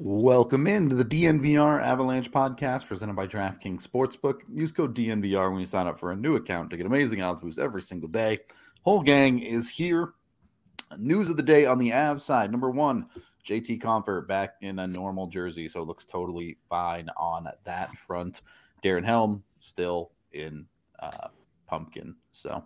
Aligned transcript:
Welcome 0.00 0.66
into 0.66 0.96
the 0.96 1.04
DNVR 1.04 1.80
Avalanche 1.80 2.28
podcast 2.28 2.88
presented 2.88 3.14
by 3.14 3.28
DraftKings 3.28 3.86
Sportsbook. 3.86 4.40
Use 4.52 4.72
code 4.72 4.92
DNVR 4.92 5.52
when 5.52 5.60
you 5.60 5.66
sign 5.66 5.86
up 5.86 6.00
for 6.00 6.10
a 6.10 6.16
new 6.16 6.34
account 6.34 6.70
to 6.70 6.76
get 6.76 6.84
amazing 6.84 7.22
odds 7.22 7.40
boosts 7.40 7.60
every 7.60 7.80
single 7.80 8.08
day. 8.08 8.40
Whole 8.82 9.02
gang 9.02 9.38
is 9.38 9.68
here. 9.68 10.14
News 10.98 11.30
of 11.30 11.36
the 11.36 11.44
day 11.44 11.64
on 11.66 11.78
the 11.78 11.92
Av 11.94 12.20
side. 12.20 12.50
Number 12.50 12.70
one, 12.70 13.06
JT 13.46 13.80
Compher 13.80 14.26
back 14.26 14.56
in 14.62 14.80
a 14.80 14.86
normal 14.86 15.28
jersey, 15.28 15.68
so 15.68 15.80
it 15.80 15.86
looks 15.86 16.04
totally 16.04 16.58
fine 16.68 17.08
on 17.16 17.46
that 17.62 17.96
front. 17.96 18.40
Darren 18.82 19.04
Helm 19.04 19.44
still 19.60 20.10
in 20.32 20.66
uh, 20.98 21.28
pumpkin, 21.68 22.16
so 22.32 22.64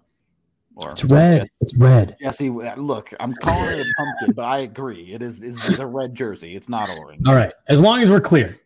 or 0.79 0.93
it's 0.93 1.05
red. 1.05 1.49
It's 1.61 1.77
red. 1.77 2.17
Jesse, 2.21 2.51
look, 2.51 3.13
I'm 3.19 3.35
calling 3.35 3.79
it 3.79 3.87
a 3.87 3.93
pumpkin, 3.97 4.35
but 4.35 4.45
I 4.45 4.59
agree. 4.59 5.13
It 5.13 5.23
is 5.23 5.43
is 5.43 5.79
a 5.79 5.87
red 5.87 6.15
jersey. 6.15 6.55
It's 6.55 6.69
not 6.69 6.89
orange. 6.99 7.23
All 7.27 7.35
right, 7.35 7.53
as 7.67 7.81
long 7.81 8.01
as 8.01 8.11
we're 8.11 8.21
clear. 8.21 8.59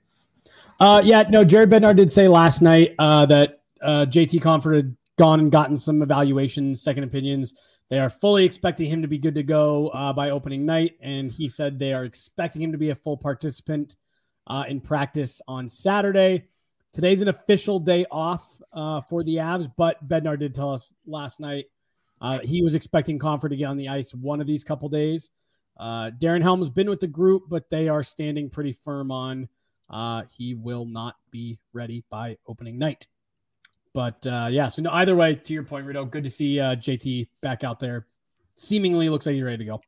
Uh, 0.78 1.00
yeah, 1.04 1.22
no. 1.28 1.44
Jared 1.44 1.70
Bednar 1.70 1.96
did 1.96 2.10
say 2.12 2.28
last 2.28 2.60
night 2.60 2.94
uh, 2.98 3.24
that 3.26 3.60
uh, 3.80 4.04
JT 4.08 4.40
Compher 4.40 4.76
had 4.76 4.96
gone 5.16 5.40
and 5.40 5.50
gotten 5.50 5.76
some 5.76 6.02
evaluations, 6.02 6.82
second 6.82 7.04
opinions. 7.04 7.54
They 7.88 7.98
are 7.98 8.10
fully 8.10 8.44
expecting 8.44 8.88
him 8.88 9.02
to 9.02 9.08
be 9.08 9.18
good 9.18 9.34
to 9.34 9.42
go 9.42 9.88
uh, 9.88 10.12
by 10.12 10.30
opening 10.30 10.64
night, 10.66 10.96
and 11.00 11.30
he 11.30 11.48
said 11.48 11.78
they 11.78 11.92
are 11.92 12.04
expecting 12.04 12.62
him 12.62 12.72
to 12.72 12.78
be 12.78 12.90
a 12.90 12.94
full 12.94 13.16
participant 13.16 13.96
uh, 14.46 14.64
in 14.68 14.80
practice 14.80 15.40
on 15.46 15.68
Saturday. 15.68 16.44
Today's 16.92 17.22
an 17.22 17.28
official 17.28 17.78
day 17.78 18.04
off 18.10 18.60
uh, 18.72 19.00
for 19.02 19.22
the 19.22 19.36
Avs, 19.36 19.70
but 19.76 20.06
Bednar 20.06 20.38
did 20.38 20.54
tell 20.54 20.72
us 20.72 20.94
last 21.06 21.40
night 21.40 21.66
uh, 22.22 22.38
he 22.42 22.62
was 22.62 22.74
expecting 22.74 23.18
Compher 23.18 23.50
to 23.50 23.56
get 23.56 23.66
on 23.66 23.76
the 23.76 23.88
ice 23.88 24.14
one 24.14 24.40
of 24.40 24.46
these 24.46 24.64
couple 24.64 24.88
days. 24.88 25.30
Uh, 25.78 26.10
Darren 26.18 26.40
Helm's 26.40 26.70
been 26.70 26.88
with 26.88 27.00
the 27.00 27.06
group, 27.06 27.44
but 27.48 27.68
they 27.68 27.88
are 27.88 28.02
standing 28.02 28.48
pretty 28.48 28.72
firm 28.72 29.10
on 29.10 29.48
uh, 29.92 30.22
he 30.34 30.54
will 30.54 30.86
not 30.86 31.16
be 31.30 31.58
ready 31.72 32.02
by 32.10 32.36
opening 32.46 32.78
night. 32.78 33.06
But 33.92 34.26
uh, 34.26 34.48
yeah, 34.50 34.68
so 34.68 34.82
no, 34.82 34.90
either 34.90 35.14
way, 35.14 35.34
to 35.34 35.52
your 35.52 35.64
point, 35.64 35.84
Rito, 35.84 36.04
good 36.06 36.24
to 36.24 36.30
see 36.30 36.58
uh, 36.58 36.76
JT 36.76 37.28
back 37.42 37.62
out 37.62 37.78
there. 37.78 38.06
Seemingly 38.54 39.10
looks 39.10 39.26
like 39.26 39.34
he's 39.34 39.44
ready 39.44 39.58
to 39.58 39.64
go. 39.64 39.80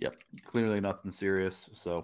Yep, 0.00 0.16
clearly 0.44 0.80
nothing 0.80 1.12
serious. 1.12 1.70
So 1.72 2.02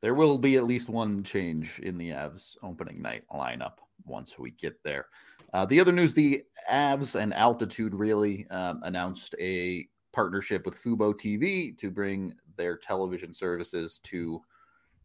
there 0.00 0.14
will 0.14 0.38
be 0.38 0.56
at 0.56 0.64
least 0.64 0.88
one 0.88 1.22
change 1.22 1.78
in 1.80 1.96
the 1.96 2.10
Avs 2.10 2.56
opening 2.62 3.00
night 3.00 3.24
lineup 3.32 3.74
once 4.04 4.38
we 4.38 4.50
get 4.52 4.82
there. 4.82 5.06
Uh, 5.52 5.64
the 5.66 5.80
other 5.80 5.92
news 5.92 6.14
the 6.14 6.42
Avs 6.70 7.18
and 7.18 7.32
Altitude 7.32 7.98
really 7.98 8.46
um, 8.50 8.80
announced 8.82 9.34
a 9.40 9.86
partnership 10.12 10.64
with 10.64 10.82
Fubo 10.82 11.14
TV 11.14 11.76
to 11.78 11.90
bring 11.90 12.34
their 12.56 12.76
television 12.76 13.32
services 13.32 14.00
to 14.04 14.42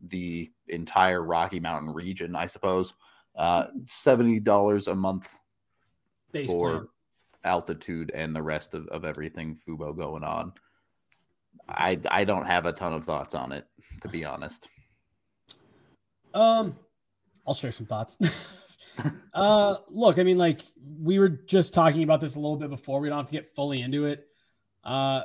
the 0.08 0.52
entire 0.68 1.24
Rocky 1.24 1.60
Mountain 1.60 1.94
region, 1.94 2.36
I 2.36 2.48
suppose. 2.48 2.94
Uh, 3.36 3.68
$70 3.86 4.88
a 4.88 4.96
month 4.96 5.30
Base 6.32 6.52
for 6.52 6.72
plan. 6.72 6.88
altitude 7.44 8.12
and 8.14 8.36
the 8.36 8.42
rest 8.42 8.74
of, 8.74 8.88
of 8.88 9.06
everything 9.06 9.56
Fubo 9.56 9.96
going 9.96 10.24
on. 10.24 10.54
I 11.70 12.00
I 12.10 12.24
don't 12.26 12.46
have 12.46 12.66
a 12.66 12.74
ton 12.74 12.94
of 12.94 13.06
thoughts 13.06 13.36
on 13.36 13.52
it, 13.52 13.66
to 14.02 14.08
be 14.10 14.26
honest. 14.26 14.68
Um, 16.34 16.76
I'll 17.48 17.54
share 17.54 17.72
some 17.72 17.86
thoughts. 17.86 18.18
uh, 19.34 19.76
look, 19.90 20.20
I 20.20 20.24
mean, 20.24 20.38
like 20.38 20.62
we 21.02 21.20
were 21.20 21.30
just 21.30 21.74
talking 21.74 22.04
about 22.04 22.22
this 22.22 22.36
a 22.36 22.40
little 22.40 22.58
bit 22.58 22.70
before. 22.70 23.00
We 23.00 23.10
don't 23.10 23.18
have 23.18 23.28
to 23.28 23.34
get 23.34 23.48
fully 23.48 23.82
into 23.82 24.06
it. 24.06 24.28
Uh, 24.84 25.24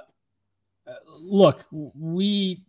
look, 1.18 1.64
we 1.70 2.62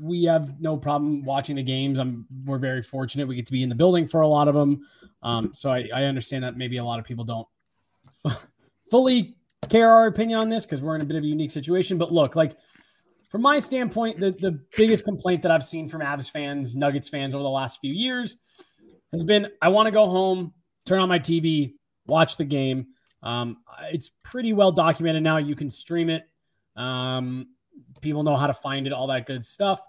we 0.00 0.24
have 0.24 0.60
no 0.60 0.76
problem 0.76 1.24
watching 1.24 1.56
the 1.56 1.62
games. 1.62 1.98
I'm 1.98 2.26
we're 2.44 2.58
very 2.58 2.82
fortunate. 2.82 3.28
We 3.28 3.36
get 3.36 3.46
to 3.46 3.52
be 3.52 3.62
in 3.62 3.68
the 3.68 3.74
building 3.74 4.06
for 4.06 4.22
a 4.22 4.28
lot 4.28 4.48
of 4.48 4.54
them. 4.54 4.86
Um, 5.22 5.54
so 5.54 5.70
I, 5.70 5.88
I 5.94 6.04
understand 6.04 6.44
that 6.44 6.56
maybe 6.56 6.78
a 6.78 6.84
lot 6.84 6.98
of 6.98 7.04
people 7.04 7.24
don't 7.24 7.48
fully 8.90 9.36
care 9.68 9.90
our 9.90 10.06
opinion 10.06 10.38
on 10.38 10.48
this 10.48 10.66
because 10.66 10.82
we're 10.82 10.96
in 10.96 11.00
a 11.00 11.04
bit 11.04 11.16
of 11.16 11.24
a 11.24 11.26
unique 11.26 11.50
situation. 11.50 11.98
But 11.98 12.12
look, 12.12 12.36
like 12.36 12.56
from 13.30 13.42
my 13.42 13.58
standpoint, 13.58 14.18
the 14.18 14.32
the 14.32 14.60
biggest 14.76 15.04
complaint 15.04 15.42
that 15.42 15.50
I've 15.50 15.64
seen 15.64 15.88
from 15.88 16.00
Avs 16.00 16.30
fans, 16.30 16.76
Nuggets 16.76 17.08
fans 17.08 17.34
over 17.34 17.42
the 17.42 17.50
last 17.50 17.80
few 17.80 17.92
years 17.92 18.36
has 19.14 19.24
been 19.24 19.48
I 19.60 19.68
want 19.68 19.86
to 19.86 19.90
go 19.90 20.06
home, 20.06 20.52
turn 20.86 21.00
on 21.00 21.08
my 21.08 21.18
TV, 21.18 21.74
watch 22.06 22.36
the 22.36 22.44
game. 22.44 22.88
Um, 23.22 23.58
it's 23.90 24.10
pretty 24.22 24.52
well 24.52 24.72
documented 24.72 25.22
now. 25.22 25.38
You 25.38 25.56
can 25.56 25.70
stream 25.70 26.10
it. 26.10 26.28
Um, 26.76 27.46
people 28.00 28.22
know 28.22 28.36
how 28.36 28.46
to 28.46 28.54
find 28.54 28.86
it, 28.86 28.92
all 28.92 29.06
that 29.08 29.26
good 29.26 29.44
stuff. 29.44 29.80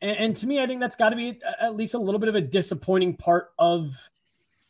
And, 0.00 0.16
and 0.16 0.36
to 0.36 0.46
me, 0.46 0.60
I 0.60 0.66
think 0.66 0.80
that's 0.80 0.96
got 0.96 1.10
to 1.10 1.16
be 1.16 1.40
at 1.60 1.74
least 1.74 1.94
a 1.94 1.98
little 1.98 2.20
bit 2.20 2.28
of 2.28 2.34
a 2.34 2.40
disappointing 2.40 3.16
part 3.16 3.48
of 3.58 3.94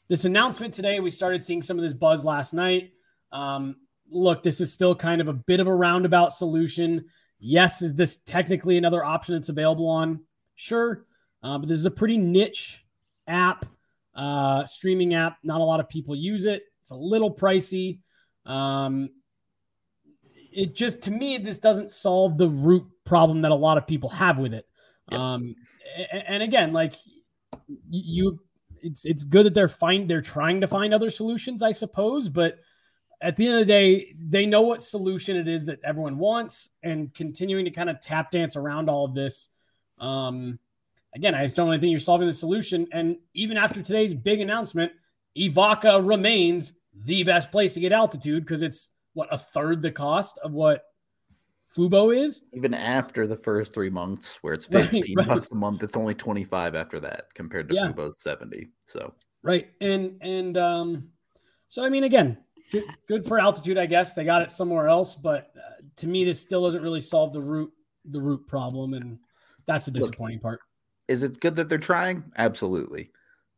this 0.09 0.25
announcement 0.25 0.75
today. 0.75 1.00
We 1.00 1.11
started 1.11 1.43
seeing 1.43 1.62
some 1.62 1.79
of 1.79 1.83
this 1.83 1.94
buzz 1.94 2.25
last 2.25 2.55
night. 2.55 2.93
Um, 3.33 3.77
look, 4.11 4.43
this 4.43 4.61
is 4.61 4.73
still 4.73 4.94
kind 4.94 5.21
of 5.21 5.29
a 5.29 5.33
bit 5.33 5.59
of 5.61 5.67
a 5.67 5.75
roundabout 5.75 6.33
solution. 6.33 7.06
Yes, 7.41 7.83
is 7.83 7.94
this 7.94 8.19
technically 8.19 8.77
another 8.77 9.05
option 9.05 9.34
that's 9.34 9.49
available 9.49 9.89
on? 9.89 10.21
Sure. 10.55 11.05
Uh, 11.43 11.59
but 11.59 11.69
this 11.69 11.79
is 11.79 11.87
a 11.87 11.91
pretty 11.91 12.19
niche 12.19 12.84
app 13.27 13.67
uh, 14.15 14.65
streaming 14.65 15.15
app. 15.15 15.39
Not 15.43 15.61
a 15.61 15.65
lot 15.65 15.81
of 15.81 15.89
people 15.89 16.15
use 16.15 16.47
it. 16.47 16.62
It's 16.81 16.91
a 16.91 16.97
little 16.97 17.34
pricey. 17.34 18.00
Um, 18.45 19.11
it 20.53 20.75
just 20.75 21.03
to 21.03 21.11
me 21.11 21.39
this 21.39 21.59
doesn't 21.59 21.91
solve 21.91 22.37
the 22.37 22.49
root 22.49 22.84
problem 23.05 23.43
that 23.43 23.53
a 23.53 23.55
lot 23.55 23.78
of 23.78 23.87
people 23.87 24.11
have 24.11 24.39
with 24.39 24.55
it. 24.55 24.67
Yep. 25.11 25.21
Um, 25.21 25.55
and, 26.27 26.43
again, 26.43 26.73
like 26.73 26.95
you, 27.91 28.41
it's 28.83 29.05
it's 29.05 29.25
good 29.25 29.47
that 29.47 29.55
they're 29.55 29.69
find 29.69 30.09
they're 30.09 30.21
trying 30.21 30.61
to 30.61 30.67
find 30.67 30.93
other 30.93 31.11
solutions, 31.11 31.62
I 31.62 31.73
suppose, 31.73 32.29
but 32.29 32.59
at 33.21 33.37
the 33.37 33.47
end 33.47 33.55
of 33.55 33.61
the 33.61 33.67
day, 33.67 34.15
they 34.19 34.47
know 34.47 34.62
what 34.62 34.83
solution 34.83 35.37
it 35.37 35.47
is 35.47 35.67
that 35.67 35.79
everyone 35.84 36.19
wants, 36.19 36.71
and 36.83 37.15
continuing 37.15 37.65
to 37.65 37.71
kind 37.71 37.89
of 37.89 38.00
tap 38.00 38.31
dance 38.31 38.56
around 38.56 38.91
all 38.91 39.05
of 39.05 39.15
this. 39.15 39.49
Um, 39.99 40.59
again, 41.15 41.34
I 41.34 41.43
just 41.43 41.56
don't 41.56 41.69
really 41.69 41.81
think 41.81 41.91
you're 41.91 41.99
solving 41.99 42.27
the 42.27 42.32
solution. 42.32 42.87
And 42.93 43.17
even 43.35 43.56
after 43.56 43.82
today's 43.82 44.14
big 44.14 44.41
announcement, 44.41 44.93
Evoca 45.37 46.06
remains 46.06 46.73
the 47.05 47.23
best 47.23 47.50
place 47.50 47.75
to 47.75 47.81
get 47.81 47.93
altitude 47.93 48.44
because 48.44 48.62
it's 48.62 48.91
what 49.14 49.29
a 49.31 49.38
third 49.38 49.82
the 49.82 49.91
cost 49.91 50.38
of 50.43 50.53
what 50.53 50.85
Fubo 51.75 52.14
is. 52.14 52.44
Even 52.53 52.75
after 52.75 53.26
the 53.26 53.37
first 53.37 53.73
three 53.73 53.91
months, 53.91 54.38
where 54.43 54.55
it's 54.55 54.67
15 54.67 55.03
right, 55.03 55.17
right. 55.17 55.29
bucks 55.29 55.50
a 55.50 55.55
month, 55.55 55.82
it's 55.82 55.97
only 55.97 56.14
25 56.14 56.75
after 56.75 57.00
that 57.00 57.32
compared 57.35 57.69
to 57.69 57.75
yeah. 57.75 57.93
Fubo's 57.93 58.17
70. 58.19 58.69
So 58.87 59.15
right. 59.43 59.70
And 59.81 60.19
and 60.20 60.56
um 60.58 61.08
so 61.67 61.85
I 61.85 61.88
mean 61.88 62.05
again, 62.05 62.38
good, 62.70 62.85
good 63.08 63.26
for 63.26 63.38
altitude, 63.38 63.79
I 63.79 63.87
guess. 63.87 64.15
They 64.15 64.25
got 64.25 64.43
it 64.43 64.50
somewhere 64.50 64.88
else, 64.88 65.15
but 65.15 65.53
uh, 65.56 65.82
to 65.97 66.08
me 66.08 66.25
this 66.25 66.41
still 66.41 66.62
doesn't 66.62 66.82
really 66.82 67.00
solve 67.00 67.32
the 67.32 67.41
root 67.41 67.73
the 68.06 68.20
root 68.20 68.47
problem 68.47 68.94
and 68.94 69.19
that's 69.65 69.85
the 69.85 69.93
disappointing 69.93 70.38
Look, 70.38 70.43
part. 70.43 70.61
Is 71.08 71.22
it 71.22 71.40
good 71.40 71.56
that 71.56 71.69
they're 71.69 71.78
trying? 71.78 72.25
Absolutely. 72.37 73.10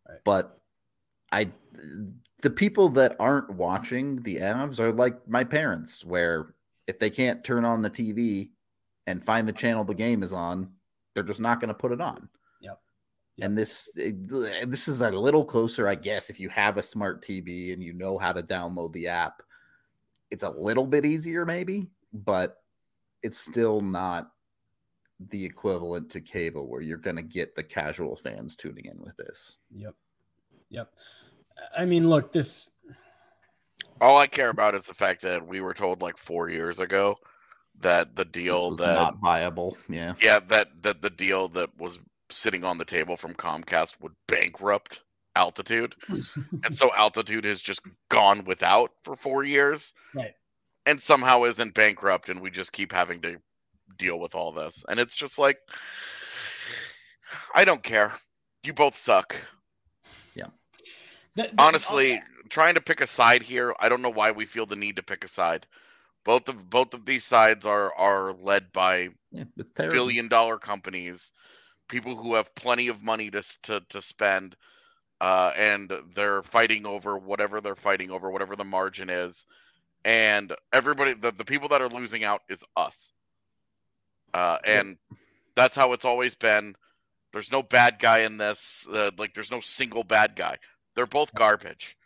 Right. 0.08 0.19
But 0.25 0.58
I 1.32 1.50
the 2.43 2.50
people 2.50 2.91
that 2.91 3.17
aren't 3.19 3.50
watching 3.55 4.17
the 4.17 4.37
Avs 4.37 4.79
are 4.79 4.93
like 4.93 5.26
my 5.26 5.44
parents, 5.44 6.05
where 6.05 6.55
if 6.87 6.99
they 6.99 7.08
can't 7.08 7.43
turn 7.43 7.64
on 7.64 7.81
the 7.81 7.91
TV 7.91 8.50
and 9.06 9.25
find 9.25 9.49
the 9.49 9.52
channel 9.52 9.82
the 9.85 9.94
game 9.94 10.23
is 10.23 10.32
on, 10.32 10.70
they're 11.14 11.23
just 11.23 11.41
not 11.41 11.58
going 11.58 11.69
to 11.69 11.75
put 11.75 11.93
it 11.93 12.02
on. 12.02 12.29
Yep. 12.61 12.81
And 13.41 13.56
this 13.56 13.90
this 13.94 14.88
is 14.88 15.00
a 15.00 15.11
little 15.11 15.44
closer, 15.44 15.88
I 15.88 15.94
guess, 15.94 16.29
if 16.29 16.38
you 16.38 16.50
have 16.50 16.76
a 16.76 16.82
smart 16.82 17.23
TV 17.23 17.73
and 17.73 17.82
you 17.82 17.94
know 17.94 18.19
how 18.19 18.32
to 18.32 18.43
download 18.43 18.93
the 18.93 19.08
app. 19.08 19.43
It's 20.31 20.44
a 20.44 20.50
little 20.50 20.87
bit 20.87 21.06
easier, 21.06 21.47
maybe, 21.47 21.88
but 22.12 22.58
it's 23.23 23.38
still 23.38 23.81
not 23.81 24.32
the 25.31 25.44
equivalent 25.44 26.11
to 26.11 26.20
cable 26.20 26.69
where 26.69 26.81
you're 26.81 26.96
going 26.96 27.16
to 27.16 27.22
get 27.22 27.55
the 27.55 27.62
casual 27.62 28.16
fans 28.16 28.56
tuning 28.56 28.87
in 28.87 28.99
with 29.00 29.16
this. 29.16 29.56
Yep. 29.75 29.94
Yep. 30.70 30.93
I 31.76 31.84
mean, 31.84 32.08
look, 32.08 32.32
this. 32.32 32.70
All 34.00 34.19
I 34.19 34.26
care 34.26 34.50
about 34.50 34.75
is 34.75 34.82
the 34.82 34.94
fact 34.94 35.22
that 35.22 35.46
we 35.46 35.61
were 35.61 35.75
told 35.75 36.02
like 36.02 36.19
four 36.19 36.49
years 36.49 36.81
ago 36.81 37.16
that 37.81 38.16
the 38.16 38.25
deal 38.25 38.75
that 38.76 38.94
not 38.94 39.19
viable. 39.20 39.76
Yeah. 39.88 40.14
Yeah, 40.20 40.40
that 40.49 40.82
that 40.82 41.02
the 41.02 41.11
deal 41.11 41.49
that 41.50 41.70
was 41.78 41.99
sitting 42.31 42.64
on 42.64 42.78
the 42.78 42.84
table 42.84 43.16
from 43.16 43.34
Comcast 43.34 44.00
would 44.00 44.14
bankrupt 44.26 45.02
Altitude, 45.37 45.94
and 46.64 46.76
so 46.76 46.90
Altitude 46.96 47.44
has 47.44 47.61
just 47.61 47.82
gone 48.08 48.44
without 48.44 48.93
for 49.02 49.16
four 49.16 49.44
years, 49.44 49.94
right? 50.14 50.34
And 50.87 51.00
somehow 51.00 51.44
isn't 51.44 51.75
bankrupt, 51.75 52.28
and 52.28 52.40
we 52.40 52.50
just 52.50 52.72
keep 52.72 52.93
having 52.93 53.20
to 53.22 53.38
deal 53.96 54.19
with 54.19 54.35
all 54.35 54.52
this, 54.52 54.85
and 54.88 54.99
it's 55.00 55.17
just 55.17 55.38
like, 55.38 55.58
I 57.55 57.64
don't 57.64 57.82
care. 57.82 58.12
You 58.62 58.73
both 58.73 58.96
suck. 58.96 59.37
Yeah. 60.35 60.46
The, 61.37 61.44
the, 61.44 61.55
Honestly, 61.58 62.14
okay. 62.14 62.23
trying 62.49 62.75
to 62.75 62.81
pick 62.81 63.00
a 63.00 63.06
side 63.06 63.43
here, 63.43 63.75
I 63.81 63.88
don't 63.88 64.02
know 64.02 64.11
why 64.11 64.31
we 64.31 64.46
feel 64.46 64.67
the 64.67 64.76
need 64.76 64.96
to 64.96 65.02
pick 65.02 65.25
a 65.25 65.29
side. 65.29 65.67
Both 66.25 66.49
of 66.49 66.70
both 66.70 66.94
of 66.94 67.05
these 67.05 67.25
sides 67.25 67.67
are 67.67 67.94
are 67.94 68.32
led 68.32 68.73
by 68.73 69.11
yeah, 69.31 69.44
billion 69.76 70.29
dollar 70.29 70.58
companies, 70.58 71.35
people 71.88 72.17
who 72.17 72.35
have 72.35 72.55
plenty 72.55 72.88
of 72.88 73.02
money 73.02 73.31
to 73.31 73.43
to, 73.64 73.82
to 73.90 74.00
spend, 74.00 74.56
uh, 75.20 75.52
and 75.55 75.93
they're 76.14 76.43
fighting 76.43 76.87
over 76.87 77.19
whatever 77.19 77.61
they're 77.61 77.76
fighting 77.76 78.11
over, 78.11 78.31
whatever 78.31 78.56
the 78.56 78.64
margin 78.64 79.11
is, 79.11 79.44
and 80.06 80.55
everybody 80.73 81.12
the, 81.12 81.32
the 81.32 81.44
people 81.44 81.69
that 81.69 81.82
are 81.82 81.90
losing 81.90 82.25
out 82.25 82.40
is 82.49 82.64
us. 82.75 83.12
Uh, 84.35 84.59
and 84.65 84.99
that's 85.55 85.77
how 85.77 85.93
it's 85.93 86.05
always 86.05 86.35
been. 86.35 86.75
There's 87.33 87.53
no 87.53 87.63
bad 87.63 87.99
guy 87.99 88.21
in 88.21 88.37
this. 88.37 88.87
Uh, 88.93 89.13
like 89.17 89.33
there's 89.33 89.51
no 89.51 89.61
single 89.61 90.05
bad 90.05 90.37
guy. 90.37 90.57
They're 90.95 91.07
both 91.07 91.33
garbage. 91.35 91.97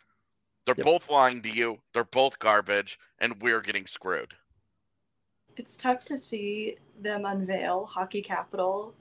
They're 0.65 0.75
yep. 0.77 0.85
both 0.85 1.09
lying 1.09 1.41
to 1.41 1.49
you. 1.49 1.79
They're 1.93 2.03
both 2.03 2.37
garbage, 2.37 2.99
and 3.19 3.41
we're 3.41 3.61
getting 3.61 3.87
screwed. 3.87 4.33
It's 5.57 5.75
tough 5.75 6.05
to 6.05 6.17
see 6.17 6.77
them 7.01 7.25
unveil 7.25 7.85
Hockey 7.85 8.21
Capital 8.21 8.93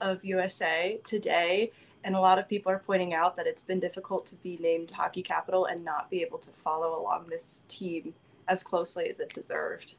of 0.00 0.24
USA 0.24 1.00
today, 1.02 1.72
and 2.04 2.14
a 2.14 2.20
lot 2.20 2.38
of 2.38 2.48
people 2.48 2.70
are 2.70 2.78
pointing 2.78 3.12
out 3.12 3.36
that 3.36 3.46
it's 3.46 3.62
been 3.62 3.80
difficult 3.80 4.26
to 4.26 4.36
be 4.36 4.56
named 4.58 4.90
Hockey 4.92 5.22
Capital 5.22 5.66
and 5.66 5.84
not 5.84 6.10
be 6.10 6.22
able 6.22 6.38
to 6.38 6.50
follow 6.50 7.00
along 7.00 7.26
this 7.28 7.64
team 7.68 8.14
as 8.46 8.62
closely 8.62 9.08
as 9.08 9.18
it 9.18 9.34
deserved. 9.34 9.96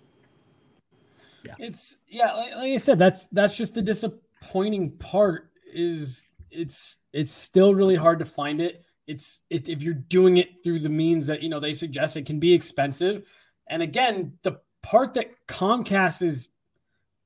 Yeah. 1.47 1.55
It's 1.59 1.97
yeah, 2.07 2.33
like, 2.33 2.55
like 2.55 2.73
I 2.73 2.77
said, 2.77 2.99
that's 2.99 3.25
that's 3.25 3.57
just 3.57 3.73
the 3.73 3.81
disappointing 3.81 4.91
part 4.97 5.49
is 5.73 6.27
it's 6.51 6.97
it's 7.13 7.31
still 7.31 7.73
really 7.73 7.95
hard 7.95 8.19
to 8.19 8.25
find 8.25 8.61
it. 8.61 8.83
It's 9.07 9.41
it, 9.49 9.69
if 9.69 9.81
you're 9.81 9.93
doing 9.93 10.37
it 10.37 10.63
through 10.63 10.79
the 10.79 10.89
means 10.89 11.27
that 11.27 11.41
you 11.41 11.49
know 11.49 11.59
they 11.59 11.73
suggest 11.73 12.17
it 12.17 12.25
can 12.25 12.39
be 12.39 12.53
expensive. 12.53 13.27
And 13.67 13.81
again 13.81 14.33
the 14.43 14.59
part 14.81 15.13
that 15.15 15.31
comcast 15.47 16.21
is 16.21 16.49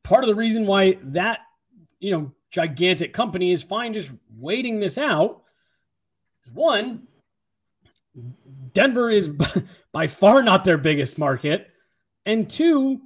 part 0.03 0.23
of 0.23 0.27
the 0.27 0.35
reason 0.35 0.65
why 0.65 0.97
that 1.03 1.41
you 1.99 2.11
know 2.11 2.31
gigantic 2.49 3.13
company 3.13 3.51
is 3.51 3.63
fine 3.63 3.93
just 3.93 4.11
waiting 4.37 4.79
this 4.79 4.97
out 4.97 5.43
one 6.53 7.07
denver 8.73 9.09
is 9.09 9.29
by 9.91 10.07
far 10.07 10.43
not 10.43 10.63
their 10.63 10.77
biggest 10.77 11.17
market. 11.17 11.69
And 12.25 12.49
two 12.49 13.01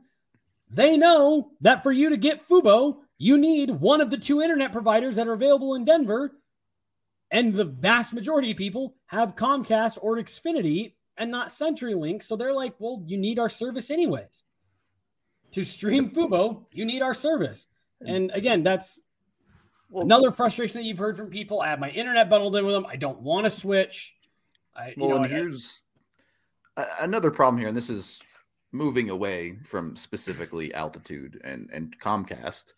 they 0.76 0.98
know 0.98 1.52
that 1.62 1.84
for 1.84 1.92
you 1.92 2.10
to 2.10 2.18
get 2.18 2.48
fubo 2.48 2.98
you 3.18 3.38
need 3.38 3.70
one 3.70 4.02
of 4.02 4.10
the 4.10 4.18
two 4.18 4.42
internet 4.42 4.72
providers 4.72 5.16
that 5.16 5.28
are 5.28 5.34
available 5.34 5.76
in 5.76 5.86
denver 5.86 6.34
and 7.32 7.54
the 7.54 7.66
vast 7.66 8.14
majority 8.14 8.52
of 8.52 8.58
people 8.58 8.96
have 9.08 9.36
Comcast 9.36 9.98
or 10.02 10.18
Xfinity 10.18 10.94
and 11.18 11.32
not 11.32 11.48
CenturyLink. 11.48 12.24
So 12.24 12.36
they're 12.36 12.54
like, 12.54 12.76
well, 12.80 13.04
you 13.06 13.18
need 13.18 13.40
our 13.40 13.50
service 13.50 13.90
anyways. 13.90 14.44
To 15.52 15.64
stream 15.64 16.12
Fubo, 16.12 16.66
you 16.72 16.86
need 16.86 17.02
our 17.02 17.14
service. 17.14 17.68
And 18.06 18.32
again, 18.34 18.64
that's 18.64 19.02
well, 19.90 20.04
another 20.04 20.32
frustration 20.32 20.80
that 20.80 20.86
you've 20.86 20.98
heard 20.98 21.16
from 21.16 21.30
people. 21.30 21.62
I 21.62 21.70
have 21.70 21.80
my 21.80 21.90
internet 21.90 22.30
bundled 22.30 22.56
in 22.56 22.66
with 22.66 22.76
them. 22.76 22.86
I 22.86 22.98
don't 22.98 23.22
want 23.22 23.46
to 23.46 23.50
switch. 23.50 24.16
I, 24.76 24.94
well, 24.98 25.10
know, 25.12 25.16
and 25.24 25.26
here's 25.28 25.82
another 27.00 27.32
problem 27.32 27.58
here, 27.60 27.70
and 27.70 27.78
this 27.78 27.90
is 27.90 28.22
moving 28.76 29.10
away 29.10 29.58
from 29.64 29.96
specifically 29.96 30.74
altitude 30.74 31.42
and, 31.44 31.70
and 31.72 31.98
Comcast. 32.00 32.74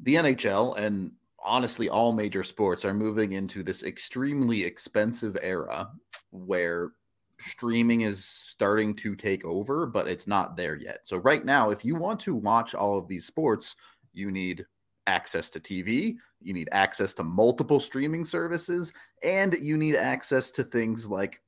The 0.00 0.14
NHL 0.14 0.78
and 0.78 1.12
honestly 1.44 1.88
all 1.88 2.12
major 2.12 2.42
sports 2.42 2.84
are 2.84 2.94
moving 2.94 3.32
into 3.32 3.62
this 3.62 3.82
extremely 3.82 4.64
expensive 4.64 5.36
era 5.42 5.90
where 6.30 6.92
streaming 7.38 8.02
is 8.02 8.24
starting 8.24 8.94
to 8.94 9.14
take 9.14 9.44
over 9.44 9.84
but 9.86 10.08
it's 10.08 10.26
not 10.26 10.56
there 10.56 10.76
yet 10.76 11.00
so 11.04 11.18
right 11.18 11.44
now 11.44 11.70
if 11.70 11.84
you 11.84 11.94
want 11.94 12.18
to 12.18 12.34
watch 12.34 12.74
all 12.74 12.96
of 12.96 13.08
these 13.08 13.26
sports 13.26 13.76
you 14.14 14.30
need 14.30 14.64
access 15.06 15.50
to 15.50 15.60
tv 15.60 16.16
you 16.40 16.54
need 16.54 16.68
access 16.72 17.12
to 17.12 17.22
multiple 17.22 17.80
streaming 17.80 18.24
services 18.24 18.92
and 19.22 19.54
you 19.60 19.76
need 19.76 19.96
access 19.96 20.50
to 20.50 20.62
things 20.62 21.08
like 21.08 21.42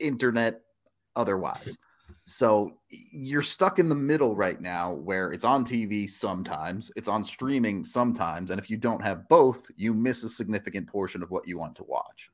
internet 0.00 0.60
otherwise 1.16 1.78
so 2.28 2.76
you're 2.90 3.40
stuck 3.40 3.78
in 3.78 3.88
the 3.88 3.94
middle 3.94 4.36
right 4.36 4.60
now 4.60 4.92
where 4.92 5.32
it's 5.32 5.46
on 5.46 5.64
TV 5.64 6.10
sometimes, 6.10 6.92
it's 6.94 7.08
on 7.08 7.24
streaming 7.24 7.84
sometimes. 7.84 8.50
And 8.50 8.60
if 8.60 8.68
you 8.68 8.76
don't 8.76 9.02
have 9.02 9.26
both, 9.30 9.70
you 9.76 9.94
miss 9.94 10.22
a 10.24 10.28
significant 10.28 10.88
portion 10.88 11.22
of 11.22 11.30
what 11.30 11.48
you 11.48 11.58
want 11.58 11.74
to 11.76 11.84
watch. 11.84 12.30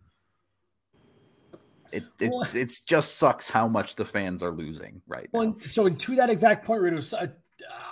It, 1.93 2.03
it 2.19 2.31
well, 2.31 2.45
it's 2.53 2.81
just 2.81 3.19
sucks 3.19 3.49
how 3.49 3.69
much 3.69 3.95
the 3.95 4.05
fans 4.05 4.43
are 4.43 4.51
losing 4.51 5.01
right 5.07 5.29
well, 5.33 5.45
now. 5.45 5.57
So 5.69 5.89
to 5.89 6.17
that 6.17 6.29
exact 6.29 6.67
point, 6.67 6.83
Rito, 6.83 7.17
uh, 7.17 7.29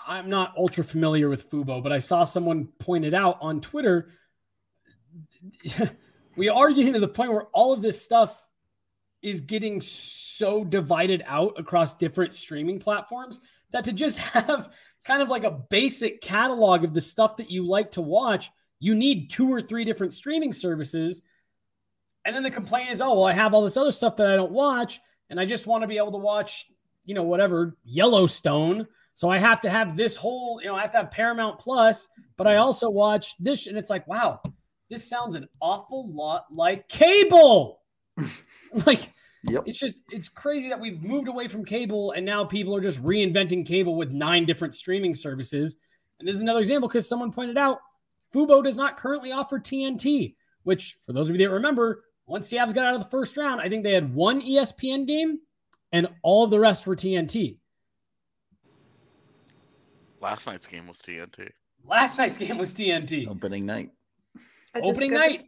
I'm 0.08 0.28
not 0.28 0.54
ultra 0.56 0.82
familiar 0.82 1.28
with 1.28 1.48
Fubo, 1.48 1.80
but 1.80 1.92
I 1.92 2.00
saw 2.00 2.24
someone 2.24 2.66
pointed 2.80 3.14
out 3.14 3.38
on 3.40 3.60
Twitter. 3.60 4.10
we 6.36 6.48
are 6.48 6.72
getting 6.72 6.94
to 6.94 7.00
the 7.00 7.06
point 7.06 7.30
where 7.30 7.44
all 7.52 7.72
of 7.72 7.80
this 7.80 8.02
stuff 8.02 8.41
is 9.22 9.40
getting 9.40 9.80
so 9.80 10.64
divided 10.64 11.22
out 11.26 11.58
across 11.58 11.94
different 11.94 12.34
streaming 12.34 12.78
platforms 12.78 13.40
that 13.72 13.84
to 13.84 13.92
just 13.92 14.18
have 14.36 14.70
kind 15.04 15.22
of 15.22 15.28
like 15.28 15.44
a 15.44 15.50
basic 15.50 16.20
catalog 16.20 16.84
of 16.84 16.94
the 16.94 17.00
stuff 17.00 17.36
that 17.36 17.50
you 17.50 17.66
like 17.66 17.90
to 17.92 18.02
watch, 18.02 18.50
you 18.78 18.94
need 18.94 19.30
two 19.30 19.52
or 19.52 19.60
three 19.60 19.84
different 19.84 20.12
streaming 20.12 20.52
services. 20.52 21.22
And 22.24 22.34
then 22.34 22.42
the 22.42 22.50
complaint 22.50 22.90
is, 22.90 23.00
oh, 23.00 23.14
well, 23.14 23.24
I 23.24 23.32
have 23.32 23.52
all 23.52 23.62
this 23.62 23.76
other 23.76 23.90
stuff 23.90 24.16
that 24.16 24.28
I 24.28 24.36
don't 24.36 24.52
watch, 24.52 25.00
and 25.28 25.40
I 25.40 25.44
just 25.44 25.66
want 25.66 25.82
to 25.82 25.88
be 25.88 25.96
able 25.96 26.12
to 26.12 26.18
watch, 26.18 26.66
you 27.04 27.14
know, 27.14 27.24
whatever, 27.24 27.76
Yellowstone. 27.84 28.86
So 29.14 29.28
I 29.28 29.38
have 29.38 29.60
to 29.62 29.70
have 29.70 29.96
this 29.96 30.16
whole, 30.16 30.60
you 30.62 30.68
know, 30.68 30.76
I 30.76 30.82
have 30.82 30.92
to 30.92 30.98
have 30.98 31.10
Paramount 31.10 31.58
Plus, 31.58 32.06
but 32.36 32.46
I 32.46 32.56
also 32.56 32.88
watch 32.90 33.34
this. 33.38 33.66
And 33.66 33.76
it's 33.76 33.90
like, 33.90 34.06
wow, 34.06 34.40
this 34.88 35.08
sounds 35.08 35.34
an 35.34 35.48
awful 35.60 36.12
lot 36.12 36.46
like 36.50 36.88
cable. 36.88 37.80
like 38.86 39.12
yep. 39.44 39.64
it's 39.66 39.78
just 39.78 40.02
it's 40.10 40.28
crazy 40.28 40.68
that 40.68 40.80
we've 40.80 41.02
moved 41.02 41.28
away 41.28 41.48
from 41.48 41.64
cable 41.64 42.12
and 42.12 42.24
now 42.24 42.44
people 42.44 42.74
are 42.74 42.80
just 42.80 43.02
reinventing 43.02 43.66
cable 43.66 43.96
with 43.96 44.10
nine 44.10 44.44
different 44.46 44.74
streaming 44.74 45.14
services. 45.14 45.76
And 46.18 46.28
this 46.28 46.36
is 46.36 46.42
another 46.42 46.60
example 46.60 46.88
because 46.88 47.08
someone 47.08 47.32
pointed 47.32 47.58
out 47.58 47.78
Fubo 48.32 48.62
does 48.62 48.76
not 48.76 48.96
currently 48.96 49.32
offer 49.32 49.58
TNT, 49.58 50.34
which 50.62 50.96
for 51.04 51.12
those 51.12 51.28
of 51.28 51.36
you 51.36 51.46
that 51.46 51.52
remember, 51.52 52.04
once 52.26 52.48
the 52.48 52.56
Avs 52.56 52.74
got 52.74 52.84
out 52.84 52.94
of 52.94 53.02
the 53.02 53.10
first 53.10 53.36
round, 53.36 53.60
I 53.60 53.68
think 53.68 53.82
they 53.82 53.92
had 53.92 54.14
one 54.14 54.40
ESPN 54.40 55.06
game 55.06 55.40
and 55.92 56.08
all 56.22 56.44
of 56.44 56.50
the 56.50 56.60
rest 56.60 56.86
were 56.86 56.96
TNT. 56.96 57.56
Last 60.20 60.46
night's 60.46 60.66
game 60.66 60.86
was 60.86 60.98
TNT. 60.98 61.50
Last 61.84 62.16
night's 62.16 62.38
game 62.38 62.56
was 62.56 62.72
TNT. 62.72 63.28
Opening 63.28 63.66
night. 63.66 63.90
Opening 64.74 65.12
night 65.12 65.44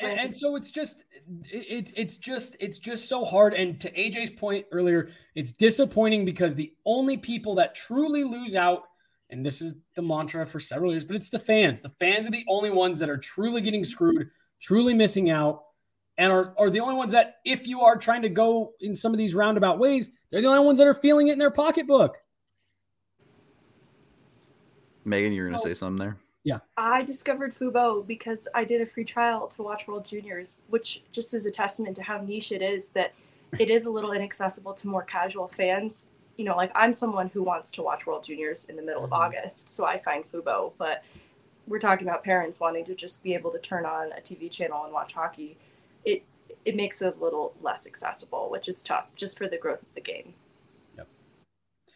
and, 0.00 0.20
and, 0.20 0.34
so 0.34 0.56
it's 0.56 0.70
just 0.70 1.04
it's 1.50 1.92
it's 1.96 2.16
just 2.16 2.56
it's 2.60 2.78
just 2.78 3.08
so 3.08 3.24
hard. 3.24 3.54
And 3.54 3.80
to 3.80 3.90
aj's 3.98 4.30
point 4.30 4.66
earlier 4.72 5.08
it's 5.34 5.52
disappointing 5.52 6.24
because 6.24 6.54
the 6.54 6.72
only 6.84 7.16
people 7.16 7.54
that 7.56 7.74
truly 7.74 8.24
lose 8.24 8.54
out 8.54 8.84
and 9.30 9.44
this 9.44 9.62
is 9.62 9.74
the 9.94 10.02
mantra 10.02 10.44
for 10.44 10.60
several 10.60 10.90
years 10.92 11.04
but 11.04 11.16
it's 11.16 11.30
the 11.30 11.38
fans. 11.38 11.80
The 11.80 11.92
fans 12.00 12.26
are 12.26 12.30
the 12.30 12.44
only 12.48 12.70
ones 12.70 12.98
that 12.98 13.10
are 13.10 13.18
truly 13.18 13.60
getting 13.60 13.84
screwed 13.84 14.28
truly 14.60 14.94
missing 14.94 15.30
out 15.30 15.64
and 16.18 16.32
are, 16.32 16.54
are 16.58 16.70
the 16.70 16.80
only 16.80 16.94
ones 16.94 17.12
that 17.12 17.36
if 17.44 17.66
you 17.66 17.80
are 17.80 17.96
trying 17.96 18.22
to 18.22 18.28
go 18.28 18.72
in 18.80 18.94
some 18.94 19.12
of 19.12 19.18
these 19.18 19.34
roundabout 19.34 19.78
ways 19.78 20.10
they're 20.30 20.42
the 20.42 20.48
only 20.48 20.64
ones 20.64 20.78
that 20.78 20.86
are 20.86 20.94
feeling 20.94 21.28
it 21.28 21.32
in 21.32 21.38
their 21.38 21.50
pocketbook. 21.50 22.18
Meghan 25.06 25.34
you're 25.34 25.50
gonna 25.50 25.62
say 25.62 25.74
something 25.74 25.98
there 25.98 26.16
Yeah. 26.44 26.58
I 26.76 27.02
discovered 27.02 27.52
Fubo 27.52 28.06
because 28.06 28.48
I 28.54 28.64
did 28.64 28.80
a 28.80 28.86
free 28.86 29.04
trial 29.04 29.46
to 29.48 29.62
watch 29.62 29.86
World 29.86 30.04
Juniors, 30.04 30.56
which 30.68 31.02
just 31.12 31.34
is 31.34 31.46
a 31.46 31.50
testament 31.50 31.96
to 31.96 32.02
how 32.02 32.18
niche 32.20 32.52
it 32.52 32.62
is 32.62 32.88
that 32.90 33.12
it 33.58 33.70
is 33.70 33.86
a 33.86 33.90
little 33.90 34.12
inaccessible 34.12 34.74
to 34.74 34.88
more 34.88 35.02
casual 35.02 35.46
fans. 35.46 36.08
You 36.36 36.44
know, 36.46 36.56
like 36.56 36.72
I'm 36.74 36.92
someone 36.92 37.28
who 37.28 37.42
wants 37.42 37.70
to 37.72 37.82
watch 37.82 38.06
World 38.06 38.24
Juniors 38.24 38.64
in 38.64 38.76
the 38.76 38.82
middle 38.82 39.04
of 39.04 39.10
Mm-hmm. 39.10 39.22
August, 39.22 39.68
so 39.68 39.84
I 39.84 39.98
find 39.98 40.24
Fubo, 40.24 40.72
but 40.78 41.04
we're 41.68 41.78
talking 41.78 42.08
about 42.08 42.24
parents 42.24 42.58
wanting 42.58 42.84
to 42.86 42.94
just 42.94 43.22
be 43.22 43.34
able 43.34 43.50
to 43.52 43.58
turn 43.58 43.86
on 43.86 44.10
a 44.12 44.20
TV 44.20 44.50
channel 44.50 44.84
and 44.84 44.92
watch 44.92 45.12
hockey. 45.12 45.56
It 46.04 46.24
it 46.64 46.74
makes 46.74 47.02
it 47.02 47.16
a 47.20 47.24
little 47.24 47.54
less 47.60 47.86
accessible, 47.86 48.48
which 48.50 48.68
is 48.68 48.82
tough 48.82 49.14
just 49.14 49.38
for 49.38 49.48
the 49.48 49.58
growth 49.58 49.82
of 49.82 49.94
the 49.94 50.00
game. 50.00 50.34
Yep. 50.96 51.08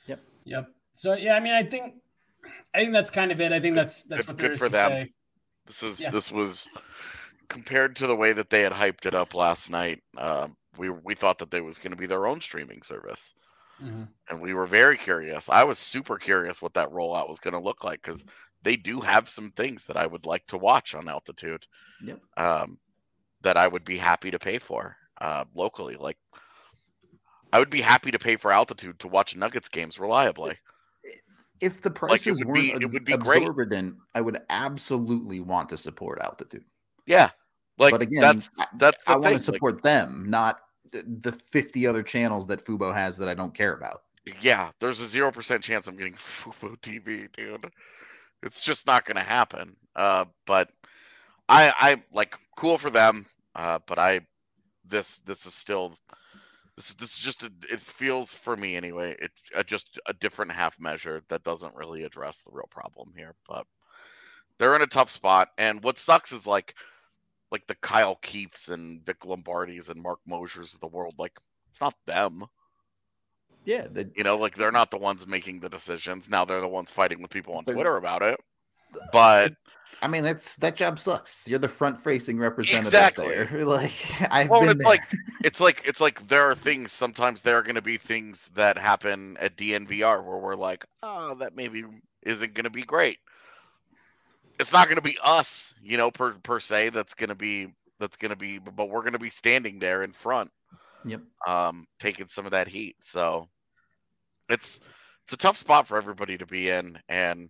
Yep. 0.06 0.20
Yep. 0.44 0.70
So 0.92 1.14
yeah, 1.14 1.34
I 1.34 1.40
mean, 1.40 1.52
I 1.52 1.62
think, 1.62 1.94
I 2.74 2.80
think 2.80 2.92
that's 2.92 3.10
kind 3.10 3.32
of 3.32 3.40
it. 3.40 3.52
I 3.52 3.60
think 3.60 3.74
that's 3.74 4.02
that's 4.04 4.22
Good- 4.22 4.28
what 4.28 4.36
good 4.36 4.44
there 4.44 4.52
is 4.52 4.58
for 4.58 4.66
to 4.66 4.72
them. 4.72 4.90
say. 4.90 5.12
This 5.66 5.82
is 5.82 6.00
Yeah. 6.02 6.10
this 6.10 6.30
was 6.30 6.68
compared 7.48 7.96
to 7.96 8.06
the 8.06 8.16
way 8.16 8.32
that 8.32 8.50
they 8.50 8.62
had 8.62 8.72
hyped 8.72 9.06
it 9.06 9.14
up 9.14 9.34
last 9.34 9.70
night. 9.70 10.02
Um, 10.16 10.56
we 10.76 10.90
we 10.90 11.14
thought 11.14 11.38
that 11.38 11.50
they 11.50 11.60
was 11.60 11.78
going 11.78 11.90
to 11.92 11.96
be 11.96 12.06
their 12.06 12.26
own 12.26 12.40
streaming 12.40 12.82
service, 12.82 13.34
Mhm. 13.82 14.08
and 14.28 14.40
we 14.40 14.52
were 14.54 14.66
very 14.66 14.96
curious. 14.98 15.48
I 15.48 15.64
was 15.64 15.78
super 15.78 16.18
curious 16.18 16.60
what 16.62 16.74
that 16.74 16.90
rollout 16.90 17.28
was 17.28 17.40
going 17.40 17.54
to 17.54 17.60
look 17.60 17.82
like 17.84 18.02
because 18.02 18.24
they 18.62 18.76
do 18.76 19.00
have 19.00 19.28
some 19.28 19.52
things 19.52 19.84
that 19.84 19.96
I 19.96 20.06
would 20.06 20.26
like 20.26 20.46
to 20.48 20.58
watch 20.58 20.94
on 20.94 21.08
Altitude. 21.08 21.66
Yep. 22.02 22.20
Um, 22.36 22.78
that 23.42 23.56
I 23.56 23.68
would 23.68 23.84
be 23.84 23.96
happy 23.96 24.30
to 24.30 24.38
pay 24.38 24.58
for 24.58 24.96
uh, 25.20 25.44
locally. 25.54 25.94
Like, 25.96 26.18
I 27.52 27.58
would 27.58 27.70
be 27.70 27.80
happy 27.80 28.10
to 28.10 28.18
pay 28.18 28.36
for 28.36 28.50
Altitude 28.52 28.98
to 29.00 29.08
watch 29.08 29.36
Nuggets 29.36 29.68
games 29.68 29.98
reliably. 29.98 30.58
If 31.60 31.80
the 31.82 31.88
Like, 31.90 31.94
prices 31.96 32.38
be- 32.40 32.44
weren't 32.44 32.82
it 32.82 32.92
would 32.92 33.04
be 33.04 33.16
great. 33.16 33.38
absorbent, 33.42 33.96
I 34.14 34.20
would 34.20 34.38
absolutely 34.50 35.40
want 35.40 35.68
to 35.70 35.78
support 35.78 36.20
altitude. 36.20 36.64
Yeah, 37.06 37.30
like 37.78 37.92
but 37.92 38.02
again, 38.02 38.20
that's 38.20 38.50
that's 38.76 39.02
the 39.04 39.10
I 39.12 39.14
want 39.16 39.24
to 39.26 39.32
like- 39.34 39.40
support 39.40 39.82
them, 39.82 40.24
not 40.28 40.60
the 40.92 41.32
50 41.32 41.86
other 41.86 42.02
channels 42.02 42.46
that 42.46 42.64
Fubo 42.64 42.94
has 42.94 43.16
that 43.18 43.28
I 43.28 43.34
don't 43.34 43.54
care 43.54 43.74
about. 43.74 44.02
yeah, 44.40 44.70
there's 44.80 45.00
a 45.00 45.06
zero 45.06 45.30
percent 45.32 45.62
chance 45.62 45.86
I'm 45.86 45.96
getting 45.96 46.14
Fubo 46.14 46.76
TV, 46.80 47.30
dude. 47.32 47.70
It's 48.42 48.62
just 48.62 48.86
not 48.86 49.04
gonna 49.04 49.22
happen. 49.22 49.76
Uh, 49.94 50.24
but 50.46 50.70
I, 51.48 51.72
I 51.78 52.02
like 52.12 52.36
cool 52.56 52.76
for 52.78 52.90
them. 52.90 53.26
Uh, 53.54 53.78
but 53.86 53.98
I, 53.98 54.20
this, 54.84 55.18
this 55.20 55.46
is 55.46 55.54
still, 55.54 55.96
this, 56.76 56.94
this 56.94 57.12
is 57.12 57.18
just, 57.18 57.42
a, 57.42 57.50
it 57.70 57.80
feels 57.80 58.34
for 58.34 58.56
me 58.56 58.76
anyway. 58.76 59.16
It's 59.18 59.42
a, 59.54 59.64
just 59.64 59.98
a 60.06 60.12
different 60.14 60.52
half 60.52 60.78
measure 60.80 61.22
that 61.28 61.44
doesn't 61.44 61.74
really 61.74 62.04
address 62.04 62.40
the 62.40 62.52
real 62.52 62.68
problem 62.70 63.12
here. 63.16 63.34
But 63.48 63.66
they're 64.58 64.76
in 64.76 64.82
a 64.82 64.86
tough 64.86 65.10
spot, 65.10 65.48
and 65.58 65.82
what 65.82 65.98
sucks 65.98 66.32
is 66.32 66.46
like, 66.46 66.74
like 67.50 67.66
the 67.66 67.76
Kyle 67.76 68.16
Keefes 68.16 68.68
and 68.68 69.04
Vic 69.04 69.20
Lombardis 69.20 69.90
and 69.90 70.02
Marc 70.02 70.18
Mosers 70.28 70.74
of 70.74 70.80
the 70.80 70.86
world. 70.86 71.14
Like, 71.18 71.38
it's 71.70 71.80
not 71.80 71.94
them. 72.06 72.44
Yeah, 73.64 73.88
You 74.14 74.22
know, 74.22 74.38
like 74.38 74.54
they're 74.54 74.70
not 74.70 74.92
the 74.92 74.96
ones 74.96 75.26
making 75.26 75.58
the 75.60 75.68
decisions. 75.68 76.28
Now 76.28 76.44
they're 76.44 76.60
the 76.60 76.68
ones 76.68 76.92
fighting 76.92 77.20
with 77.20 77.32
people 77.32 77.56
on 77.56 77.64
Twitter 77.64 77.96
about 77.96 78.22
it. 78.22 78.40
But 79.12 79.54
I 80.02 80.08
mean, 80.08 80.22
that's 80.24 80.56
that 80.56 80.76
job 80.76 80.98
sucks. 80.98 81.48
You're 81.48 81.58
the 81.58 81.68
front-facing 81.68 82.38
representative 82.38 82.86
Exactly. 82.86 83.28
there. 83.28 83.48
Like 83.64 83.92
I've 84.30 84.48
well, 84.50 84.60
been 84.60 84.70
it's 84.70 84.78
there. 84.78 84.88
like 84.88 85.14
it's 85.44 85.60
like 85.60 85.82
it's 85.86 86.00
like 86.00 86.26
there 86.28 86.42
are 86.50 86.54
things 86.54 86.92
sometimes 86.92 87.40
there 87.42 87.56
are 87.56 87.62
going 87.62 87.76
to 87.76 87.82
be 87.82 87.96
things 87.96 88.50
that 88.54 88.76
happen 88.78 89.36
at 89.40 89.56
DNVR 89.56 90.22
where 90.24 90.38
we're 90.38 90.54
like, 90.56 90.84
oh, 91.02 91.34
that 91.36 91.56
maybe 91.56 91.84
isn't 92.22 92.54
going 92.54 92.64
to 92.64 92.70
be 92.70 92.82
great. 92.82 93.18
It's 94.58 94.72
not 94.72 94.86
going 94.86 94.96
to 94.96 95.02
be 95.02 95.18
us, 95.22 95.74
you 95.82 95.96
know, 95.96 96.10
per 96.10 96.32
per 96.42 96.60
se. 96.60 96.90
That's 96.90 97.14
going 97.14 97.28
to 97.28 97.34
be 97.34 97.74
that's 97.98 98.16
going 98.16 98.30
to 98.30 98.36
be, 98.36 98.58
but 98.58 98.90
we're 98.90 99.00
going 99.00 99.12
to 99.14 99.18
be 99.18 99.30
standing 99.30 99.78
there 99.78 100.02
in 100.02 100.12
front, 100.12 100.50
Yep. 101.04 101.22
um, 101.46 101.86
taking 101.98 102.28
some 102.28 102.44
of 102.44 102.50
that 102.52 102.68
heat. 102.68 102.96
So 103.00 103.48
it's 104.48 104.80
it's 105.24 105.32
a 105.32 105.36
tough 105.36 105.56
spot 105.56 105.86
for 105.86 105.96
everybody 105.96 106.36
to 106.38 106.46
be 106.46 106.68
in, 106.68 106.98
and 107.08 107.48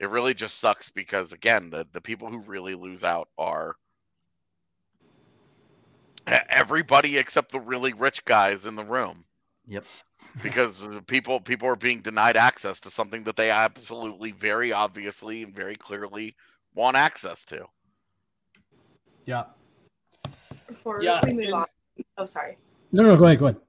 it 0.00 0.10
really 0.10 0.34
just 0.34 0.58
sucks 0.60 0.90
because 0.90 1.32
again, 1.32 1.70
the 1.70 1.86
the 1.92 2.00
people 2.00 2.28
who 2.28 2.38
really 2.40 2.74
lose 2.74 3.04
out 3.04 3.28
are 3.38 3.76
everybody 6.48 7.18
except 7.18 7.52
the 7.52 7.60
really 7.60 7.92
rich 7.92 8.24
guys 8.24 8.66
in 8.66 8.76
the 8.76 8.84
room 8.84 9.24
Yep. 9.66 9.84
because 10.42 10.86
uh, 10.86 11.00
people 11.06 11.38
people 11.40 11.68
are 11.68 11.76
being 11.76 12.00
denied 12.00 12.36
access 12.36 12.80
to 12.80 12.90
something 12.90 13.24
that 13.24 13.36
they 13.36 13.50
absolutely 13.50 14.32
very 14.32 14.72
obviously 14.72 15.42
and 15.42 15.54
very 15.54 15.74
clearly 15.76 16.34
want 16.74 16.96
access 16.96 17.44
to 17.46 17.66
Yeah. 19.26 19.44
Before 20.66 21.02
Yeah, 21.02 21.20
we 21.24 21.34
move 21.34 21.44
and- 21.46 21.54
on, 21.54 21.66
oh 22.18 22.24
sorry. 22.24 22.56
No, 22.90 23.02
no, 23.02 23.16
go 23.16 23.24
ahead, 23.26 23.38
go 23.38 23.46
ahead. 23.46 23.60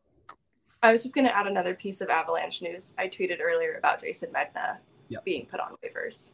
I 0.81 0.91
was 0.91 1.01
just 1.01 1.15
going 1.15 1.25
to 1.25 1.35
add 1.35 1.47
another 1.47 1.73
piece 1.73 1.99
of 1.99 2.09
Avalanche 2.09 2.61
news. 2.61 2.93
I 2.97 3.07
tweeted 3.07 3.39
earlier 3.41 3.75
about 3.77 4.01
Jason 4.01 4.29
Megna 4.31 4.77
Yep. 5.09 5.23
being 5.25 5.45
put 5.45 5.59
on 5.59 5.75
waivers. 5.83 6.31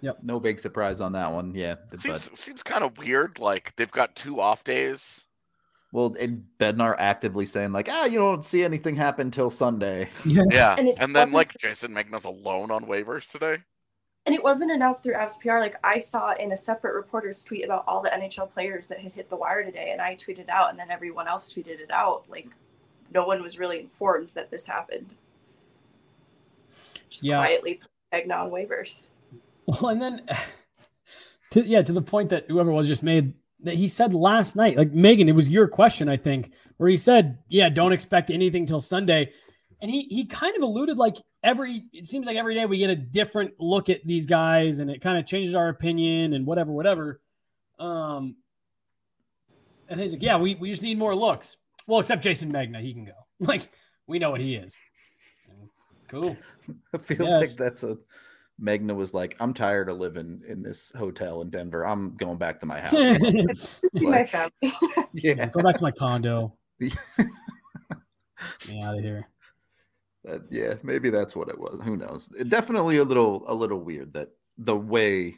Yep. 0.00 0.18
No 0.22 0.38
big 0.38 0.58
surprise 0.58 1.00
on 1.00 1.12
that 1.12 1.32
one. 1.32 1.54
Yeah. 1.54 1.72
it 1.72 1.78
But 1.90 2.00
seems 2.00 2.30
seems 2.38 2.62
kind 2.62 2.84
of 2.84 2.96
weird 2.98 3.38
like 3.38 3.74
they've 3.76 3.90
got 3.90 4.14
two 4.14 4.40
off 4.40 4.62
days 4.64 5.24
well, 5.92 6.12
and 6.18 6.44
Bednar 6.58 6.96
actively 6.98 7.46
saying 7.46 7.70
like, 7.70 7.88
ah, 7.88 8.04
you 8.06 8.18
don't 8.18 8.44
see 8.44 8.64
anything 8.64 8.96
happen 8.96 9.30
till 9.30 9.48
Sunday. 9.50 10.08
Yeah. 10.24 10.42
yeah 10.50 10.74
And 10.76 10.88
and, 11.00 11.14
then 11.14 11.30
like 11.30 11.52
jason 11.58 11.92
megna's 11.92 12.24
alone 12.24 12.70
on 12.72 12.84
waivers 12.86 13.30
today 13.30 13.58
And 14.26 14.34
it 14.34 14.42
wasn't 14.42 14.72
announced 14.72 15.02
through 15.04 15.14
Avs 15.14 15.38
PR. 15.40 15.58
Like 15.60 15.76
I 15.84 15.98
saw 16.00 16.32
in 16.34 16.52
a 16.52 16.56
separate 16.56 16.94
reporter's 16.94 17.44
tweet 17.44 17.64
about 17.64 17.84
all 17.86 18.02
the 18.02 18.10
NHL 18.10 18.50
players 18.52 18.88
that 18.88 18.98
had 19.00 19.12
hit 19.12 19.28
the 19.30 19.36
wire 19.36 19.62
today, 19.64 19.90
and 19.92 20.00
I 20.00 20.14
tweeted 20.16 20.48
out, 20.48 20.70
and 20.70 20.78
then 20.78 20.90
everyone 20.90 21.28
else 21.28 21.52
tweeted 21.52 21.78
it 21.80 21.90
out. 21.90 22.24
Like 22.28 22.48
no 23.12 23.24
one 23.26 23.42
was 23.42 23.58
really 23.58 23.78
informed 23.80 24.30
that 24.34 24.50
this 24.50 24.66
happened. 24.66 25.14
Just 27.10 27.22
Yeah. 27.24 27.36
quietly 27.38 27.80
on 28.22 28.50
waivers. 28.50 29.06
Well, 29.66 29.88
and 29.88 30.00
then, 30.00 30.22
to, 31.50 31.62
yeah, 31.62 31.82
to 31.82 31.92
the 31.92 32.02
point 32.02 32.30
that 32.30 32.46
whoever 32.48 32.72
was 32.72 32.86
just 32.86 33.02
made 33.02 33.34
that 33.64 33.74
he 33.74 33.88
said 33.88 34.14
last 34.14 34.56
night, 34.56 34.76
like 34.76 34.92
Meghan, 34.92 35.28
it 35.28 35.32
was 35.32 35.48
your 35.48 35.66
question, 35.68 36.08
I 36.08 36.16
think, 36.16 36.52
where 36.76 36.88
he 36.88 36.96
said, 36.96 37.38
"Yeah, 37.48 37.68
don't 37.68 37.92
expect 37.92 38.30
anything 38.30 38.66
till 38.66 38.80
Sunday," 38.80 39.32
and 39.80 39.90
he 39.90 40.02
he 40.02 40.26
kind 40.26 40.56
of 40.56 40.62
alluded 40.62 40.98
like 40.98 41.16
every 41.42 41.84
it 41.92 42.06
seems 42.06 42.26
like 42.26 42.36
every 42.36 42.54
day 42.54 42.66
we 42.66 42.78
get 42.78 42.90
a 42.90 42.96
different 42.96 43.54
look 43.58 43.88
at 43.88 44.06
these 44.06 44.26
guys, 44.26 44.78
and 44.78 44.90
it 44.90 45.00
kind 45.00 45.18
of 45.18 45.26
changes 45.26 45.54
our 45.54 45.68
opinion 45.68 46.34
and 46.34 46.46
whatever, 46.46 46.72
whatever. 46.72 47.20
Um, 47.78 48.36
and 49.88 50.00
he's 50.00 50.12
like, 50.12 50.22
"Yeah, 50.22 50.36
we 50.36 50.54
we 50.56 50.70
just 50.70 50.82
need 50.82 50.98
more 50.98 51.14
looks." 51.14 51.56
Well, 51.86 52.00
except 52.00 52.22
Jason 52.22 52.52
Megna, 52.52 52.80
he 52.80 52.92
can 52.92 53.04
go. 53.04 53.12
Like 53.40 53.68
we 54.06 54.18
know 54.20 54.30
what 54.30 54.40
he 54.40 54.54
is. 54.54 54.76
Cool. 56.14 56.36
I 56.94 56.98
feel 56.98 57.26
Yes. 57.26 57.40
like 57.40 57.58
that's 57.58 57.82
a 57.82 57.98
Megna 58.62 58.94
was 58.94 59.12
like, 59.12 59.36
I'm 59.40 59.52
tired 59.52 59.88
of 59.88 59.98
living 59.98 60.40
in 60.46 60.62
this 60.62 60.92
hotel 60.96 61.42
in 61.42 61.50
Denver. 61.50 61.84
I'm 61.84 62.16
going 62.16 62.38
back 62.38 62.60
to 62.60 62.66
my 62.66 62.78
house. 62.80 63.80
See 63.96 64.06
my 64.06 64.24
family. 64.24 64.52
yeah. 65.12 65.46
Go 65.48 65.60
back 65.60 65.74
to 65.76 65.82
my 65.82 65.90
condo. 65.90 66.56
Yeah. 66.78 66.94
Get 67.18 68.68
me 68.68 68.82
out 68.82 68.96
of 68.96 69.02
here. 69.02 69.26
That- 70.24 70.42
yeah, 70.50 70.74
maybe 70.84 71.10
that's 71.10 71.34
what 71.34 71.48
it 71.48 71.58
was. 71.58 71.80
Who 71.84 71.96
knows? 71.96 72.30
It 72.38 72.48
definitely 72.48 72.98
a 72.98 73.04
little 73.04 73.44
a 73.48 73.54
little 73.54 73.80
weird 73.80 74.12
that 74.14 74.28
the 74.56 74.76
way 74.76 75.34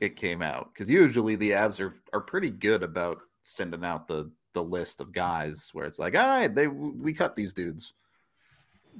it 0.00 0.16
came 0.16 0.42
out 0.42 0.70
because 0.74 0.90
usually 0.90 1.36
the 1.36 1.52
Avs 1.52 1.80
are 1.80 1.94
are 2.12 2.20
pretty 2.20 2.50
good 2.50 2.82
about 2.82 3.18
sending 3.44 3.84
out 3.84 4.08
the 4.08 4.30
the 4.54 4.62
list 4.62 5.00
of 5.00 5.12
guys 5.12 5.70
where 5.72 5.86
it's 5.86 5.98
like, 6.00 6.16
all 6.16 6.26
right, 6.28 6.52
they 6.54 6.66
we 6.66 7.12
cut 7.12 7.36
these 7.36 7.54
dudes, 7.54 7.94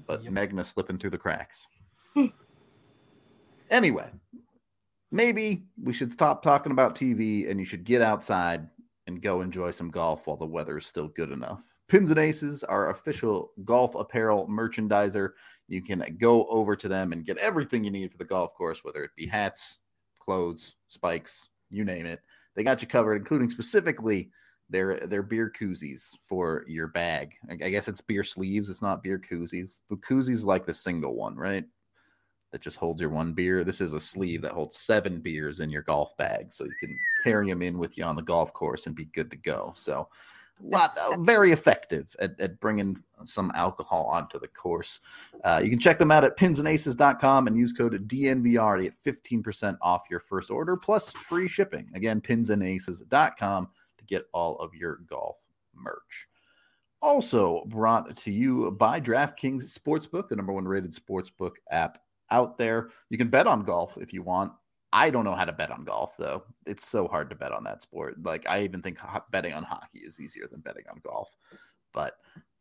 but 0.06 0.22
Yep. 0.24 0.32
Megna 0.32 0.64
slipping 0.64 0.98
through 0.98 1.10
the 1.10 1.18
cracks. 1.18 1.66
Hmm. 2.14 2.26
anyway, 3.70 4.10
maybe 5.10 5.64
we 5.82 5.92
should 5.92 6.12
stop 6.12 6.42
talking 6.42 6.72
about 6.72 6.94
TV 6.94 7.50
and 7.50 7.58
you 7.58 7.64
should 7.64 7.84
get 7.84 8.02
outside 8.02 8.68
and 9.06 9.22
go 9.22 9.40
enjoy 9.40 9.70
some 9.70 9.90
golf 9.90 10.26
while 10.26 10.36
the 10.36 10.46
weather 10.46 10.78
is 10.78 10.86
still 10.86 11.08
good 11.08 11.30
enough. 11.30 11.72
Pins 11.88 12.10
and 12.10 12.18
Aces, 12.18 12.64
our 12.64 12.90
official 12.90 13.52
golf 13.64 13.94
apparel 13.94 14.46
merchandiser. 14.48 15.30
You 15.68 15.82
can 15.82 16.16
go 16.18 16.46
over 16.46 16.76
to 16.76 16.88
them 16.88 17.12
and 17.12 17.24
get 17.24 17.38
everything 17.38 17.84
you 17.84 17.90
need 17.90 18.10
for 18.10 18.18
the 18.18 18.24
golf 18.24 18.54
course, 18.54 18.84
whether 18.84 19.04
it 19.04 19.10
be 19.16 19.26
hats, 19.26 19.78
clothes, 20.18 20.76
spikes, 20.88 21.48
you 21.70 21.84
name 21.84 22.06
it. 22.06 22.20
They 22.54 22.64
got 22.64 22.82
you 22.82 22.88
covered, 22.88 23.16
including 23.16 23.50
specifically 23.50 24.30
their 24.72 24.98
their 25.06 25.22
beer 25.22 25.52
koozies 25.58 26.16
for 26.22 26.64
your 26.66 26.88
bag. 26.88 27.34
I 27.48 27.54
guess 27.54 27.88
it's 27.88 28.00
beer 28.00 28.24
sleeves. 28.24 28.70
It's 28.70 28.82
not 28.82 29.02
beer 29.02 29.18
koozies. 29.18 29.82
The 29.88 29.96
koozies 29.96 30.44
like 30.44 30.66
the 30.66 30.74
single 30.74 31.14
one, 31.14 31.36
right? 31.36 31.64
That 32.50 32.60
just 32.60 32.76
holds 32.76 33.00
your 33.00 33.10
one 33.10 33.32
beer. 33.32 33.64
This 33.64 33.80
is 33.80 33.92
a 33.92 34.00
sleeve 34.00 34.42
that 34.42 34.52
holds 34.52 34.76
seven 34.76 35.20
beers 35.20 35.60
in 35.60 35.70
your 35.70 35.82
golf 35.82 36.16
bag, 36.16 36.52
so 36.52 36.64
you 36.64 36.74
can 36.80 36.98
carry 37.22 37.48
them 37.48 37.62
in 37.62 37.78
with 37.78 37.96
you 37.96 38.04
on 38.04 38.16
the 38.16 38.22
golf 38.22 38.52
course 38.52 38.86
and 38.86 38.96
be 38.96 39.06
good 39.06 39.30
to 39.30 39.36
go. 39.36 39.72
So 39.76 40.08
lot 40.62 40.96
uh, 40.98 41.16
very 41.18 41.52
effective 41.52 42.14
at, 42.20 42.38
at 42.40 42.60
bringing 42.60 42.96
some 43.24 43.50
alcohol 43.54 44.06
onto 44.06 44.38
the 44.38 44.48
course. 44.48 45.00
Uh, 45.44 45.60
you 45.62 45.70
can 45.70 45.78
check 45.78 45.98
them 45.98 46.10
out 46.10 46.24
at 46.24 46.36
pinsandaces.com 46.36 47.46
and 47.46 47.58
use 47.58 47.72
code 47.72 48.08
DNVR 48.08 48.78
to 48.78 48.82
get 48.84 49.02
15% 49.02 49.76
off 49.80 50.02
your 50.10 50.20
first 50.20 50.50
order 50.50 50.76
plus 50.76 51.12
free 51.12 51.48
shipping. 51.48 51.90
Again, 51.94 52.20
pinsandaces.com 52.20 53.68
to 54.02 54.14
get 54.14 54.26
all 54.32 54.56
of 54.56 54.74
your 54.74 54.96
golf 55.08 55.38
merch. 55.74 56.28
Also 57.00 57.64
brought 57.66 58.16
to 58.16 58.30
you 58.30 58.70
by 58.72 59.00
DraftKings 59.00 59.76
Sportsbook, 59.76 60.28
the 60.28 60.36
number 60.36 60.52
one 60.52 60.66
rated 60.66 60.92
sportsbook 60.92 61.56
app 61.70 61.98
out 62.30 62.58
there. 62.58 62.90
You 63.10 63.18
can 63.18 63.28
bet 63.28 63.46
on 63.46 63.64
golf 63.64 63.96
if 63.96 64.12
you 64.12 64.22
want. 64.22 64.52
I 64.92 65.10
don't 65.10 65.24
know 65.24 65.34
how 65.34 65.46
to 65.46 65.52
bet 65.52 65.70
on 65.70 65.84
golf 65.84 66.16
though. 66.18 66.44
It's 66.66 66.86
so 66.86 67.08
hard 67.08 67.30
to 67.30 67.36
bet 67.36 67.52
on 67.52 67.64
that 67.64 67.82
sport. 67.82 68.22
Like 68.22 68.46
I 68.48 68.62
even 68.62 68.82
think 68.82 68.98
betting 69.30 69.54
on 69.54 69.64
hockey 69.64 70.00
is 70.00 70.20
easier 70.20 70.46
than 70.50 70.60
betting 70.60 70.84
on 70.90 71.00
golf. 71.04 71.34
But 71.92 72.18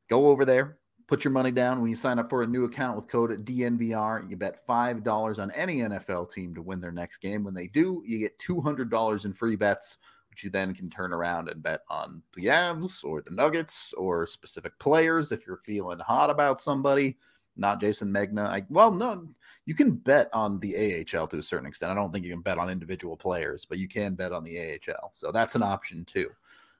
go 0.09 0.27
over 0.27 0.45
there, 0.45 0.77
put 1.07 1.23
your 1.23 1.31
money 1.31 1.51
down 1.51 1.81
when 1.81 1.89
you 1.89 1.95
sign 1.95 2.19
up 2.19 2.29
for 2.29 2.41
a 2.41 2.47
new 2.47 2.63
account 2.63 2.95
with 2.95 3.07
code 3.07 3.45
DNVR. 3.45 4.29
You 4.29 4.37
bet 4.37 4.65
$5 4.65 5.39
on 5.39 5.51
any 5.51 5.79
NFL 5.79 6.31
team 6.31 6.55
to 6.55 6.61
win 6.61 6.79
their 6.79 6.91
next 6.91 7.17
game. 7.17 7.43
When 7.43 7.53
they 7.53 7.67
do, 7.67 8.01
you 8.05 8.17
get 8.17 8.39
$200 8.39 9.25
in 9.25 9.33
free 9.33 9.57
bets, 9.57 9.97
which 10.31 10.43
you 10.43 10.49
then 10.49 10.73
can 10.73 10.89
turn 10.89 11.13
around 11.13 11.49
and 11.49 11.61
bet 11.61 11.81
on 11.89 12.23
the 12.35 12.45
Avs 12.45 13.03
or 13.03 13.21
the 13.21 13.35
Nuggets 13.35 13.93
or 13.93 14.25
specific 14.25 14.77
players 14.79 15.31
if 15.31 15.45
you're 15.45 15.57
feeling 15.57 15.99
hot 15.99 16.31
about 16.31 16.59
somebody 16.59 17.17
not 17.57 17.79
Jason 17.79 18.11
Megna. 18.11 18.47
I 18.47 18.65
well, 18.69 18.91
no, 18.91 19.27
you 19.65 19.75
can 19.75 19.91
bet 19.91 20.29
on 20.33 20.59
the 20.59 21.05
AHL 21.15 21.27
to 21.27 21.37
a 21.37 21.43
certain 21.43 21.67
extent. 21.67 21.91
I 21.91 21.95
don't 21.95 22.11
think 22.11 22.25
you 22.25 22.31
can 22.31 22.41
bet 22.41 22.57
on 22.57 22.69
individual 22.69 23.17
players, 23.17 23.65
but 23.65 23.77
you 23.77 23.87
can 23.87 24.15
bet 24.15 24.31
on 24.31 24.43
the 24.43 24.59
AHL. 24.59 25.11
So 25.13 25.31
that's 25.31 25.55
an 25.55 25.63
option 25.63 26.05
too. 26.05 26.29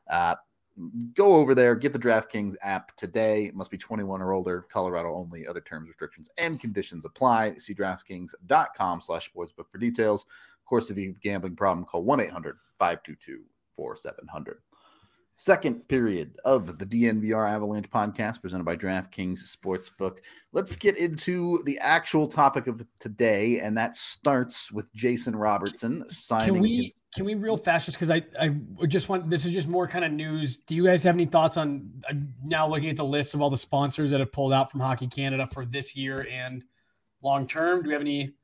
Uh, 0.10 0.36
go 1.14 1.36
over 1.36 1.54
there, 1.54 1.76
get 1.76 1.94
the 1.94 2.00
DraftKings 2.00 2.56
app 2.62 2.96
today. 2.96 3.46
It 3.46 3.56
must 3.56 3.72
be 3.72 3.78
21 3.78 4.22
or 4.22 4.34
older, 4.34 4.66
Colorado 4.72 5.14
only. 5.14 5.46
Other 5.46 5.62
terms, 5.62 5.88
restrictions, 5.88 6.30
and 6.38 6.60
conditions 6.60 7.06
apply. 7.06 7.56
See 7.56 7.76
DraftKings.com 7.76 9.02
slash 9.02 9.32
sportsbook 9.32 9.70
for 9.72 9.78
details. 9.78 10.26
Of 10.72 10.74
course, 10.74 10.90
if 10.90 10.98
you 10.98 11.08
have 11.08 11.18
a 11.18 11.20
gambling 11.20 11.58
problem, 11.58 11.86
call 11.86 12.02
1 12.04 12.22
800 12.22 12.56
522 12.80 13.44
4700. 13.76 14.60
Second 15.36 15.86
period 15.90 16.38
of 16.46 16.78
the 16.78 16.86
DNVR 16.86 17.52
Avalanche 17.52 17.90
podcast 17.90 18.42
presented 18.42 18.64
by 18.64 18.78
DraftKings 18.78 19.40
Sportsbook. 19.54 20.20
Let's 20.54 20.78
get 20.78 20.98
into 20.98 21.62
the 21.66 21.78
actual 21.80 22.26
topic 22.26 22.68
of 22.68 22.86
today, 23.00 23.60
and 23.60 23.78
that 23.78 23.98
starts 23.98 24.72
with 24.72 24.94
Jason 24.94 25.36
Robertson 25.36 26.10
signing. 26.10 26.54
Can 26.54 26.64
we 26.64 26.78
his- 26.84 26.96
can 27.14 27.26
we 27.26 27.36
real 27.36 27.58
fast 27.58 27.88
just 27.88 27.98
because 27.98 28.10
I 28.10 28.24
I 28.40 28.56
just 28.88 29.10
want 29.10 29.30
this 29.30 29.44
is 29.44 29.52
just 29.52 29.68
more 29.68 29.90
kind 29.90 30.06
of 30.06 30.14
news. 30.14 30.60
Do 30.60 30.74
you 30.74 30.86
guys 30.86 31.04
have 31.04 31.16
any 31.16 31.26
thoughts 31.26 31.58
on 31.58 31.92
uh, 32.10 32.14
now 32.46 32.66
looking 32.66 32.90
at 32.90 32.96
the 32.96 33.04
list 33.04 33.34
of 33.34 33.42
all 33.42 33.50
the 33.50 33.58
sponsors 33.58 34.12
that 34.12 34.22
have 34.22 34.32
pulled 34.32 34.54
out 34.54 34.72
from 34.72 34.80
Hockey 34.80 35.08
Canada 35.08 35.50
for 35.52 35.66
this 35.66 35.98
year 35.98 36.26
and 36.32 36.64
long 37.22 37.46
term? 37.46 37.82
Do 37.84 37.90
we 37.90 37.94
have 37.94 38.02
any 38.02 38.36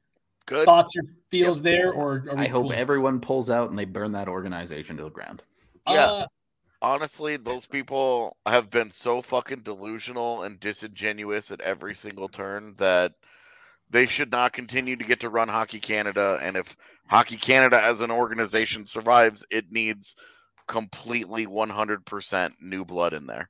Good. 0.48 0.66
thoughts 0.66 0.96
or 0.98 1.04
feels 1.30 1.62
there? 1.62 1.94
Or 1.94 2.26
are 2.30 2.36
we 2.36 2.44
I 2.44 2.48
hope 2.48 2.68
cool? 2.68 2.74
everyone 2.74 3.20
pulls 3.20 3.50
out 3.50 3.70
and 3.70 3.78
they 3.78 3.86
burn 3.86 4.14
that 4.14 4.28
organization 4.28 4.98
to 4.98 5.04
the 5.04 5.10
ground. 5.10 5.44
Yeah. 5.88 6.06
Uh, 6.06 6.26
Honestly, 6.80 7.38
those 7.38 7.66
people 7.66 8.38
have 8.46 8.70
been 8.70 8.92
so 8.92 9.20
fucking 9.22 9.62
delusional 9.62 10.44
and 10.44 10.60
disingenuous 10.60 11.50
at 11.50 11.60
every 11.62 11.96
single 11.96 12.28
turn 12.28 12.76
that 12.78 13.14
they 13.90 14.06
should 14.06 14.32
not 14.32 14.54
continue 14.54 14.96
to 14.96 15.04
get 15.04 15.20
to 15.22 15.30
run 15.30 15.48
Hockey 15.48 15.80
Canada. 15.80 16.38
And 16.42 16.56
if 16.56 16.78
Hockey 17.08 17.38
Canada 17.38 17.82
as 17.82 18.02
an 18.02 18.12
organization 18.12 18.86
survives, 18.86 19.44
it 19.50 19.72
needs 19.72 20.16
completely 20.68 21.48
100% 21.48 22.52
new 22.62 22.86
blood 22.86 23.14
in 23.14 23.26
there. 23.26 23.50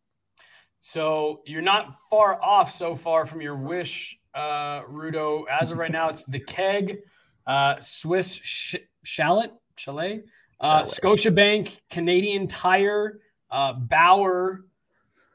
So 0.79 1.41
you're 1.45 1.61
not 1.61 1.97
far 2.09 2.41
off 2.41 2.73
so 2.73 2.95
far 2.95 3.25
from 3.25 3.41
your 3.41 3.57
wish, 3.57 4.17
uh, 4.37 4.83
Rudo. 4.83 5.45
As 5.49 5.71
of 5.71 5.77
right 5.77 5.91
now, 5.91 6.09
it's 6.09 6.23
the 6.25 6.39
keg, 6.39 6.99
uh, 7.47 7.75
Swiss 7.79 8.35
sh- 8.35 8.75
shallot, 9.03 9.51
chalet, 9.75 10.23
uh, 10.59 10.81
Scotiabank, 10.81 11.79
Canadian 11.89 12.47
Tire, 12.47 13.19
uh, 13.51 13.73
Bauer, 13.73 14.65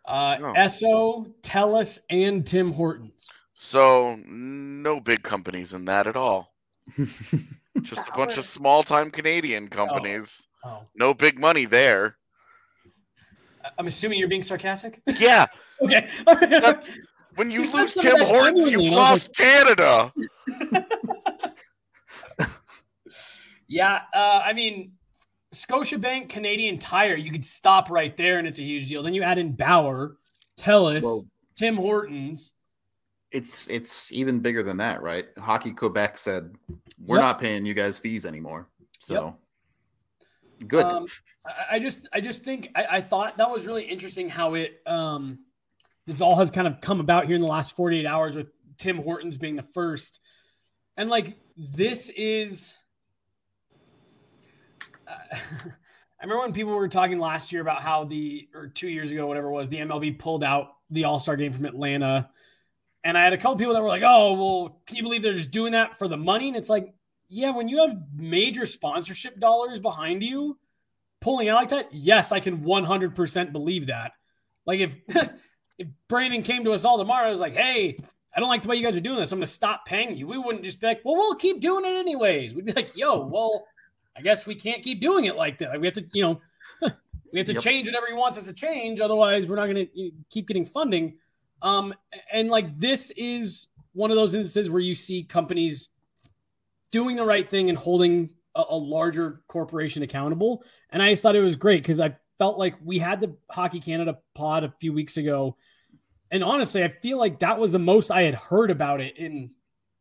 uh, 0.06 0.36
Oh. 0.40 0.52
Esso, 0.56 1.32
Telus, 1.42 1.98
and 2.10 2.46
Tim 2.46 2.72
Hortons. 2.72 3.28
So, 3.54 4.16
no 4.26 5.00
big 5.00 5.22
companies 5.22 5.74
in 5.74 5.84
that 5.86 6.06
at 6.06 6.16
all. 6.16 6.52
Just 7.82 8.08
a 8.08 8.12
bunch 8.12 8.36
of 8.36 8.44
small 8.44 8.82
time 8.82 9.10
Canadian 9.10 9.68
companies. 9.68 10.46
Oh, 10.64 10.82
No 10.94 11.14
big 11.14 11.38
money 11.38 11.64
there. 11.64 12.16
I'm 13.78 13.86
assuming 13.86 14.18
you're 14.18 14.28
being 14.28 14.42
sarcastic. 14.42 15.00
Yeah, 15.06 15.46
okay. 15.82 16.08
that's 16.26 16.90
when 17.36 17.50
you 17.50 17.62
You 17.62 17.72
lose 17.72 17.94
Tim 17.94 18.20
Hortons, 18.20 18.70
you 18.70 18.80
and 18.80 18.94
I 18.94 18.96
lost 18.96 19.36
Canada. 19.36 20.12
Yeah, 23.68 24.00
uh, 24.14 24.42
I 24.44 24.52
mean, 24.52 24.92
Scotiabank 25.54 26.28
Canadian 26.28 26.78
Tire, 26.78 27.16
you 27.16 27.32
could 27.32 27.44
stop 27.44 27.88
right 27.90 28.14
there 28.18 28.38
and 28.38 28.46
it's 28.46 28.58
a 28.58 28.62
huge 28.62 28.86
deal. 28.88 29.02
Then 29.02 29.14
you 29.14 29.22
add 29.22 29.38
in 29.38 29.52
Bauer, 29.52 30.16
Telus, 30.58 31.02
Well- 31.02 31.24
Tim 31.56 31.76
Hortons. 31.76 32.52
It's 33.30 33.68
it's 33.68 34.12
even 34.12 34.40
bigger 34.40 34.62
than 34.62 34.76
that, 34.76 35.00
right? 35.00 35.24
Hockey 35.38 35.72
Quebec 35.72 36.18
said 36.18 36.54
we're 36.98 37.16
Yep. 37.16 37.22
not 37.22 37.40
paying 37.40 37.64
you 37.64 37.72
guys 37.72 37.96
fees 37.98 38.26
anymore. 38.26 38.68
So 38.98 39.38
good. 40.66 40.84
Um, 40.84 41.06
I, 41.46 41.76
I 41.76 41.78
just, 41.78 42.06
I 42.12 42.20
just 42.20 42.44
think 42.44 42.68
I, 42.74 42.84
I 42.98 43.00
thought 43.00 43.38
that 43.38 43.50
was 43.50 43.66
really 43.66 43.84
interesting 43.84 44.28
how 44.28 44.52
it, 44.52 44.82
um, 44.86 45.38
this 46.06 46.20
all 46.20 46.36
has 46.36 46.50
kind 46.50 46.66
of 46.66 46.80
come 46.80 47.00
about 47.00 47.26
here 47.26 47.36
in 47.36 47.42
the 47.42 47.48
last 47.48 47.76
48 47.76 48.06
hours 48.06 48.34
with 48.34 48.48
Tim 48.78 48.98
Hortons 48.98 49.38
being 49.38 49.56
the 49.56 49.62
first. 49.62 50.20
And 50.96 51.08
like, 51.08 51.36
this 51.56 52.10
is, 52.10 52.76
uh, 55.06 55.12
I 55.32 56.24
remember 56.24 56.42
when 56.42 56.52
people 56.52 56.74
were 56.74 56.88
talking 56.88 57.18
last 57.18 57.52
year 57.52 57.62
about 57.62 57.82
how 57.82 58.04
the, 58.04 58.48
or 58.54 58.68
two 58.68 58.88
years 58.88 59.10
ago, 59.10 59.26
whatever 59.26 59.48
it 59.48 59.52
was, 59.52 59.68
the 59.68 59.78
MLB 59.78 60.18
pulled 60.18 60.44
out 60.44 60.74
the 60.90 61.04
All 61.04 61.18
Star 61.18 61.36
game 61.36 61.52
from 61.52 61.64
Atlanta. 61.64 62.30
And 63.04 63.18
I 63.18 63.24
had 63.24 63.32
a 63.32 63.36
couple 63.36 63.56
people 63.56 63.74
that 63.74 63.82
were 63.82 63.88
like, 63.88 64.04
oh, 64.04 64.34
well, 64.34 64.80
can 64.86 64.96
you 64.96 65.02
believe 65.02 65.22
they're 65.22 65.32
just 65.32 65.50
doing 65.50 65.72
that 65.72 65.98
for 65.98 66.06
the 66.06 66.16
money? 66.16 66.48
And 66.48 66.56
it's 66.56 66.68
like, 66.68 66.94
yeah, 67.28 67.50
when 67.50 67.68
you 67.68 67.78
have 67.78 67.96
major 68.14 68.66
sponsorship 68.66 69.40
dollars 69.40 69.80
behind 69.80 70.22
you 70.22 70.58
pulling 71.20 71.48
out 71.48 71.56
like 71.56 71.70
that, 71.70 71.88
yes, 71.92 72.30
I 72.30 72.40
can 72.40 72.58
100% 72.58 73.52
believe 73.52 73.86
that. 73.86 74.12
Like 74.66 74.80
if 74.80 74.96
if 75.82 75.88
Brandon 76.08 76.42
came 76.42 76.64
to 76.64 76.72
us 76.72 76.84
all 76.84 76.98
tomorrow, 76.98 77.26
I 77.26 77.30
was 77.30 77.40
like, 77.40 77.54
hey, 77.54 77.96
I 78.34 78.40
don't 78.40 78.48
like 78.48 78.62
the 78.62 78.68
way 78.68 78.76
you 78.76 78.84
guys 78.84 78.96
are 78.96 79.00
doing 79.00 79.18
this. 79.18 79.32
I'm 79.32 79.38
going 79.38 79.46
to 79.46 79.52
stop 79.52 79.84
paying 79.84 80.16
you. 80.16 80.26
We 80.26 80.38
wouldn't 80.38 80.64
just 80.64 80.80
be 80.80 80.86
like, 80.86 81.00
well, 81.04 81.16
we'll 81.16 81.34
keep 81.34 81.60
doing 81.60 81.84
it 81.84 81.96
anyways. 81.96 82.54
We'd 82.54 82.64
be 82.64 82.72
like, 82.72 82.96
yo, 82.96 83.26
well, 83.26 83.66
I 84.16 84.22
guess 84.22 84.46
we 84.46 84.54
can't 84.54 84.82
keep 84.82 85.00
doing 85.00 85.26
it 85.26 85.36
like 85.36 85.58
that. 85.58 85.78
We 85.80 85.86
have 85.86 85.94
to, 85.94 86.04
you 86.12 86.22
know, 86.22 86.40
we 87.32 87.38
have 87.38 87.46
to 87.46 87.54
Yep. 87.54 87.62
change 87.62 87.88
whatever 87.88 88.06
he 88.08 88.14
wants 88.14 88.38
us 88.38 88.46
to 88.46 88.52
change. 88.52 89.00
Otherwise, 89.00 89.46
we're 89.48 89.56
not 89.56 89.66
going 89.66 89.86
to 89.86 90.10
keep 90.30 90.46
getting 90.48 90.64
funding. 90.64 91.18
Um, 91.60 91.94
and 92.32 92.48
like 92.48 92.76
this 92.78 93.10
is 93.16 93.68
one 93.92 94.10
of 94.10 94.16
those 94.16 94.34
instances 94.34 94.70
where 94.70 94.80
you 94.80 94.94
see 94.94 95.22
companies 95.24 95.90
doing 96.90 97.16
the 97.16 97.24
right 97.24 97.48
thing 97.48 97.68
and 97.68 97.78
holding 97.78 98.30
a, 98.54 98.64
a 98.70 98.76
larger 98.76 99.42
corporation 99.48 100.02
accountable. 100.02 100.64
And 100.90 101.02
I 101.02 101.10
just 101.10 101.22
thought 101.22 101.36
it 101.36 101.40
was 101.40 101.56
great 101.56 101.82
because 101.82 102.00
I 102.00 102.16
felt 102.38 102.58
like 102.58 102.74
we 102.84 102.98
had 102.98 103.20
the 103.20 103.36
Hockey 103.50 103.80
Canada 103.80 104.18
pod 104.34 104.64
a 104.64 104.72
few 104.80 104.92
weeks 104.92 105.16
ago. 105.16 105.56
And 106.32 106.42
honestly, 106.42 106.82
I 106.82 106.88
feel 106.88 107.18
like 107.18 107.38
that 107.40 107.58
was 107.58 107.72
the 107.72 107.78
most 107.78 108.10
I 108.10 108.22
had 108.22 108.34
heard 108.34 108.70
about 108.70 109.00
it 109.00 109.18
in 109.18 109.50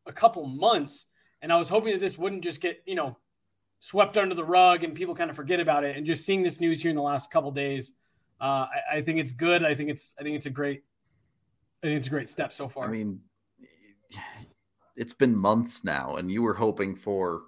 a 0.08 0.14
couple 0.14 0.46
months. 0.48 1.06
And 1.42 1.52
I 1.52 1.58
was 1.58 1.70
hoping 1.70 1.92
that 1.92 2.00
this 2.00 2.18
wouldn't 2.18 2.44
just 2.44 2.62
get, 2.62 2.82
you 2.86 2.96
know, 2.96 3.18
swept 3.80 4.18
under 4.18 4.34
the 4.34 4.44
rug 4.44 4.84
and 4.84 4.96
people 4.96 5.14
kind 5.14 5.30
of 5.30 5.36
forget 5.36 5.60
about 5.60 5.84
it. 5.84 5.98
And 5.98 6.06
just 6.06 6.26
seeing 6.26 6.42
this 6.42 6.62
news 6.62 6.82
here 6.82 6.90
in 6.90 6.96
the 6.96 7.02
last 7.02 7.32
couple 7.32 7.52
days, 7.52 7.94
uh, 8.40 8.66
I, 8.66 8.98
I 8.98 9.02
think 9.02 9.20
it's 9.20 9.34
good. 9.34 9.64
I 9.64 9.76
think 9.76 9.90
it's 9.90 10.16
I 10.20 10.24
think 10.24 10.36
it's 10.36 10.46
a 10.46 10.52
great 10.52 10.84
I 11.84 11.88
think 11.88 11.98
it's 11.98 12.08
a 12.08 12.12
great 12.12 12.30
step 12.30 12.54
so 12.54 12.68
far. 12.68 12.86
I 12.86 12.88
mean, 12.88 13.20
it's 14.96 15.14
been 15.14 15.36
months 15.36 15.84
now, 15.84 16.16
and 16.16 16.32
you 16.32 16.42
were 16.42 16.54
hoping 16.54 16.96
for 16.96 17.44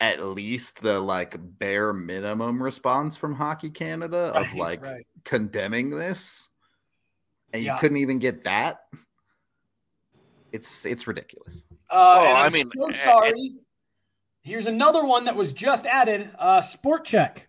at 0.00 0.22
least 0.22 0.80
the 0.82 0.98
like 0.98 1.36
bare 1.38 1.92
minimum 1.92 2.62
response 2.62 3.16
from 3.16 3.34
Hockey 3.34 3.70
Canada 3.70 4.32
of 4.34 4.46
Right, 4.46 4.56
like 4.56 4.84
right. 4.84 5.06
condemning 5.24 5.90
this, 5.90 6.47
and 7.52 7.62
you 7.62 7.68
Yeah. 7.68 7.76
couldn't 7.76 7.98
even 7.98 8.18
get 8.18 8.44
that. 8.44 8.80
It's 10.52 10.84
it's 10.86 11.06
ridiculous. 11.06 11.64
Uh, 11.90 11.94
Oh, 12.18 12.24
and 12.24 12.38
I 12.38 12.46
I'm 12.46 12.52
mean, 12.52 12.70
so 12.74 12.88
eh, 12.88 12.92
sorry. 12.92 13.54
Here's 14.42 14.66
another 14.66 15.04
one 15.04 15.24
that 15.24 15.36
was 15.36 15.52
just 15.52 15.84
added. 15.86 16.30
Uh, 16.38 16.60
Sport 16.62 17.04
Chek 17.06 17.46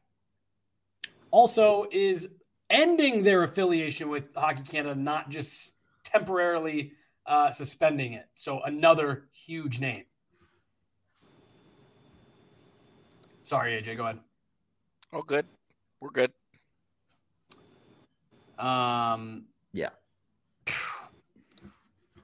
also 1.32 1.86
is 1.92 2.28
ending 2.70 3.24
their 3.24 3.44
affiliation 3.44 4.10
with 4.10 4.34
Hockey 4.36 4.64
Canada, 4.64 4.96
not 5.00 5.30
just 5.30 5.76
temporarily 6.04 6.94
uh, 7.26 7.52
suspending 7.52 8.14
it. 8.14 8.28
So 8.36 8.62
another 8.64 9.30
huge 9.32 9.80
name. 9.80 10.04
Sorry, 13.44 13.82
AJ, 13.82 13.96
go 13.98 14.04
ahead. 14.04 14.20
Oh, 15.14 15.22
good. 15.22 15.46
We're 16.02 16.10
good. 16.10 16.32
Um, 18.60 19.46
yeah. 19.74 19.90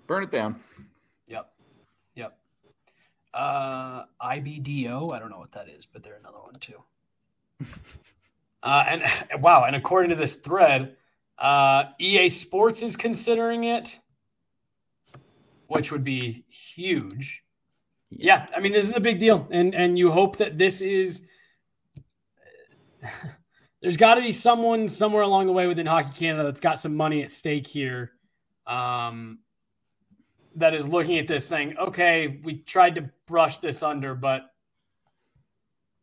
Burn 0.08 0.24
it 0.24 0.32
down. 0.32 0.60
Yep. 1.28 1.52
Yep. 2.16 2.38
Uh, 3.34 4.06
IBDO. 4.22 5.14
I 5.14 5.20
don't 5.20 5.30
know 5.30 5.40
what 5.40 5.52
that 5.54 5.70
is, 5.70 5.86
but 5.86 6.04
they're 6.04 6.18
another 6.18 6.40
one 6.40 6.56
too. 6.56 6.82
uh, 8.64 8.86
and 8.88 9.04
wow. 9.42 9.64
And 9.66 9.76
according 9.76 10.10
to 10.10 10.16
this 10.16 10.36
thread, 10.36 10.96
uh, 11.38 11.86
EA 12.00 12.30
Sports 12.30 12.82
is 12.82 12.96
considering 12.96 13.66
it, 13.66 14.00
which 15.68 15.92
would 15.92 16.04
be 16.04 16.46
huge. 16.50 17.44
Yeah. 18.10 18.46
yeah, 18.50 18.56
I 18.56 18.60
mean, 18.60 18.72
this 18.72 18.88
is 18.88 18.96
a 18.96 19.00
big 19.00 19.20
deal, 19.20 19.48
and 19.52 19.74
and 19.74 19.98
you 19.98 20.12
hope 20.12 20.38
that 20.38 20.58
this 20.58 20.82
is. 20.82 21.24
There's 23.86 23.98
got 23.98 24.15
to 24.15 24.21
be 24.21 24.32
someone 24.32 24.88
somewhere 24.88 25.21
along 25.21 25.45
the 25.45 25.54
way 25.54 25.67
within 25.67 25.86
Hockey 25.86 26.10
Canada 26.17 26.45
that's 26.45 26.60
got 26.60 26.80
some 26.80 26.95
money 26.95 27.21
at 27.21 27.30
stake 27.30 27.67
here. 27.67 28.13
Um, 28.65 29.38
that 30.56 30.74
is 30.74 30.88
looking 30.88 31.19
at 31.19 31.28
this 31.28 31.45
saying, 31.45 31.78
okay, 31.78 32.39
we 32.43 32.63
tried 32.63 32.95
to 32.95 33.12
brush 33.28 33.58
this 33.58 33.84
under, 33.84 34.15
but 34.15 34.50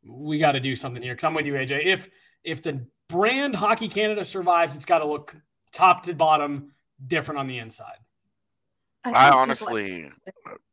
we 0.04 0.38
got 0.38 0.52
to 0.52 0.60
do 0.60 0.76
something 0.76 1.02
here. 1.02 1.14
Because 1.14 1.24
I'm 1.24 1.34
with 1.34 1.44
you, 1.44 1.54
AJ. 1.54 1.84
If 1.84 2.08
if 2.44 2.62
the 2.62 2.86
brand 3.08 3.56
Hockey 3.56 3.88
Canada 3.88 4.24
survives, 4.24 4.76
it's 4.76 4.84
got 4.84 5.00
to 5.00 5.04
look 5.04 5.34
top 5.72 6.04
to 6.04 6.14
bottom 6.14 6.70
different 7.08 7.40
on 7.40 7.48
the 7.48 7.58
inside. 7.58 7.98
I, 9.02 9.10
I 9.10 9.30
honestly, 9.30 10.08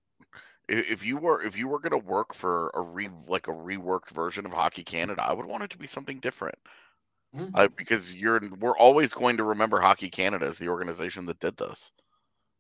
if 0.70 1.04
you 1.04 1.18
were 1.18 1.42
if 1.42 1.58
you 1.58 1.70
were 1.70 1.80
going 1.80 2.00
to 2.00 2.08
work 2.08 2.36
for 2.36 2.70
a 2.76 2.82
re 2.82 3.10
like 3.28 3.48
a 3.48 3.52
reworked 3.52 4.12
version 4.12 4.46
of 4.46 4.52
Hockey 4.52 4.84
Canada, 4.84 5.26
I 5.26 5.34
would 5.34 5.48
want 5.48 5.64
it 5.64 5.72
to 5.72 5.80
be 5.80 5.88
something 5.88 6.20
different. 6.20 6.60
Mm-hmm. 7.36 7.56
Uh, 7.56 7.68
because 7.76 8.14
you're 8.14 8.42
we're 8.60 8.78
always 8.78 9.14
going 9.14 9.38
to 9.38 9.44
remember 9.44 9.80
Hockey 9.80 10.10
Canada 10.10 10.48
as 10.48 10.58
the 10.58 10.68
organization 10.68 11.26
that 11.28 11.40
did 11.40 11.58
this 11.58 11.92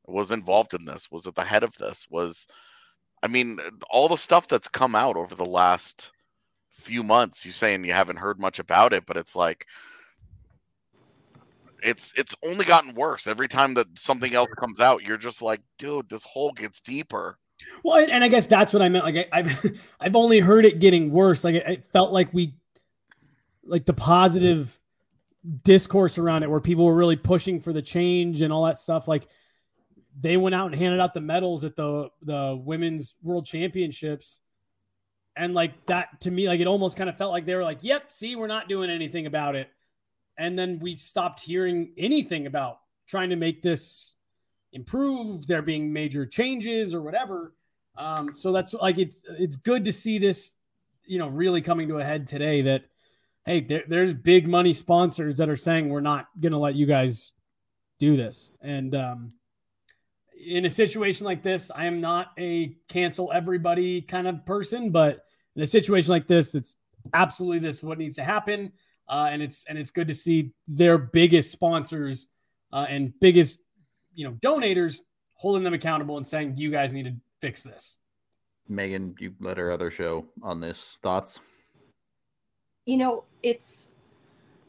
was 0.05 0.31
involved 0.31 0.73
in 0.73 0.85
this, 0.85 1.09
was 1.11 1.27
at 1.27 1.35
the 1.35 1.43
head 1.43 1.63
of 1.63 1.75
this, 1.77 2.07
was 2.09 2.47
I 3.21 3.27
mean, 3.27 3.59
all 3.89 4.07
the 4.07 4.15
stuff 4.15 4.47
that's 4.47 4.67
come 4.67 4.95
out 4.95 5.17
over 5.17 5.35
the 5.35 5.45
last 5.45 6.11
few 6.69 7.03
months, 7.03 7.45
you 7.45 7.51
saying 7.51 7.83
you 7.83 7.93
haven't 7.93 8.17
heard 8.17 8.39
much 8.39 8.59
about 8.59 8.93
it, 8.93 9.05
but 9.05 9.17
it's 9.17 9.35
like 9.35 9.65
it's 11.81 12.13
it's 12.15 12.35
only 12.43 12.65
gotten 12.65 12.93
worse 12.93 13.27
every 13.27 13.47
time 13.47 13.73
that 13.73 13.87
something 13.97 14.33
else 14.33 14.49
comes 14.57 14.79
out. 14.79 15.03
You're 15.03 15.17
just 15.17 15.41
like, 15.41 15.61
dude, 15.77 16.09
this 16.09 16.23
hole 16.23 16.51
gets 16.53 16.81
deeper. 16.81 17.37
Well, 17.83 18.07
and 18.09 18.23
I 18.23 18.29
guess 18.29 18.45
that's 18.45 18.73
what 18.73 18.81
I 18.81 18.89
meant. 18.89 19.03
Like, 19.03 19.27
I, 19.33 19.41
have 19.41 19.81
I've 19.99 20.15
only 20.15 20.39
heard 20.39 20.65
it 20.65 20.79
getting 20.79 21.11
worse. 21.11 21.43
Like, 21.43 21.55
it 21.55 21.83
felt 21.91 22.13
like 22.13 22.33
we, 22.33 22.55
like 23.69 23.85
the 23.85 23.93
positive 23.93 24.77
discourse 25.63 26.17
around 26.17 26.43
it, 26.43 26.49
where 26.49 26.59
people 26.59 26.85
were 26.85 26.95
really 26.95 27.15
pushing 27.15 27.61
for 27.61 27.71
the 27.71 27.81
change 27.81 28.41
and 28.41 28.51
all 28.51 28.65
that 28.65 28.79
stuff. 28.79 29.07
Like, 29.07 29.27
they 30.19 30.37
went 30.37 30.55
out 30.55 30.67
and 30.67 30.75
handed 30.75 30.99
out 30.99 31.13
the 31.13 31.21
medals 31.21 31.63
at 31.63 31.75
the 31.75 32.09
the 32.21 32.59
women's 32.63 33.15
world 33.23 33.45
championships 33.45 34.41
and 35.35 35.53
like 35.53 35.85
that 35.85 36.19
to 36.21 36.31
me 36.31 36.47
like 36.47 36.59
it 36.59 36.67
almost 36.67 36.97
kind 36.97 37.09
of 37.09 37.17
felt 37.17 37.31
like 37.31 37.45
they 37.45 37.55
were 37.55 37.63
like 37.63 37.83
yep 37.83 38.11
see 38.11 38.35
we're 38.35 38.47
not 38.47 38.67
doing 38.67 38.89
anything 38.89 39.25
about 39.25 39.55
it 39.55 39.69
and 40.37 40.57
then 40.57 40.79
we 40.79 40.95
stopped 40.95 41.41
hearing 41.41 41.91
anything 41.97 42.47
about 42.47 42.79
trying 43.07 43.29
to 43.29 43.35
make 43.35 43.61
this 43.61 44.15
improve 44.73 45.47
there 45.47 45.61
being 45.61 45.91
major 45.91 46.25
changes 46.25 46.93
or 46.93 47.01
whatever 47.01 47.53
um, 47.97 48.33
so 48.33 48.51
that's 48.51 48.73
like 48.73 48.97
it's 48.97 49.23
it's 49.39 49.57
good 49.57 49.85
to 49.85 49.91
see 49.91 50.19
this 50.19 50.53
you 51.05 51.17
know 51.17 51.27
really 51.27 51.61
coming 51.61 51.87
to 51.87 51.97
a 51.97 52.03
head 52.03 52.27
today 52.27 52.61
that 52.61 52.83
hey 53.49 53.61
there, 53.61 53.83
there's 53.87 54.13
big 54.13 54.47
money 54.47 54.73
sponsors 54.73 55.35
that 55.35 55.49
are 55.49 55.55
saying 55.55 55.89
we're 55.89 55.99
not 55.99 56.27
going 56.39 56.51
to 56.51 56.57
let 56.57 56.75
you 56.75 56.85
guys 56.85 57.33
do 57.99 58.15
this 58.15 58.51
and 58.61 58.95
um, 58.95 59.33
in 60.45 60.65
a 60.65 60.69
situation 60.69 61.25
like 61.25 61.43
this, 61.43 61.71
I 61.73 61.85
am 61.85 62.01
not 62.01 62.31
a 62.37 62.75
cancel 62.87 63.31
everybody 63.33 64.01
kind 64.01 64.27
of 64.27 64.45
person, 64.45 64.89
but 64.89 65.25
in 65.55 65.61
a 65.61 65.67
situation 65.67 66.11
like 66.11 66.27
this, 66.27 66.51
that's 66.51 66.77
absolutely 67.13 67.59
this 67.59 67.83
what 67.83 67.97
needs 67.97 68.15
to 68.15 68.23
happen. 68.23 68.71
Uh, 69.07 69.27
and 69.31 69.41
it's 69.41 69.65
and 69.67 69.77
it's 69.77 69.91
good 69.91 70.07
to 70.07 70.13
see 70.13 70.51
their 70.67 70.97
biggest 70.97 71.51
sponsors 71.51 72.29
uh, 72.71 72.85
and 72.87 73.13
biggest 73.19 73.59
you 74.13 74.23
know 74.23 74.33
donators 74.33 74.99
holding 75.33 75.63
them 75.63 75.73
accountable 75.73 76.17
and 76.17 76.27
saying 76.27 76.55
you 76.57 76.69
guys 76.69 76.93
need 76.93 77.03
to 77.03 77.15
fix 77.41 77.63
this. 77.63 77.97
Meghan, 78.69 79.19
you 79.19 79.33
led 79.39 79.57
our 79.57 79.71
other 79.71 79.89
show 79.89 80.27
on 80.43 80.61
this. 80.61 80.99
Thoughts? 81.01 81.41
You 82.89 82.97
know, 82.97 83.23
it's 83.43 83.91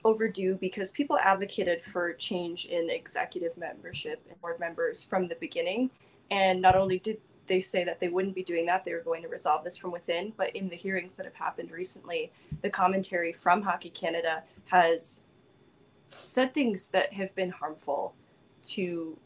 overdue 0.04 0.56
because 0.56 0.90
people 0.90 1.18
advocated 1.18 1.80
for 1.80 2.12
change 2.12 2.66
in 2.66 2.90
executive 2.90 3.56
membership 3.56 4.20
and 4.28 4.38
board 4.42 4.61
members 4.61 5.02
from 5.02 5.26
the 5.26 5.37
beginning. 5.37 5.88
And 6.30 6.61
not 6.61 6.76
only 6.76 6.98
did 6.98 7.16
they 7.46 7.62
say 7.62 7.83
that 7.85 7.98
they 7.98 8.09
wouldn't 8.09 8.35
be 8.35 8.42
doing 8.42 8.66
that, 8.66 8.85
they 8.85 8.92
were 8.92 9.00
going 9.00 9.22
to 9.22 9.28
resolve 9.28 9.64
this 9.64 9.78
from 9.78 9.90
within, 9.90 10.35
but 10.37 10.54
in 10.54 10.68
the 10.68 10.76
hearings 10.76 11.16
that 11.16 11.24
have 11.24 11.35
happened 11.35 11.70
recently, 11.70 12.30
the 12.61 12.68
commentary 12.68 13.33
from 13.33 13.62
Hockey 13.62 13.88
Canada 13.88 14.42
has 14.66 15.22
said 16.11 16.52
things 16.52 16.88
that 16.88 17.14
have 17.14 17.35
been 17.35 17.48
harmful 17.48 18.14
to 18.64 19.16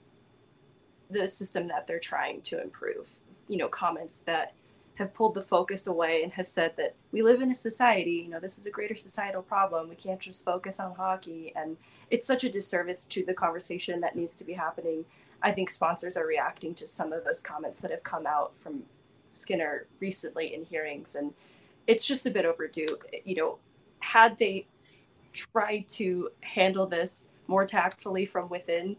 the 1.11 1.27
system 1.27 1.67
that 1.67 1.89
they're 1.89 1.99
trying 1.99 2.43
to 2.43 2.63
improve. 2.63 3.09
You 3.49 3.57
know, 3.57 3.67
comments 3.67 4.21
that 4.21 4.55
have 4.97 5.13
pulled 5.13 5.35
the 5.35 5.43
focus 5.43 5.87
away 5.87 6.23
and 6.23 6.33
have 6.33 6.47
said 6.47 6.77
that 6.77 6.95
we 7.11 7.23
live 7.23 7.41
in 7.41 7.51
a 7.51 7.55
society, 7.55 8.23
you 8.25 8.29
know, 8.29 8.39
this 8.39 8.59
is 8.59 8.67
a 8.67 8.71
greater 8.71 8.95
societal 8.95 9.43
problem. 9.43 9.89
We 9.89 9.97
can't 9.97 10.21
just 10.21 10.45
focus 10.45 10.79
on 10.79 10.95
hockey. 10.95 11.53
And 11.57 11.77
it's 12.11 12.27
such 12.27 12.45
a 12.45 12.49
disservice 12.49 13.05
to 13.07 13.25
the 13.25 13.35
conversation 13.35 14.01
that 14.03 14.15
needs 14.15 14.37
to 14.37 14.45
be 14.45 14.53
happening. 14.53 15.05
I 15.43 15.51
think 15.51 15.71
sponsors 15.71 16.17
are 16.17 16.27
reacting 16.27 16.75
to 16.75 16.87
some 16.87 17.13
of 17.13 17.25
those 17.25 17.43
comments 17.43 17.81
that 17.81 17.91
have 17.91 18.05
come 18.05 18.27
out 18.27 18.55
from 18.57 18.85
Skinner 19.31 19.87
recently 20.01 20.55
in 20.55 20.65
hearings. 20.65 21.17
And 21.17 21.35
it's 21.87 22.07
just 22.07 22.27
a 22.27 22.31
bit 22.31 22.47
overdue. 22.47 22.99
You 23.25 23.35
know, 23.35 23.59
had 23.99 24.39
they 24.39 24.67
tried 25.33 25.89
to 25.89 26.31
handle 26.41 26.87
this 26.87 27.29
more 27.49 27.67
tactfully 27.67 28.25
from 28.25 28.49
within, 28.49 28.97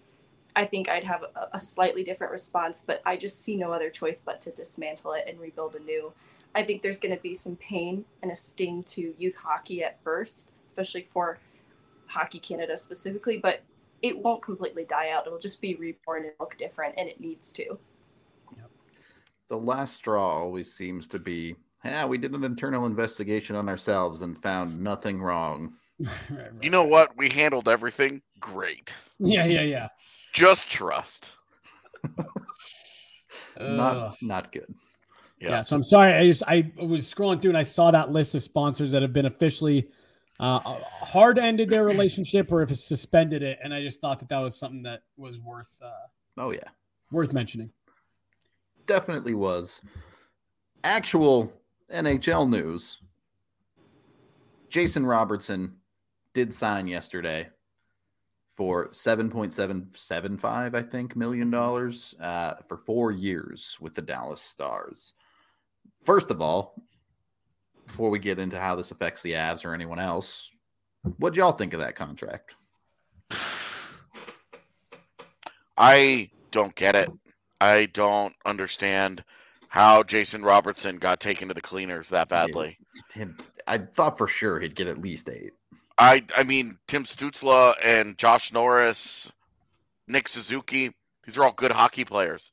I 0.55 0.65
think 0.65 0.89
I'd 0.89 1.03
have 1.03 1.23
a, 1.23 1.49
a, 1.53 1.59
slightly 1.59 2.03
different 2.03 2.31
response, 2.31 2.81
but 2.85 3.01
I 3.05 3.17
just 3.17 3.41
see 3.41 3.57
no 3.57 3.73
other 3.73 3.89
choice 3.89 4.21
but 4.21 4.39
to 4.41 4.51
dismantle 4.51 5.13
it 5.13 5.25
and 5.27 5.39
rebuild 5.39 5.75
anew. 5.75 6.13
I 6.55 6.63
think 6.63 6.81
there's 6.81 6.97
going 6.97 7.13
to 7.13 7.21
be 7.21 7.33
some 7.33 7.57
pain 7.57 8.05
and 8.21 8.31
a 8.31 8.35
sting 8.35 8.83
to 8.83 9.13
youth 9.17 9.35
hockey 9.35 9.83
at 9.83 10.01
first, 10.01 10.51
especially 10.65 11.01
for 11.01 11.39
Hockey 12.07 12.39
Canada 12.39 12.77
specifically, 12.77 13.37
but 13.37 13.63
it 14.01 14.17
won't 14.17 14.41
completely 14.41 14.85
die 14.85 15.09
out. 15.09 15.27
It'll 15.27 15.39
just 15.39 15.61
be 15.61 15.75
reborn 15.75 16.23
and 16.23 16.33
look 16.39 16.57
different, 16.57 16.95
and 16.97 17.09
it 17.09 17.19
needs 17.19 17.51
to. 17.53 17.77
The 19.47 19.57
last 19.57 19.95
straw 19.95 20.39
always 20.39 20.73
seems 20.73 21.07
to 21.09 21.19
be, 21.19 21.55
yeah, 21.83 22.05
we 22.05 22.17
did 22.17 22.33
an 22.33 22.43
internal 22.43 22.87
investigation 22.87 23.55
on 23.55 23.69
ourselves 23.69 24.23
and 24.23 24.41
found 24.41 24.79
nothing 24.79 25.21
wrong. 25.21 25.75
right, 25.99 26.11
right. 26.31 26.49
You 26.61 26.71
know 26.71 26.83
what? 26.83 27.15
We 27.15 27.29
handled 27.29 27.69
everything 27.69 28.21
great. 28.39 28.91
Yeah, 29.17 29.45
yeah, 29.45 29.61
yeah. 29.61 29.87
Just 30.35 30.69
trust. 30.69 31.31
not 33.59 34.21
not 34.21 34.51
good. 34.51 34.67
Yeah. 35.39 35.49
yeah. 35.49 35.61
So 35.61 35.77
I'm 35.77 35.83
sorry. 35.83 36.13
I 36.13 36.25
just 36.25 36.43
I 36.45 36.73
was 36.75 37.05
scrolling 37.11 37.41
through 37.41 37.51
and 37.51 37.57
I 37.57 37.63
saw 37.63 37.89
that 37.91 38.11
list 38.11 38.35
of 38.35 38.43
sponsors 38.43 38.91
that 38.91 39.01
have 39.01 39.13
been 39.13 39.27
officially 39.27 39.87
uh, 40.41 40.59
hard 40.59 41.39
ended 41.39 41.69
their 41.69 41.85
relationship 41.85 42.51
or 42.51 42.61
if 42.61 42.69
it's 42.69 42.83
suspended 42.83 43.43
it, 43.43 43.59
and 43.63 43.73
I 43.73 43.81
just 43.81 44.01
thought 44.01 44.19
that 44.19 44.27
that 44.27 44.39
was 44.39 44.59
something 44.59 44.83
that 44.83 45.03
was 45.15 45.39
worth. 45.39 45.79
Uh, 45.81 46.07
oh 46.37 46.51
yeah, 46.51 46.67
worth 47.11 47.31
mentioning. 47.31 47.71
Definitely 48.87 49.35
was. 49.35 49.79
Actual 50.83 51.53
NHL 51.89 52.49
news. 52.49 52.99
Jason 54.67 55.05
Robertson 55.05 55.77
did 56.33 56.53
sign 56.53 56.87
yesterday 56.87 57.47
for 58.55 58.89
7.775 58.89 60.75
i 60.75 60.81
think 60.81 61.15
million 61.15 61.49
dollars 61.51 62.15
uh, 62.21 62.53
for 62.67 62.77
four 62.77 63.11
years 63.11 63.77
with 63.81 63.93
the 63.93 64.01
dallas 64.01 64.41
stars. 64.41 65.13
First 66.03 66.31
of 66.31 66.41
all 66.41 66.75
before 67.85 68.09
we 68.09 68.19
get 68.19 68.39
into 68.39 68.59
how 68.59 68.75
this 68.75 68.91
affects 68.91 69.21
the 69.21 69.33
avs 69.33 69.65
or 69.65 69.73
anyone 69.73 69.99
else 69.99 70.51
what 71.17 71.33
do 71.33 71.39
y'all 71.39 71.51
think 71.51 71.73
of 71.73 71.79
that 71.81 71.95
contract? 71.95 72.55
I 75.77 76.29
don't 76.51 76.73
get 76.75 76.95
it. 76.95 77.09
I 77.61 77.85
don't 77.87 78.33
understand 78.45 79.23
how 79.67 80.03
jason 80.03 80.41
robertson 80.41 80.97
got 80.97 81.19
taken 81.19 81.47
to 81.47 81.53
the 81.53 81.61
cleaners 81.61 82.09
that 82.09 82.29
badly. 82.29 82.77
I 83.67 83.79
thought 83.79 84.17
for 84.17 84.27
sure 84.27 84.59
he'd 84.59 84.75
get 84.75 84.87
at 84.87 84.99
least 85.01 85.27
eight 85.27 85.51
I 85.97 86.23
I 86.35 86.43
mean 86.43 86.77
Tim 86.87 87.05
Stützle 87.05 87.75
and 87.83 88.17
Josh 88.17 88.51
Norris, 88.51 89.31
Nick 90.07 90.27
Suzuki, 90.27 90.93
these 91.25 91.37
are 91.37 91.43
all 91.43 91.53
good 91.53 91.71
hockey 91.71 92.05
players. 92.05 92.51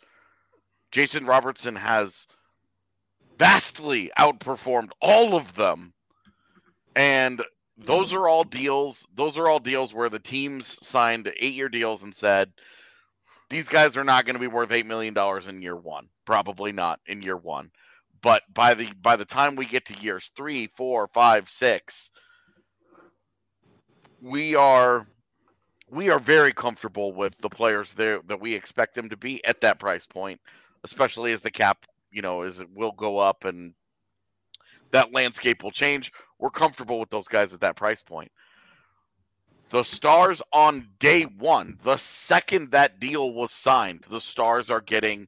Jason 0.90 1.26
Robertson 1.26 1.74
has 1.76 2.28
vastly 3.38 4.10
outperformed 4.18 4.90
all 5.00 5.34
of 5.34 5.54
them. 5.54 5.92
And 6.94 7.42
those 7.78 8.12
are 8.12 8.28
all 8.28 8.44
deals. 8.44 9.06
Those 9.14 9.38
are 9.38 9.48
all 9.48 9.58
deals 9.58 9.94
where 9.94 10.10
the 10.10 10.18
teams 10.18 10.78
signed 10.86 11.32
eight-year 11.40 11.68
deals 11.68 12.02
and 12.02 12.14
said 12.14 12.52
these 13.50 13.68
guys 13.68 13.96
are 13.96 14.04
not 14.04 14.24
going 14.24 14.34
to 14.34 14.40
be 14.40 14.46
worth 14.46 14.70
eight 14.72 14.86
million 14.86 15.14
dollars 15.14 15.48
in 15.48 15.62
year 15.62 15.76
one. 15.76 16.08
Probably 16.24 16.72
not 16.72 17.00
in 17.06 17.22
year 17.22 17.36
one. 17.36 17.70
But 18.20 18.42
by 18.54 18.74
the 18.74 18.92
by 19.00 19.16
the 19.16 19.24
time 19.24 19.56
we 19.56 19.66
get 19.66 19.86
to 19.86 19.98
years 20.00 20.30
three, 20.36 20.68
four, 20.68 21.08
five, 21.08 21.48
six, 21.48 22.10
we 24.22 24.54
are 24.54 25.06
we 25.90 26.08
are 26.08 26.20
very 26.20 26.52
comfortable 26.52 27.12
with 27.12 27.36
the 27.38 27.50
players 27.50 27.92
there 27.92 28.20
that 28.26 28.40
we 28.40 28.54
expect 28.54 28.94
them 28.94 29.08
to 29.10 29.16
be 29.16 29.44
at 29.44 29.60
that 29.60 29.78
price 29.78 30.06
point, 30.06 30.40
especially 30.84 31.32
as 31.32 31.42
the 31.42 31.50
cap, 31.50 31.84
you 32.10 32.22
know, 32.22 32.42
as 32.42 32.60
it 32.60 32.68
will 32.74 32.92
go 32.92 33.18
up 33.18 33.44
and 33.44 33.74
that 34.92 35.12
landscape 35.12 35.62
will 35.62 35.70
change. 35.70 36.12
We're 36.38 36.50
comfortable 36.50 36.98
with 36.98 37.10
those 37.10 37.28
guys 37.28 37.52
at 37.52 37.60
that 37.60 37.76
price 37.76 38.02
point. 38.02 38.30
The 39.70 39.82
Stars 39.82 40.40
on 40.52 40.88
day 40.98 41.22
one, 41.24 41.78
the 41.82 41.96
second 41.96 42.70
that 42.70 43.00
deal 43.00 43.34
was 43.34 43.52
signed, 43.52 44.04
the 44.08 44.20
Stars 44.20 44.70
are 44.70 44.82
getting 44.82 45.26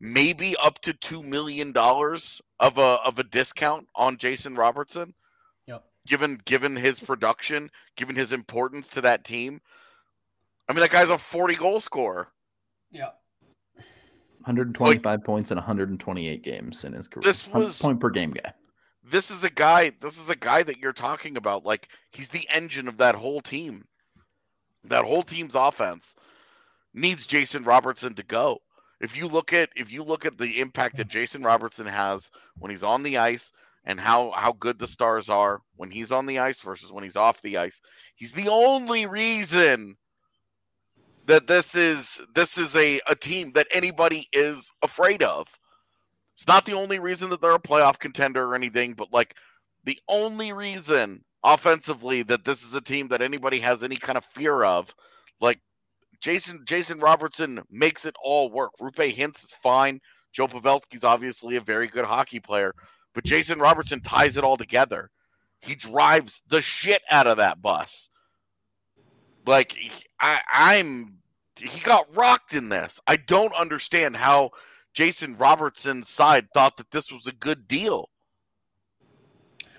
maybe 0.00 0.56
up 0.56 0.80
to 0.80 0.92
two 0.94 1.22
million 1.22 1.70
dollars 1.70 2.40
of 2.60 2.78
a 2.78 2.98
of 3.04 3.18
a 3.18 3.24
discount 3.24 3.86
on 3.94 4.16
Jason 4.16 4.54
Robertson. 4.56 5.14
Yep. 6.04 6.20
Given 6.20 6.40
given 6.44 6.76
his 6.76 7.00
production, 7.00 7.70
given 7.96 8.16
his 8.16 8.32
importance 8.32 8.88
to 8.88 9.00
that 9.02 9.24
team. 9.24 9.60
I 10.68 10.72
mean 10.72 10.80
that 10.80 10.90
guy's 10.90 11.10
a 11.10 11.18
40 11.18 11.54
goal 11.56 11.80
scorer. 11.80 12.28
Yeah. 12.90 13.10
125 14.44 15.04
like, 15.04 15.24
points 15.24 15.50
in 15.50 15.56
128 15.56 16.42
games 16.42 16.84
in 16.84 16.92
his 16.92 17.06
career. 17.06 17.22
This 17.22 17.46
was 17.48 17.78
point 17.78 18.00
per 18.00 18.10
game 18.10 18.32
guy 18.32 18.52
this 19.04 19.30
is 19.30 19.42
a 19.44 19.50
guy 19.50 19.92
this 20.00 20.18
is 20.18 20.28
a 20.28 20.36
guy 20.36 20.62
that 20.62 20.78
you're 20.78 20.92
talking 20.92 21.36
about 21.36 21.64
like 21.64 21.88
he's 22.10 22.28
the 22.28 22.46
engine 22.50 22.88
of 22.88 22.98
that 22.98 23.14
whole 23.14 23.40
team 23.40 23.84
that 24.84 25.04
whole 25.04 25.22
team's 25.22 25.54
offense 25.54 26.14
needs 26.94 27.26
jason 27.26 27.64
robertson 27.64 28.14
to 28.14 28.22
go 28.22 28.58
if 29.00 29.16
you 29.16 29.26
look 29.26 29.52
at 29.52 29.70
if 29.76 29.90
you 29.90 30.02
look 30.02 30.24
at 30.24 30.38
the 30.38 30.60
impact 30.60 30.96
that 30.96 31.08
jason 31.08 31.42
robertson 31.42 31.86
has 31.86 32.30
when 32.58 32.70
he's 32.70 32.84
on 32.84 33.02
the 33.02 33.18
ice 33.18 33.52
and 33.84 33.98
how 33.98 34.32
how 34.36 34.52
good 34.52 34.78
the 34.78 34.86
stars 34.86 35.28
are 35.28 35.60
when 35.76 35.90
he's 35.90 36.12
on 36.12 36.26
the 36.26 36.38
ice 36.38 36.60
versus 36.60 36.92
when 36.92 37.04
he's 37.04 37.16
off 37.16 37.42
the 37.42 37.56
ice 37.58 37.80
he's 38.14 38.32
the 38.32 38.48
only 38.48 39.06
reason 39.06 39.96
that 41.26 41.46
this 41.46 41.74
is 41.74 42.20
this 42.34 42.58
is 42.58 42.74
a, 42.76 43.00
a 43.08 43.14
team 43.14 43.52
that 43.52 43.66
anybody 43.72 44.28
is 44.32 44.70
afraid 44.82 45.22
of 45.22 45.46
it's 46.42 46.48
not 46.48 46.64
the 46.64 46.72
only 46.74 46.98
reason 46.98 47.30
that 47.30 47.40
they're 47.40 47.54
a 47.54 47.58
playoff 47.60 48.00
contender 48.00 48.44
or 48.46 48.56
anything, 48.56 48.94
but 48.94 49.12
like 49.12 49.36
the 49.84 49.98
only 50.08 50.52
reason 50.52 51.22
offensively 51.44 52.22
that 52.24 52.44
this 52.44 52.64
is 52.64 52.74
a 52.74 52.80
team 52.80 53.08
that 53.08 53.22
anybody 53.22 53.60
has 53.60 53.84
any 53.84 53.96
kind 53.96 54.18
of 54.18 54.24
fear 54.24 54.64
of, 54.64 54.92
like 55.40 55.60
Jason 56.20 56.64
Jason 56.66 56.98
Robertson 56.98 57.60
makes 57.70 58.06
it 58.06 58.16
all 58.22 58.50
work. 58.50 58.72
Roope 58.80 59.14
Hintz 59.14 59.44
is 59.44 59.54
fine. 59.62 60.00
Joe 60.32 60.48
Pavelski's 60.48 61.04
obviously 61.04 61.54
a 61.56 61.60
very 61.60 61.86
good 61.86 62.06
hockey 62.06 62.40
player, 62.40 62.74
but 63.14 63.24
Jason 63.24 63.58
Robertson 63.58 64.00
ties 64.00 64.36
it 64.36 64.44
all 64.44 64.56
together. 64.56 65.10
He 65.60 65.74
drives 65.74 66.42
the 66.48 66.60
shit 66.60 67.02
out 67.10 67.26
of 67.26 67.36
that 67.36 67.62
bus. 67.62 68.08
Like 69.46 69.76
I, 70.20 70.40
I'm, 70.52 71.18
he 71.56 71.80
got 71.80 72.14
rocked 72.14 72.54
in 72.54 72.68
this. 72.68 73.00
I 73.06 73.16
don't 73.16 73.54
understand 73.54 74.16
how 74.16 74.50
Jason 74.94 75.36
Robertson's 75.36 76.08
side 76.08 76.48
thought 76.54 76.76
that 76.76 76.90
this 76.90 77.12
was 77.12 77.26
a 77.26 77.32
good 77.32 77.68
deal. 77.68 78.08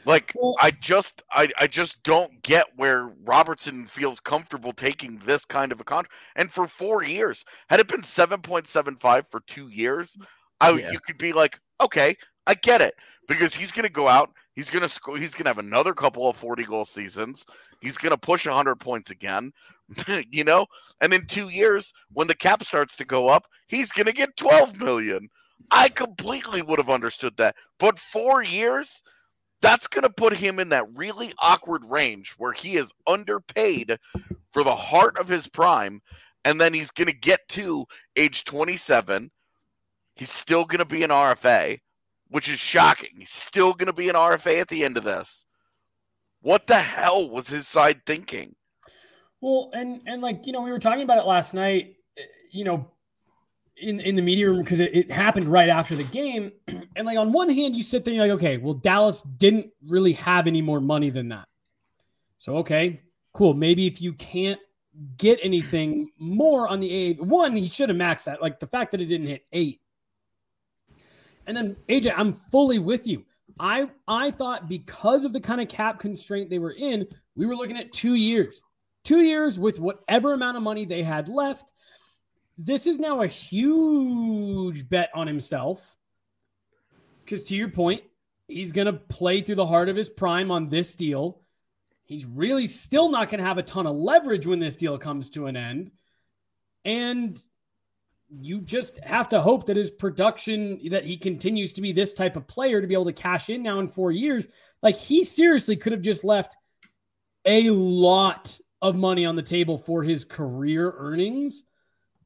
Like 0.05 0.33
I 0.59 0.71
just 0.71 1.23
I, 1.31 1.49
I 1.59 1.67
just 1.67 2.03
don't 2.03 2.41
get 2.43 2.65
where 2.75 3.13
Robertson 3.23 3.87
feels 3.87 4.19
comfortable 4.19 4.73
taking 4.73 5.21
this 5.25 5.45
kind 5.45 5.71
of 5.71 5.79
a 5.79 5.85
contract. 5.85 6.13
And 6.35 6.51
for 6.51 6.67
four 6.67 7.03
years, 7.03 7.45
had 7.69 7.79
it 7.79 7.87
been 7.87 8.03
seven 8.03 8.41
point 8.41 8.67
seven 8.67 8.97
five 8.97 9.25
for 9.31 9.39
two 9.47 9.69
years, 9.69 10.17
I 10.59 10.71
yeah. 10.71 10.91
you 10.91 10.99
could 10.99 11.17
be 11.17 11.31
like, 11.31 11.57
okay, 11.81 12.17
I 12.47 12.55
get 12.55 12.81
it 12.81 12.95
because 13.27 13.53
he's 13.53 13.71
going 13.71 13.83
to 13.83 13.89
go 13.89 14.07
out, 14.07 14.31
he's 14.53 14.69
going 14.69 14.83
to 14.83 14.89
score, 14.89 15.17
he's 15.17 15.33
going 15.33 15.45
to 15.45 15.49
have 15.49 15.59
another 15.59 15.93
couple 15.93 16.27
of 16.29 16.35
forty 16.35 16.63
goal 16.63 16.85
seasons, 16.85 17.45
he's 17.81 17.97
going 17.97 18.11
to 18.11 18.17
push 18.17 18.45
hundred 18.47 18.75
points 18.77 19.11
again. 19.11 19.51
you 20.31 20.43
know? 20.43 20.65
And 21.01 21.13
in 21.13 21.25
two 21.25 21.49
years, 21.49 21.93
when 22.11 22.27
the 22.27 22.35
cap 22.35 22.63
starts 22.63 22.95
to 22.97 23.05
go 23.05 23.27
up, 23.27 23.45
he's 23.67 23.91
going 23.91 24.07
to 24.07 24.13
get 24.13 24.37
12 24.37 24.79
million. 24.79 25.29
I 25.71 25.89
completely 25.89 26.61
would 26.61 26.79
have 26.79 26.89
understood 26.89 27.35
that. 27.37 27.55
But 27.79 27.99
four 27.99 28.43
years, 28.43 29.01
that's 29.61 29.87
going 29.87 30.03
to 30.03 30.09
put 30.09 30.35
him 30.35 30.59
in 30.59 30.69
that 30.69 30.85
really 30.93 31.33
awkward 31.39 31.83
range 31.85 32.33
where 32.37 32.51
he 32.51 32.75
is 32.75 32.91
underpaid 33.07 33.97
for 34.51 34.63
the 34.63 34.75
heart 34.75 35.17
of 35.17 35.27
his 35.27 35.47
prime. 35.47 36.01
And 36.45 36.59
then 36.59 36.73
he's 36.73 36.91
going 36.91 37.07
to 37.07 37.13
get 37.13 37.39
to 37.49 37.85
age 38.17 38.43
27. 38.43 39.31
He's 40.15 40.29
still 40.29 40.65
going 40.65 40.79
to 40.79 40.85
be 40.85 41.03
an 41.03 41.09
RFA, 41.09 41.79
which 42.33 42.49
is 42.49 42.59
shocking. 42.59 43.11
He's 43.19 43.29
still 43.29 43.73
going 43.73 43.85
to 43.85 43.93
be 43.93 44.09
an 44.09 44.15
RFA 44.15 44.59
at 44.59 44.67
the 44.67 44.83
end 44.83 44.97
of 44.97 45.03
this. 45.03 45.45
What 46.41 46.65
the 46.65 46.79
hell 46.79 47.29
was 47.29 47.47
his 47.47 47.67
side 47.67 48.01
thinking? 48.07 48.55
Well, 49.39 49.69
and 49.73 50.01
and 50.07 50.19
like 50.19 50.47
you 50.47 50.51
know, 50.51 50.61
we 50.61 50.71
were 50.71 50.79
talking 50.79 51.03
about 51.03 51.19
it 51.19 51.27
last 51.27 51.53
night. 51.53 51.95
Eh, 52.17 52.21
you 52.51 52.63
know, 52.63 52.89
in 53.77 53.99
in 53.99 54.15
the 54.15 54.23
media 54.23 54.49
room 54.49 54.63
because 54.63 54.79
it, 54.79 54.95
it, 54.95 55.11
happened 55.11 55.45
right 55.45 55.69
after 55.69 55.95
the 55.95 56.05
game, 56.05 56.51
and 56.95 57.05
like 57.05 57.19
on 57.19 57.31
one 57.31 57.49
hand, 57.49 57.75
you 57.75 57.83
sit 57.83 58.03
there, 58.03 58.13
and 58.13 58.17
you're 58.17 58.27
like, 58.27 58.43
okay, 58.43 58.57
well, 58.57 58.73
Dallas 58.73 59.21
didn't 59.21 59.69
really 59.87 60.13
have 60.13 60.47
any 60.47 60.61
more 60.63 60.81
money 60.81 61.11
than 61.11 61.29
that. 61.29 61.47
So 62.37 62.57
okay, 62.57 63.01
cool. 63.33 63.53
Maybe 63.53 63.85
if 63.85 64.01
you 64.01 64.13
can't 64.13 64.59
get 65.17 65.37
anything 65.43 66.09
more 66.17 66.67
on 66.67 66.79
the 66.79 66.91
A, 66.91 67.13
one, 67.13 67.55
he 67.55 67.67
should 67.67 67.89
have 67.89 67.97
maxed 67.97 68.23
that. 68.23 68.41
Like 68.41 68.59
the 68.59 68.67
fact 68.67 68.91
that 68.91 69.01
it 69.01 69.05
didn't 69.05 69.27
hit 69.27 69.45
eight. 69.51 69.81
And 71.47 71.55
then 71.55 71.75
AJ, 71.89 72.13
I'm 72.15 72.33
fully 72.33 72.79
with 72.79 73.07
you. 73.07 73.25
I 73.59 73.89
I 74.07 74.31
thought 74.31 74.67
because 74.67 75.25
of 75.25 75.33
the 75.33 75.41
kind 75.41 75.61
of 75.61 75.67
cap 75.67 75.99
constraint 75.99 76.49
they 76.49 76.59
were 76.59 76.75
in, 76.77 77.05
we 77.35 77.45
were 77.45 77.55
looking 77.55 77.77
at 77.77 77.91
two 77.91 78.15
years 78.15 78.63
two 79.03 79.21
years 79.21 79.59
with 79.59 79.79
whatever 79.79 80.33
amount 80.33 80.57
of 80.57 80.63
money 80.63 80.85
they 80.85 81.03
had 81.03 81.27
left. 81.27 81.71
This 82.57 82.87
is 82.87 82.99
now 82.99 83.21
a 83.21 83.27
huge 83.27 84.87
bet 84.89 85.09
on 85.13 85.27
himself. 85.27 85.97
Because 87.23 87.43
to 87.45 87.55
your 87.55 87.69
point, 87.69 88.01
he's 88.47 88.71
going 88.71 88.87
to 88.87 88.93
play 88.93 89.41
through 89.41 89.55
the 89.55 89.65
heart 89.65 89.89
of 89.89 89.95
his 89.95 90.09
prime 90.09 90.51
on 90.51 90.69
this 90.69 90.95
deal. 90.95 91.41
He's 92.05 92.25
really 92.25 92.67
still 92.67 93.09
not 93.09 93.29
going 93.29 93.39
to 93.39 93.45
have 93.45 93.57
a 93.57 93.63
ton 93.63 93.87
of 93.87 93.95
leverage 93.95 94.45
when 94.45 94.59
this 94.59 94.75
deal 94.75 94.97
comes 94.97 95.29
to 95.31 95.47
an 95.47 95.55
end. 95.55 95.91
And 96.85 97.39
you 98.41 98.61
just 98.61 98.97
have 98.99 99.29
to 99.29 99.41
hope 99.41 99.65
that 99.65 99.77
his 99.77 99.91
production, 99.91 100.79
that 100.89 101.03
he 101.03 101.17
continues 101.17 101.73
to 101.73 101.81
be 101.81 101.91
this 101.91 102.13
type 102.13 102.35
of 102.35 102.47
player 102.47 102.81
to 102.81 102.87
be 102.87 102.93
able 102.93 103.05
to 103.05 103.13
cash 103.13 103.49
in 103.49 103.61
now 103.61 103.79
in 103.79 103.87
four 103.87 104.11
years. 104.11 104.47
Like 104.81 104.95
he 104.95 105.23
seriously 105.23 105.75
could 105.75 105.91
have 105.91 106.01
just 106.01 106.23
left 106.23 106.55
a 107.45 107.69
lot 107.69 108.59
of 108.81 108.95
money 108.95 109.25
on 109.25 109.35
the 109.35 109.43
table 109.43 109.77
for 109.77 110.03
his 110.03 110.25
career 110.25 110.93
earnings. 110.97 111.63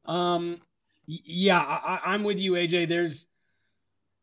Um, 0.05 0.59
yeah, 1.05 1.59
I, 1.59 2.13
am 2.15 2.23
with 2.23 2.39
you, 2.39 2.53
AJ. 2.53 2.87
There's 2.87 3.27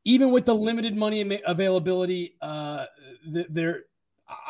even 0.04 0.30
with 0.30 0.44
the 0.44 0.54
limited 0.54 0.96
money 0.96 1.40
availability, 1.46 2.36
uh, 2.40 2.86
there. 3.26 3.84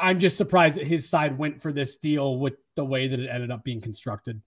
I'm 0.01 0.21
just 0.21 0.37
surprised 0.37 0.79
that 0.79 0.87
his 0.87 1.09
side 1.09 1.37
went 1.37 1.61
for 1.61 1.73
this 1.73 1.97
deal 1.97 2.39
with 2.39 2.55
the 2.77 2.85
way 2.85 3.09
that 3.09 3.21
it 3.21 3.29
ended 3.29 3.51
up 3.51 3.65
being 3.65 3.81
constructed. 3.81 4.41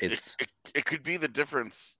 Yeah, 0.00 0.10
it's 0.10 0.36
it, 0.40 0.48
it, 0.64 0.70
it 0.78 0.84
could 0.84 1.02
be 1.02 1.16
the 1.16 1.28
difference. 1.28 1.98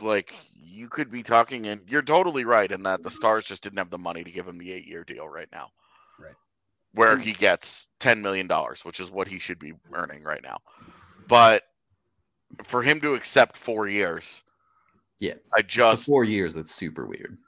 Like 0.00 0.34
you 0.54 0.88
could 0.88 1.10
be 1.10 1.22
talking, 1.22 1.66
and 1.68 1.80
you're 1.88 2.02
totally 2.02 2.44
right 2.44 2.70
in 2.70 2.82
that 2.82 3.02
the 3.02 3.10
Stars 3.10 3.46
just 3.46 3.62
didn't 3.62 3.78
have 3.78 3.90
the 3.90 3.98
money 3.98 4.24
to 4.24 4.30
give 4.30 4.46
him 4.48 4.58
the 4.58 4.72
eight 4.72 4.86
year 4.86 5.04
deal 5.04 5.28
right 5.28 5.48
now 5.52 5.70
Right. 6.18 6.34
where 6.94 7.16
he 7.16 7.32
gets 7.32 7.86
$10 8.00 8.20
million, 8.20 8.48
which 8.82 8.98
is 8.98 9.10
what 9.10 9.28
he 9.28 9.38
should 9.38 9.58
be 9.60 9.72
earning 9.92 10.22
right 10.24 10.42
now. 10.42 10.58
But 11.28 11.62
for 12.64 12.82
him 12.82 13.00
to 13.02 13.14
accept 13.14 13.56
four 13.56 13.88
years, 13.88 14.42
yeah, 15.20 15.34
I 15.54 15.62
just 15.62 16.02
for 16.02 16.06
four 16.06 16.24
years. 16.24 16.54
That's 16.54 16.74
super 16.74 17.06
weird. 17.06 17.38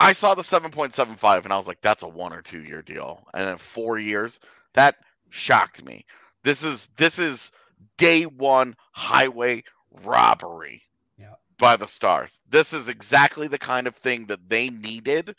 I 0.00 0.12
saw 0.12 0.34
the 0.34 0.42
7.75 0.42 1.44
and 1.44 1.52
I 1.52 1.56
was 1.56 1.68
like, 1.68 1.80
that's 1.80 2.02
a 2.02 2.08
one 2.08 2.32
or 2.32 2.42
two 2.42 2.62
year 2.62 2.82
deal. 2.82 3.24
And 3.34 3.46
then 3.46 3.56
four 3.58 3.98
years, 3.98 4.40
that 4.74 4.96
shocked 5.30 5.84
me. 5.84 6.04
This 6.42 6.62
is 6.64 6.88
this 6.96 7.18
is 7.18 7.50
day 7.96 8.24
one 8.24 8.76
highway 8.92 9.64
robbery 10.02 10.82
yeah. 11.18 11.34
by 11.58 11.76
the 11.76 11.86
stars. 11.86 12.40
This 12.48 12.72
is 12.72 12.88
exactly 12.88 13.48
the 13.48 13.58
kind 13.58 13.86
of 13.86 13.96
thing 13.96 14.26
that 14.26 14.48
they 14.48 14.68
needed 14.68 15.34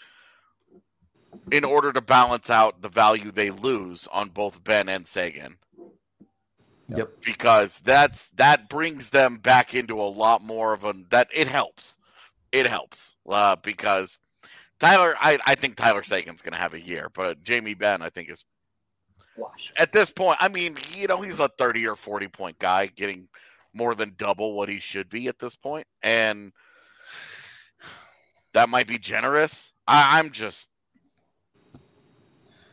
in 1.52 1.63
order 1.63 1.93
to 1.93 2.02
balance 2.02 2.49
out 2.49 2.82
the 2.82 2.89
value 2.89 3.32
they 3.32 3.52
lose 3.52 4.08
on 4.12 4.30
both 4.30 4.63
Benn 4.63 4.89
and 4.89 5.08
Seguin. 5.08 5.58
Yep. 6.95 7.21
Because 7.23 7.80
that's 7.80 8.30
that 8.30 8.67
brings 8.67 9.12
them 9.12 9.38
back 9.38 9.75
into 9.75 10.02
a 10.02 10.10
lot 10.10 10.41
more 10.41 10.73
of 10.73 10.86
a 10.86 10.93
that 11.12 11.28
it 11.34 11.47
helps. 11.47 11.97
It 12.52 12.65
helps 12.65 13.15
uh, 13.30 13.58
because 13.58 14.17
Tyler, 14.80 15.15
I, 15.19 15.38
I 15.45 15.54
think 15.54 15.75
Tyler 15.75 16.02
Seguin's 16.02 16.41
going 16.41 16.54
to 16.54 16.60
have 16.60 16.73
a 16.73 16.82
year, 16.82 17.12
but 17.13 17.43
Jamie 17.43 17.75
Benn 17.75 18.02
I 18.02 18.10
think, 18.10 18.30
is 18.30 18.43
Wash. 19.39 19.71
at 19.78 19.91
this 19.91 20.12
point. 20.12 20.38
I 20.41 20.47
mean, 20.49 20.78
you 20.95 21.08
know, 21.08 21.21
he's 21.21 21.39
a 21.39 21.47
30 21.58 21.88
or 21.88 21.95
40 21.95 22.28
point 22.28 22.60
guy 22.60 22.88
getting 22.88 23.28
more 23.73 23.95
than 23.95 24.13
double 24.17 24.54
what 24.54 24.67
he 24.69 24.80
should 24.80 25.10
be 25.10 25.28
at 25.28 25.39
this 25.39 25.56
point, 25.56 25.86
and 26.04 26.52
that 28.54 28.67
might 28.69 28.88
be 28.88 28.97
generous. 28.97 29.71
I, 29.88 30.19
I'm 30.19 30.32
just 30.32 30.69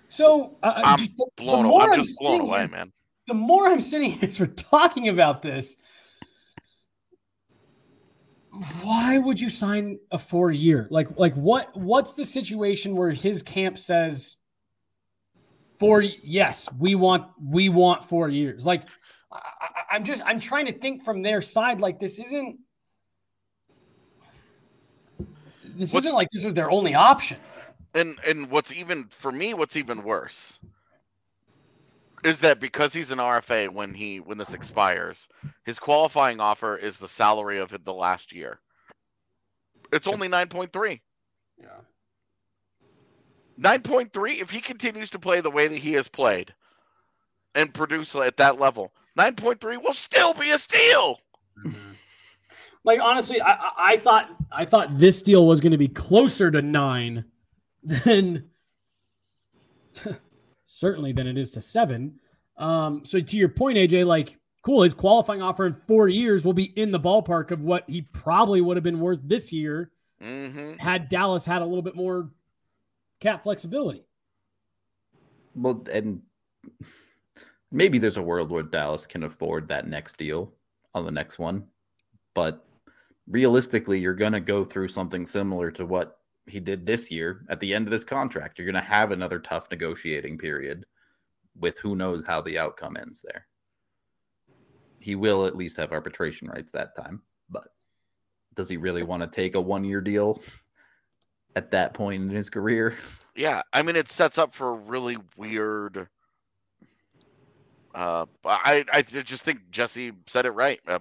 So 0.09 0.57
uh, 0.63 0.73
I'm 0.85 0.99
just 0.99 1.17
the- 1.17 1.27
the 1.37 1.43
blown. 1.43 1.65
more 1.67 1.83
I'm 1.93 2.01
just 2.01 2.19
blown 2.19 2.41
away, 2.43 2.61
here- 2.61 2.69
man. 2.69 2.93
The 3.27 3.35
more 3.35 3.67
I'm 3.67 3.81
sitting 3.81 4.11
here 4.13 4.47
talking 4.57 5.09
about 5.09 5.43
this, 5.43 5.77
why 8.83 9.19
would 9.19 9.41
you 9.41 9.51
sign 9.51 9.99
a 10.11 10.19
four 10.19 10.51
year? 10.51 10.87
Like, 10.91 11.19
like 11.19 11.35
what? 11.35 11.77
What's 11.77 12.13
the 12.15 12.25
situation 12.25 12.97
where 12.97 13.11
his 13.11 13.43
camp 13.43 13.79
says 13.79 14.37
four? 15.79 16.03
Yes, 16.03 16.69
we 16.79 16.95
want 16.95 17.31
we 17.43 17.69
want 17.69 18.05
four 18.05 18.29
years. 18.29 18.67
Like, 18.67 18.83
I, 19.33 19.41
I'm 19.93 20.05
just 20.05 20.23
I'm 20.25 20.41
trying 20.41 20.67
to 20.67 20.73
think 20.73 21.05
from 21.05 21.23
their 21.23 21.41
side. 21.43 21.81
Like, 21.81 21.99
this 21.99 22.19
isn't. 22.21 22.59
This 25.65 25.93
What's- 25.93 26.07
isn't 26.07 26.15
like 26.15 26.29
this 26.33 26.45
was 26.45 26.55
their 26.55 26.71
only 26.71 26.95
option. 26.95 27.39
And 27.95 28.19
and 28.27 28.51
what's 28.51 28.73
even 28.73 29.05
for 29.09 29.33
me, 29.33 29.55
what's 29.55 29.77
even 29.77 30.03
worse 30.03 30.59
is 32.25 32.41
that 32.41 32.61
because 32.61 32.93
he's 32.93 33.11
an 33.11 33.19
RFA 33.19 33.73
when 33.73 33.95
he 33.95 34.21
when 34.21 34.37
this 34.37 34.53
expires, 34.55 35.29
his 35.65 35.79
qualifying 35.79 36.41
offer 36.41 36.77
is 36.77 36.99
the 36.99 37.09
salary 37.09 37.59
of 37.59 37.75
the 37.85 37.93
last 37.95 38.33
year. 38.33 38.61
It's 39.93 40.07
only 40.07 40.29
nine 40.29 40.49
point 40.49 40.73
three. 40.73 41.01
Yeah. 41.59 41.69
Nine 43.57 43.83
point 43.83 44.13
three. 44.13 44.35
If 44.35 44.51
he 44.51 44.61
continues 44.61 45.11
to 45.11 45.19
play 45.19 45.41
the 45.41 45.51
way 45.51 45.69
that 45.69 45.79
he 45.79 45.93
has 45.95 46.09
played 46.09 46.53
and 47.55 47.73
produce 47.73 48.15
at 48.15 48.37
that 48.37 48.59
level, 48.61 48.93
nine 49.17 49.35
point 49.35 49.61
three 49.61 49.77
will 49.77 49.95
still 49.95 50.35
be 50.35 50.51
a 50.51 50.59
steal. 50.59 51.21
Like 52.85 53.01
honestly, 53.01 53.41
I, 53.41 53.71
I- 53.79 53.97
thought 53.97 54.31
I 54.53 54.65
thought 54.65 54.97
this 54.97 55.23
deal 55.23 55.47
was 55.47 55.61
going 55.61 55.73
to 55.73 55.79
be 55.79 55.89
closer 55.89 56.51
to 56.51 56.63
nine 56.63 57.25
than 57.83 58.51
certainly 60.65 61.13
than 61.13 61.27
it 61.27 61.39
is 61.39 61.53
to 61.53 61.61
seven. 61.61 62.21
Um, 62.59 63.05
so 63.05 63.21
to 63.21 63.37
your 63.37 63.49
point, 63.49 63.79
AJ, 63.79 64.07
like 64.07 64.39
cool, 64.63 64.83
his 64.83 64.95
qualifying 64.95 65.43
offer 65.43 65.67
in 65.67 65.77
four 65.87 66.09
years 66.09 66.45
will 66.45 66.53
be 66.53 66.65
in 66.77 66.91
the 66.91 67.01
ballpark 67.01 67.51
of 67.51 67.65
what 67.65 67.85
he 67.89 68.03
probably 68.03 68.61
would 68.61 68.77
have 68.77 68.85
been 68.85 69.01
worth 69.01 69.21
this 69.23 69.53
year 69.53 69.91
hmm 70.21 70.73
had 70.79 71.09
Dallas 71.09 71.45
had 71.45 71.61
a 71.61 71.65
little 71.65 71.83
bit 71.83 71.95
more 71.95 72.31
cap 73.21 73.43
flexibility. 73.43 74.05
Well, 75.55 75.85
and 75.93 76.23
maybe 77.71 77.99
there's 77.99 78.17
a 78.17 78.23
world 78.23 78.51
where 78.51 78.63
Dallas 78.63 79.07
can 79.07 79.23
afford 79.25 79.69
that 79.69 79.89
next 79.89 80.17
deal 80.17 80.53
on 80.95 81.05
the 81.05 81.11
next 81.11 81.39
one, 81.39 81.65
but 82.35 82.65
realistically, 83.29 83.99
you're 83.99 84.15
going 84.15 84.33
to 84.33 84.41
go 84.41 84.65
through 84.65 84.89
something 84.89 85.27
similar 85.27 85.71
to 85.73 85.85
what 85.85 86.19
he 86.47 86.61
did 86.61 86.87
this 86.87 87.11
year 87.11 87.45
at 87.49 87.59
the 87.61 87.75
end 87.75 87.87
of 87.87 87.91
this 87.91 88.05
contract. 88.05 88.59
You're 88.59 88.71
going 88.71 88.83
to 88.83 88.89
have 88.89 89.11
another 89.11 89.39
tough 89.39 89.69
negotiating 89.71 90.39
period 90.39 90.87
with 91.59 91.79
who 91.79 91.97
knows 91.97 92.25
how 92.27 92.41
the 92.41 92.59
outcome 92.59 92.97
ends 92.97 93.23
there. 93.23 93.47
He 95.01 95.15
will 95.15 95.47
at 95.47 95.57
least 95.57 95.77
have 95.79 95.93
arbitration 95.93 96.49
rights 96.49 96.73
that 96.73 96.97
time, 96.97 97.23
but 97.51 97.69
does 98.55 98.69
he 98.69 98.77
really 98.77 99.03
want 99.03 99.23
to 99.23 99.29
take 99.29 99.55
a 99.55 99.61
one 99.61 99.85
year 99.85 100.01
deal 100.01 100.43
at 101.57 101.73
that 101.73 101.95
point 101.95 102.23
in 102.23 102.31
his 102.31 102.49
career? 102.49 102.97
Yeah, 103.35 103.63
I 103.73 103.83
mean 103.83 103.97
it 103.97 104.09
sets 104.09 104.39
up 104.39 104.55
for 104.55 104.71
a 104.71 104.75
really 104.75 105.17
weird. 105.37 106.07
Uh, 107.95 108.27
I 108.45 108.85
I 108.93 109.03
just 109.03 109.43
think 109.43 109.71
Jesse 109.71 110.13
said 110.27 110.47
it 110.47 110.51
right. 110.51 110.79
Uh, 110.87 111.01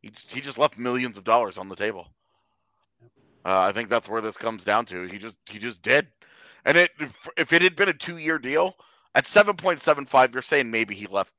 he 0.00 0.10
just, 0.10 0.32
he 0.32 0.40
just 0.40 0.58
left 0.58 0.78
millions 0.78 1.18
of 1.18 1.24
dollars 1.24 1.58
on 1.58 1.68
the 1.68 1.76
table. 1.76 2.08
Uh, 3.44 3.62
I 3.62 3.72
think 3.72 3.88
that's 3.88 4.08
where 4.08 4.20
this 4.20 4.36
comes 4.36 4.64
down 4.64 4.86
to. 4.86 5.02
He 5.08 5.18
just 5.18 5.36
he 5.46 5.58
just 5.58 5.82
did, 5.82 6.06
and 6.64 6.78
it 6.78 6.92
if, 6.98 7.28
if 7.36 7.52
it 7.52 7.62
had 7.62 7.76
been 7.76 7.88
a 7.88 7.94
two 7.94 8.18
year 8.18 8.38
deal 8.38 8.76
at 9.14 9.26
seven 9.26 9.56
point 9.56 9.80
seven 9.80 10.06
five, 10.06 10.32
you're 10.32 10.42
saying 10.42 10.70
maybe 10.70 10.94
he 10.94 11.06
left 11.06 11.32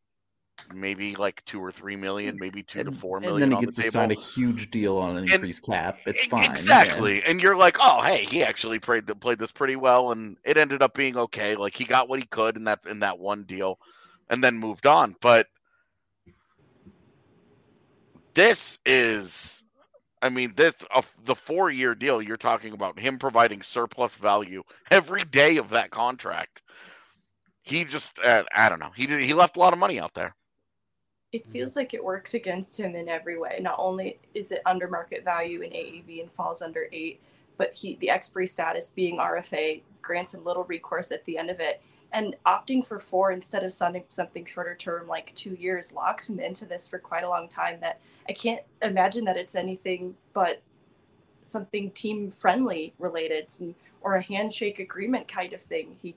maybe 0.74 1.16
like 1.16 1.44
two 1.46 1.60
or 1.64 1.72
three 1.72 1.96
million, 1.96 2.38
maybe 2.40 2.64
two 2.64 2.84
to 2.84 2.92
four 2.92 3.20
million. 3.20 3.44
and 3.44 3.52
then 3.52 3.60
he 3.60 3.66
gets 3.66 3.76
the 3.78 3.84
to 3.84 3.92
table. 3.92 4.02
sign 4.02 4.12
a 4.12 4.16
huge 4.16 4.72
deal 4.72 4.98
on 4.98 5.12
an 5.12 5.24
And- 5.24 5.32
increased 5.34 5.66
cap. 5.66 6.00
It's 6.06 6.24
fine. 6.26 6.50
Exactly. 6.50 7.24
And 7.24 7.42
you're 7.42 7.56
like, 7.56 7.78
oh, 7.82 8.02
hey, 8.02 8.24
he 8.24 8.44
actually 8.44 8.80
played 8.80 9.08
the, 9.08 9.16
played 9.16 9.40
this 9.40 9.52
pretty 9.52 9.76
well, 9.76 10.12
and 10.12 10.38
it 10.44 10.58
ended 10.58 10.82
up 10.82 10.94
being 10.94 11.18
okay. 11.18 11.56
Like 11.56 11.76
he 11.76 11.86
got 11.86 12.10
what 12.10 12.20
he 12.20 12.26
could 12.28 12.58
in 12.58 12.64
that 12.66 12.80
in 12.88 13.00
that 13.00 13.20
one 13.20 13.44
deal, 13.44 13.80
and 14.30 14.44
then 14.44 14.58
moved 14.58 14.86
on. 14.86 15.16
But 15.22 15.48
this 18.34 18.78
is, 18.86 19.64
I 20.22 20.30
mean, 20.30 20.54
this 20.56 20.74
uh, 20.94 21.02
the 21.26 21.36
four 21.36 21.72
year 21.72 21.96
deal. 21.96 22.22
You're 22.22 22.38
talking 22.38 22.74
about 22.74 22.98
him 23.00 23.18
providing 23.20 23.62
surplus 23.62 24.16
value 24.16 24.64
every 24.92 25.24
day 25.24 25.58
of 25.58 25.70
that 25.72 25.92
contract. 25.92 26.62
He 27.62 27.86
just, 27.86 28.18
uh, 28.20 28.44
I 28.56 28.68
don't 28.70 28.80
know. 28.80 28.90
He 28.96 29.06
did, 29.06 29.22
he 29.22 29.34
left 29.36 29.56
a 29.56 29.60
lot 29.60 29.74
of 29.74 29.80
money 29.80 30.00
out 30.00 30.14
there. 30.16 30.34
It 31.32 31.44
mm-hmm. 31.44 31.52
feels 31.52 31.76
like 31.76 31.94
it 31.94 32.04
works 32.04 32.34
against 32.34 32.80
him 32.80 32.96
in 32.96 33.08
every 33.08 33.38
way. 33.38 33.60
Not 33.62 33.76
only 33.78 34.20
is 34.34 34.52
it 34.52 34.62
under 34.66 34.88
market 34.88 35.24
value 35.24 35.62
in 35.62 35.72
AAV 35.72 36.22
and 36.22 36.32
falls 36.32 36.62
under 36.62 36.88
eight, 36.92 37.22
but 37.58 37.74
he 37.74 37.98
the 37.98 38.10
expiry 38.10 38.48
status 38.48 38.90
being 38.90 39.18
RFA 39.18 39.82
grants 40.02 40.34
him 40.34 40.44
little 40.44 40.64
recourse 40.64 41.12
at 41.12 41.26
the 41.26 41.38
end 41.38 41.50
of 41.50 41.60
it. 41.60 41.82
And 42.12 42.36
opting 42.46 42.84
for 42.84 42.98
four 42.98 43.32
instead 43.32 43.64
of 43.64 43.72
something 43.72 44.04
something 44.10 44.46
shorter 44.46 44.76
term 44.76 45.08
like 45.08 45.36
two 45.36 45.54
years 45.54 45.94
locks 45.94 46.30
him 46.30 46.40
into 46.40 46.66
this 46.66 46.88
for 46.88 46.98
quite 46.98 47.24
a 47.24 47.30
long 47.30 47.48
time. 47.48 47.80
That 47.82 48.00
I 48.28 48.34
can't 48.34 48.64
imagine 48.82 49.26
that 49.26 49.38
it's 49.38 49.56
anything 49.56 50.16
but 50.34 50.62
something 51.44 51.92
team 51.92 52.32
friendly 52.32 52.94
related, 52.98 53.52
some, 53.52 53.76
or 54.02 54.16
a 54.16 54.22
handshake 54.22 54.80
agreement 54.80 55.28
kind 55.28 55.54
of 55.54 55.62
thing. 55.62 55.98
He 56.02 56.16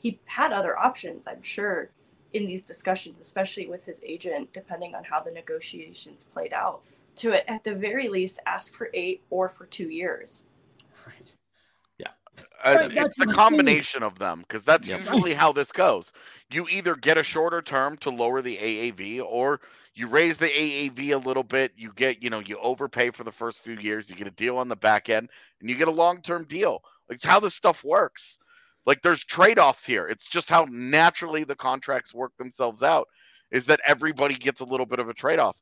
he 0.00 0.18
had 0.26 0.52
other 0.52 0.76
options, 0.78 1.26
I'm 1.26 1.42
sure, 1.42 1.90
in 2.34 2.46
these 2.46 2.62
discussions, 2.62 3.20
especially 3.20 3.66
with 3.66 3.84
his 3.84 4.02
agent, 4.04 4.52
depending 4.52 4.94
on 4.94 5.04
how 5.04 5.20
the 5.20 5.30
negotiations 5.30 6.24
played 6.24 6.52
out, 6.52 6.80
to 7.16 7.48
at 7.50 7.64
the 7.64 7.74
very 7.74 8.08
least 8.08 8.40
ask 8.44 8.74
for 8.74 8.90
eight 8.92 9.22
or 9.30 9.48
for 9.48 9.66
two 9.66 9.88
years. 9.88 10.44
Right. 11.06 11.32
Uh, 12.64 12.76
Right, 12.80 12.90
that's 12.94 12.94
it's 12.94 12.94
the 12.94 12.96
what 12.96 13.06
I'm 13.06 13.14
saying 13.16 13.30
is- 13.30 13.36
combination 13.36 14.02
of 14.02 14.18
them 14.18 14.40
because 14.40 14.64
that's 14.64 14.88
Yep. 14.88 15.00
usually 15.00 15.34
how 15.34 15.52
this 15.52 15.70
goes. 15.70 16.12
You 16.50 16.66
either 16.68 16.96
get 16.96 17.16
a 17.18 17.22
shorter 17.22 17.62
term 17.62 17.96
to 17.98 18.10
lower 18.10 18.42
the 18.42 18.56
AAV, 18.56 19.20
or 19.20 19.60
you 19.94 20.08
raise 20.08 20.36
the 20.38 20.48
AAV 20.48 21.12
a 21.12 21.18
little 21.18 21.44
bit. 21.44 21.72
You 21.76 21.92
get, 21.94 22.20
you 22.22 22.30
know, 22.30 22.40
you 22.40 22.58
overpay 22.58 23.10
for 23.10 23.22
the 23.22 23.30
first 23.30 23.60
few 23.60 23.76
years. 23.76 24.10
You 24.10 24.16
get 24.16 24.26
a 24.26 24.32
deal 24.32 24.56
on 24.56 24.68
the 24.68 24.74
back 24.76 25.08
end, 25.08 25.28
and 25.60 25.70
you 25.70 25.76
get 25.76 25.86
a 25.88 25.92
long 25.92 26.22
term 26.22 26.44
deal. 26.46 26.82
It's 27.08 27.24
how 27.24 27.38
this 27.38 27.54
stuff 27.54 27.84
works. 27.84 28.38
Like, 28.86 29.02
there's 29.02 29.24
trade 29.24 29.58
offs 29.58 29.84
here. 29.84 30.06
It's 30.08 30.28
just 30.28 30.48
how 30.50 30.66
naturally 30.70 31.44
the 31.44 31.56
contracts 31.56 32.12
work 32.12 32.32
themselves 32.38 32.82
out. 32.82 33.08
Is 33.50 33.66
that 33.66 33.80
everybody 33.86 34.34
gets 34.34 34.60
a 34.60 34.64
little 34.64 34.86
bit 34.86 34.98
of 34.98 35.08
a 35.08 35.14
trade 35.14 35.38
off? 35.38 35.56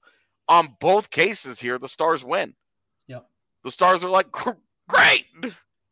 On 0.48 0.68
both 0.80 1.10
cases 1.10 1.60
here, 1.60 1.78
the 1.78 1.88
Stars 1.88 2.24
win. 2.24 2.54
Yep. 3.06 3.26
The 3.64 3.70
Stars 3.70 4.02
are 4.02 4.10
like, 4.10 4.30
great, 4.32 5.26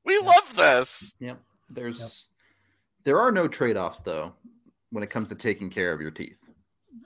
we 0.04 0.18
love 0.18 0.56
this. 0.56 1.14
Yep. 1.20 1.38
There's 1.68 2.28
there 3.04 3.20
are 3.20 3.30
no 3.32 3.46
trade-offs 3.48 4.00
though 4.00 4.34
when 4.90 5.04
it 5.04 5.10
comes 5.10 5.28
to 5.28 5.34
taking 5.36 5.70
care 5.70 5.92
of 5.92 6.00
your 6.00 6.10
teeth. 6.10 6.38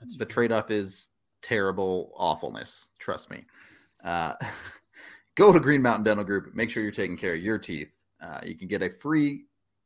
That's 0.00 0.16
The 0.16 0.24
true. 0.24 0.32
trade-off 0.34 0.70
is 0.70 1.10
terrible 1.42 2.12
awfulness. 2.16 2.90
Trust 2.98 3.30
me. 3.30 3.44
Uh, 4.02 4.34
go 5.34 5.52
to 5.52 5.60
Green 5.60 5.82
Mountain 5.82 6.04
Dental 6.04 6.24
Group. 6.24 6.54
Make 6.54 6.70
sure 6.70 6.82
you're 6.82 6.92
taking 6.92 7.16
care 7.16 7.34
of 7.34 7.42
your 7.42 7.58
teeth. 7.58 7.92
Uh, 8.22 8.40
you 8.44 8.56
can 8.56 8.68
get 8.68 8.82
a 8.82 8.88
free 8.90 9.44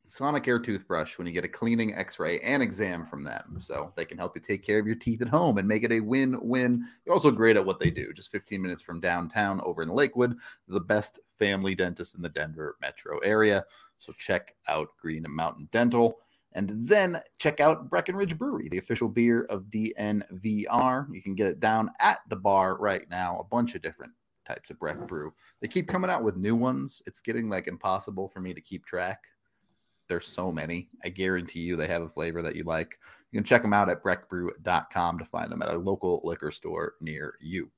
Sonicare 0.09 0.63
toothbrush 0.63 1.17
when 1.17 1.27
you 1.27 1.33
get 1.33 1.45
a 1.45 1.49
cleaning, 1.49 1.93
X-ray, 1.93 2.39
and 2.39 2.63
exam 2.63 3.05
from 3.05 3.23
them. 3.23 3.57
So 3.59 3.93
they 3.95 4.05
can 4.05 4.17
help 4.17 4.35
you 4.35 4.41
take 4.41 4.63
care 4.65 4.79
of 4.79 4.87
your 4.87 4.95
teeth 4.95 5.21
at 5.21 5.27
home 5.27 5.57
and 5.57 5.67
make 5.67 5.83
it 5.83 5.91
a 5.91 5.99
win-win. 5.99 6.85
They're 7.03 7.13
also 7.13 7.31
great 7.31 7.57
at 7.57 7.65
what 7.65 7.79
they 7.79 7.91
do. 7.91 8.11
Just 8.13 8.31
15 8.31 8.61
minutes 8.61 8.81
from 8.81 8.99
downtown, 8.99 9.61
over 9.63 9.83
in 9.83 9.89
Lakewood, 9.89 10.37
the 10.67 10.79
best 10.79 11.19
family 11.37 11.75
dentist 11.75 12.15
in 12.15 12.21
the 12.21 12.29
Denver 12.29 12.75
metro 12.81 13.19
area. 13.19 13.63
So 13.99 14.11
check 14.13 14.55
out 14.67 14.89
Green 14.99 15.25
Mountain 15.29 15.69
Dental. 15.71 16.15
And 16.53 16.71
then 16.71 17.17
check 17.37 17.59
out 17.59 17.89
Breckenridge 17.89 18.35
Brewery, 18.35 18.69
the 18.69 18.79
official 18.79 19.07
beer 19.07 19.43
of 19.45 19.65
DNVR. 19.65 21.07
You 21.13 21.21
can 21.21 21.35
get 21.35 21.47
it 21.47 21.59
down 21.59 21.91
at 21.99 22.19
the 22.29 22.35
bar 22.35 22.77
right 22.77 23.07
now. 23.09 23.37
A 23.39 23.43
bunch 23.43 23.75
of 23.75 23.83
different 23.83 24.13
types 24.47 24.71
of 24.71 24.79
Breck 24.79 25.07
Brew. 25.07 25.31
They 25.61 25.67
keep 25.67 25.87
coming 25.87 26.09
out 26.09 26.23
with 26.23 26.37
new 26.37 26.55
ones. 26.55 27.03
It's 27.05 27.21
getting 27.21 27.49
like 27.49 27.67
impossible 27.67 28.27
for 28.27 28.39
me 28.39 28.55
to 28.55 28.61
keep 28.61 28.83
track. 28.85 29.23
There's 30.09 30.27
so 30.27 30.51
many. 30.51 30.89
I 31.03 31.09
guarantee 31.09 31.61
you 31.61 31.75
they 31.75 31.87
have 31.87 32.01
a 32.01 32.09
flavor 32.09 32.41
that 32.41 32.55
you 32.55 32.63
like. 32.63 32.97
You 33.31 33.37
can 33.37 33.45
check 33.45 33.61
them 33.61 33.73
out 33.73 33.89
at 33.89 34.03
breckbrew.com 34.03 35.19
to 35.19 35.25
find 35.25 35.51
them 35.51 35.61
at 35.61 35.69
a 35.69 35.77
local 35.77 36.19
liquor 36.23 36.51
store 36.51 36.95
near 36.99 37.35
you. 37.39 37.69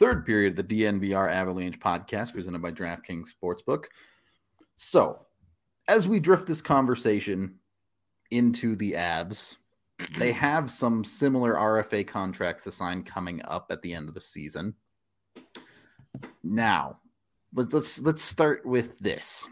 third 0.00 0.26
period 0.26 0.58
of 0.58 0.66
the 0.66 0.82
DNVR 0.82 1.30
Avalanche 1.30 1.78
podcast 1.78 2.32
presented 2.32 2.62
by 2.62 2.72
DraftKings 2.72 3.28
Sportsbook. 3.32 3.84
So, 4.76 5.26
as 5.86 6.08
we 6.08 6.18
drift 6.18 6.46
this 6.48 6.62
conversation 6.62 7.56
into 8.30 8.74
the 8.74 8.92
Avs, 8.92 9.56
they 10.18 10.32
have 10.32 10.70
some 10.70 11.04
similar 11.04 11.54
RFA 11.54 12.06
contracts 12.06 12.64
to 12.64 12.72
sign 12.72 13.02
coming 13.02 13.42
up 13.44 13.66
at 13.70 13.82
the 13.82 13.92
end 13.92 14.08
of 14.08 14.14
the 14.14 14.20
season. 14.20 14.74
Now, 16.42 16.98
but 17.52 17.72
let's 17.72 18.00
let's 18.00 18.22
start 18.22 18.64
with 18.66 18.98
this. 18.98 19.46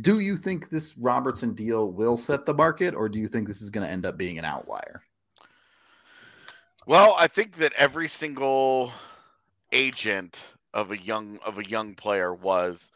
Do 0.00 0.20
you 0.20 0.36
think 0.36 0.70
this 0.70 0.96
Robertson 0.96 1.54
deal 1.54 1.92
will 1.92 2.16
set 2.16 2.46
the 2.46 2.54
market, 2.54 2.94
or 2.94 3.08
do 3.08 3.18
you 3.18 3.28
think 3.28 3.48
this 3.48 3.60
is 3.60 3.70
going 3.70 3.84
to 3.84 3.92
end 3.92 4.06
up 4.06 4.16
being 4.16 4.38
an 4.38 4.44
outlier? 4.44 5.02
Well, 6.86 7.16
I 7.18 7.26
think 7.26 7.56
that 7.56 7.72
every 7.76 8.08
single 8.08 8.92
agent 9.72 10.40
of 10.74 10.90
a 10.90 10.98
young 10.98 11.38
of 11.44 11.58
a 11.58 11.68
young 11.68 11.94
player 11.94 12.32
was 12.34 12.92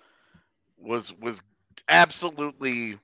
was 0.78 1.12
was 1.20 1.42
absolutely 1.88 2.98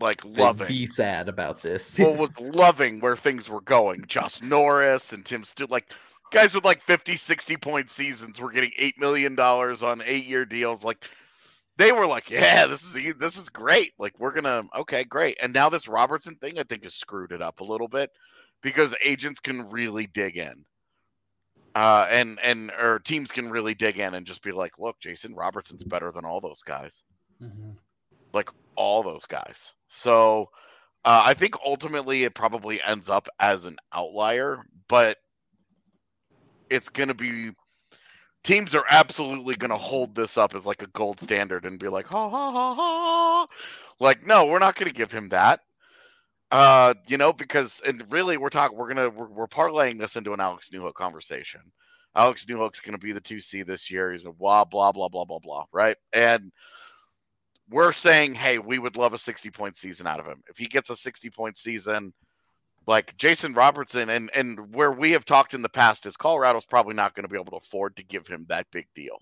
like 0.00 0.24
loving 0.24 0.68
be 0.68 0.86
sad 0.86 1.28
about 1.28 1.62
this. 1.62 1.98
well, 1.98 2.14
was 2.16 2.30
loving 2.40 3.00
where 3.00 3.16
things 3.16 3.48
were 3.48 3.60
going. 3.60 4.04
Josh 4.06 4.40
Norris 4.42 5.12
and 5.12 5.24
Tim 5.24 5.42
Stützle 5.42 5.82
guys 6.30 6.54
with 6.54 6.64
like 6.64 6.82
50, 6.82 7.16
60 7.16 7.56
point 7.56 7.90
seasons 7.90 8.40
were 8.40 8.50
getting 8.50 8.72
eight 8.78 8.98
million 8.98 9.34
dollars 9.34 9.82
on 9.82 10.02
eight 10.04 10.26
year 10.26 10.44
deals. 10.44 10.84
Like 10.84 11.04
they 11.78 11.92
were 11.92 12.06
like, 12.06 12.28
yeah, 12.28 12.66
this 12.66 12.94
is 12.94 13.14
this 13.14 13.38
is 13.38 13.48
great. 13.48 13.92
Like 13.98 14.18
we're 14.18 14.32
gonna 14.32 14.64
okay, 14.80 15.04
great. 15.04 15.38
And 15.40 15.54
now 15.54 15.70
this 15.70 15.88
Robertson 15.88 16.34
thing, 16.34 16.58
I 16.58 16.64
think, 16.64 16.82
has 16.82 16.94
screwed 16.94 17.32
it 17.32 17.40
up 17.40 17.60
a 17.60 17.64
little 17.64 17.88
bit 17.88 18.10
because 18.62 18.94
agents 19.02 19.40
can 19.40 19.70
really 19.70 20.06
dig 20.06 20.36
in. 20.36 20.64
Uh, 21.74 22.06
and 22.10 22.40
and 22.42 22.72
or 22.72 22.98
teams 22.98 23.30
can 23.30 23.48
really 23.48 23.74
dig 23.74 24.00
in 24.00 24.14
and 24.14 24.26
just 24.26 24.42
be 24.42 24.50
like, 24.50 24.72
look, 24.78 24.98
Jason 24.98 25.34
Robertson's 25.34 25.84
better 25.84 26.10
than 26.10 26.24
all 26.24 26.40
those 26.40 26.62
guys, 26.62 27.04
mm-hmm. 27.40 27.70
like 28.34 28.50
all 28.74 29.04
those 29.04 29.24
guys. 29.26 29.72
So 29.86 30.48
uh, 31.04 31.22
I 31.24 31.34
think 31.34 31.54
ultimately 31.64 32.24
it 32.24 32.34
probably 32.34 32.82
ends 32.82 33.08
up 33.08 33.28
as 33.38 33.66
an 33.66 33.76
outlier, 33.92 34.64
but 34.88 35.18
it's 36.68 36.88
going 36.88 37.08
to 37.08 37.14
be 37.14 37.52
teams 38.48 38.74
are 38.74 38.84
absolutely 38.88 39.54
going 39.56 39.70
to 39.70 39.76
hold 39.76 40.14
this 40.14 40.38
up 40.38 40.54
as 40.54 40.64
like 40.64 40.82
a 40.82 40.86
gold 40.88 41.20
standard 41.20 41.66
and 41.66 41.78
be 41.78 41.88
like, 41.88 42.06
ha 42.06 42.30
ha 42.30 42.50
ha 42.50 42.74
ha. 42.74 43.46
Like, 44.00 44.26
no, 44.26 44.46
we're 44.46 44.58
not 44.58 44.74
going 44.74 44.88
to 44.88 44.94
give 44.94 45.12
him 45.12 45.28
that. 45.28 45.60
Uh, 46.50 46.94
you 47.06 47.18
know, 47.18 47.30
because 47.30 47.82
and 47.86 48.10
really 48.10 48.38
we're 48.38 48.48
talking 48.48 48.78
we're 48.78 48.88
gonna 48.88 49.10
we're, 49.10 49.26
we're 49.26 49.46
parlaying 49.46 49.98
this 49.98 50.16
into 50.16 50.32
an 50.32 50.40
Alex 50.40 50.70
Newhook 50.72 50.94
conversation. 50.94 51.60
Alex 52.16 52.46
Newhook's 52.46 52.80
gonna 52.80 52.96
be 52.96 53.12
the 53.12 53.20
two 53.20 53.38
C 53.38 53.62
this 53.62 53.90
year. 53.90 54.12
He's 54.12 54.24
a 54.24 54.32
blah 54.32 54.64
blah 54.64 54.92
blah 54.92 55.10
blah 55.10 55.26
blah 55.26 55.40
blah, 55.40 55.64
right? 55.72 55.98
And 56.14 56.50
we're 57.68 57.92
saying, 57.92 58.32
hey, 58.32 58.58
we 58.58 58.78
would 58.78 58.96
love 58.96 59.12
a 59.12 59.18
60 59.18 59.50
point 59.50 59.76
season 59.76 60.06
out 60.06 60.20
of 60.20 60.26
him. 60.26 60.42
If 60.48 60.56
he 60.56 60.64
gets 60.64 60.88
a 60.88 60.96
60 60.96 61.28
point 61.28 61.58
season, 61.58 62.14
like 62.88 63.14
Jason 63.18 63.52
Robertson, 63.52 64.08
and 64.08 64.30
and 64.34 64.74
where 64.74 64.90
we 64.90 65.12
have 65.12 65.26
talked 65.26 65.52
in 65.52 65.60
the 65.60 65.68
past 65.68 66.06
is 66.06 66.16
Colorado's 66.16 66.64
probably 66.64 66.94
not 66.94 67.14
going 67.14 67.24
to 67.24 67.28
be 67.28 67.36
able 67.36 67.52
to 67.52 67.58
afford 67.58 67.94
to 67.96 68.02
give 68.02 68.26
him 68.26 68.46
that 68.48 68.66
big 68.72 68.88
deal, 68.94 69.18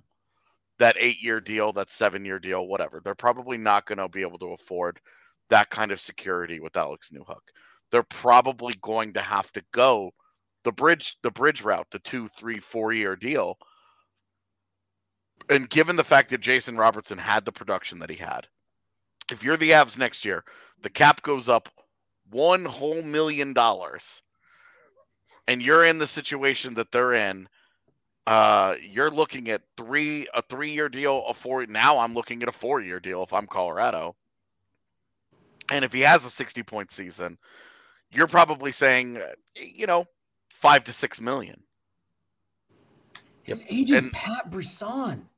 that 0.79 0.97
eight 1.01 1.21
year 1.21 1.41
deal, 1.41 1.73
that 1.73 1.91
seven 1.91 2.25
year 2.25 2.39
deal, 2.39 2.69
whatever. 2.69 3.01
They're 3.05 3.17
probably 3.17 3.59
not 3.59 3.85
going 3.87 3.99
to 3.99 4.09
be 4.09 4.23
able 4.23 4.39
to 4.39 4.53
afford 4.53 5.01
that 5.51 5.69
kind 5.69 5.91
of 5.91 6.01
security 6.01 6.61
with 6.61 6.77
Alex 6.77 7.11
Newhook. 7.13 7.43
They're 7.91 8.05
probably 8.05 8.75
going 8.83 9.13
to 9.15 9.21
have 9.21 9.51
to 9.53 9.65
go 9.73 10.13
the 10.63 10.73
bridge 10.73 11.17
the 11.23 11.33
bridge 11.33 11.63
route, 11.63 11.89
the 11.91 11.99
two, 11.99 12.29
three, 12.29 12.61
four 12.61 12.93
year 12.93 13.17
deal. 13.17 13.59
And 15.51 15.69
given 15.69 15.97
the 15.97 16.05
fact 16.05 16.31
that 16.31 16.41
Jason 16.41 16.77
Robertson 16.77 17.19
had 17.19 17.45
the 17.45 17.53
production 17.53 17.99
that 17.99 18.11
he 18.11 18.17
had, 18.17 18.47
if 19.33 19.43
you're 19.43 19.57
the 19.57 19.73
Avs 19.73 19.99
next 19.99 20.25
year, 20.25 20.45
the 20.83 20.91
cap 20.91 21.21
goes 21.23 21.49
up 21.49 21.69
one 22.31 22.65
whole 22.65 23.03
million 23.03 23.53
dollars, 23.53 24.23
and 25.47 25.63
you're 25.63 25.85
in 25.85 25.99
the 25.99 26.07
situation 26.07 26.75
that 26.75 26.93
they're 26.93 27.15
in. 27.15 27.49
Uh, 28.27 28.75
you're 28.83 29.11
looking 29.11 29.49
at 29.51 29.63
three 29.77 30.27
a 30.35 30.43
three 30.43 30.73
year 30.73 30.89
deal, 30.89 31.25
a 31.29 31.35
four. 31.35 31.65
Now 31.67 31.99
I'm 31.99 32.15
looking 32.15 32.43
at 32.43 32.49
a 32.49 32.53
four 32.53 32.81
year 32.81 33.01
deal 33.01 33.23
if 33.23 33.33
I'm 33.33 33.47
Colorado. 33.47 34.17
And 35.71 35.85
if 35.85 35.93
he 35.93 36.01
has 36.01 36.25
a 36.25 36.31
60 36.31 36.63
point 36.63 36.91
season, 36.91 37.39
you're 38.13 38.27
probably 38.27 38.73
saying, 38.73 39.21
you 39.55 39.87
know, 39.87 40.07
five 40.49 40.85
to 40.85 40.93
six 40.93 41.21
million. 41.21 41.61
His 43.43 43.63
agent's 43.69 44.07
and, 44.07 44.13
Pat 44.13 44.51
Brisson. 44.51 45.29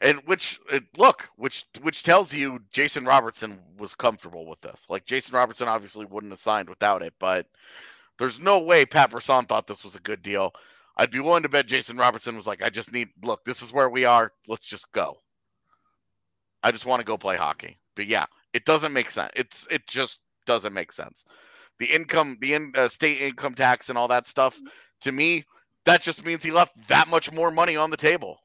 And 0.00 0.18
which 0.26 0.60
uh, 0.72 0.80
look, 0.96 1.28
which 1.36 1.64
which 1.82 2.02
tells 2.02 2.32
you 2.32 2.60
Jason 2.72 3.04
Robertson 3.04 3.60
was 3.78 3.94
comfortable 3.94 4.46
with 4.46 4.60
this. 4.60 4.86
Like 4.90 5.06
Jason 5.06 5.34
Robertson 5.34 5.68
obviously 5.68 6.04
wouldn't 6.04 6.32
have 6.32 6.40
signed 6.40 6.68
without 6.68 7.02
it, 7.02 7.14
but 7.18 7.46
there's 8.18 8.40
no 8.40 8.58
way 8.58 8.84
Pat 8.84 9.10
Brisson 9.10 9.46
thought 9.46 9.66
this 9.66 9.84
was 9.84 9.94
a 9.94 10.00
good 10.00 10.22
deal. 10.22 10.52
I'd 10.96 11.10
be 11.10 11.20
willing 11.20 11.42
to 11.42 11.48
bet 11.48 11.66
Jason 11.66 11.96
Robertson 11.96 12.36
was 12.36 12.46
like, 12.46 12.62
I 12.62 12.70
just 12.70 12.92
need 12.92 13.08
look, 13.24 13.44
this 13.44 13.62
is 13.62 13.72
where 13.72 13.88
we 13.88 14.04
are. 14.04 14.32
Let's 14.48 14.68
just 14.68 14.90
go. 14.92 15.18
I 16.62 16.72
just 16.72 16.86
want 16.86 17.00
to 17.00 17.04
go 17.04 17.18
play 17.18 17.36
hockey. 17.36 17.78
But 17.94 18.06
yeah, 18.06 18.26
it 18.52 18.64
doesn't 18.64 18.92
make 18.92 19.10
sense. 19.10 19.32
It's 19.36 19.66
it 19.70 19.86
just 19.86 20.20
doesn't 20.46 20.72
make 20.72 20.92
sense. 20.92 21.24
The 21.78 21.86
income, 21.86 22.38
the 22.40 22.54
in, 22.54 22.72
uh, 22.76 22.88
state 22.88 23.20
income 23.20 23.54
tax, 23.54 23.88
and 23.88 23.98
all 23.98 24.08
that 24.08 24.26
stuff. 24.26 24.58
To 25.02 25.12
me, 25.12 25.44
that 25.84 26.02
just 26.02 26.24
means 26.24 26.42
he 26.42 26.50
left 26.50 26.88
that 26.88 27.08
much 27.08 27.32
more 27.32 27.50
money 27.50 27.76
on 27.76 27.90
the 27.90 27.96
table. 27.96 28.40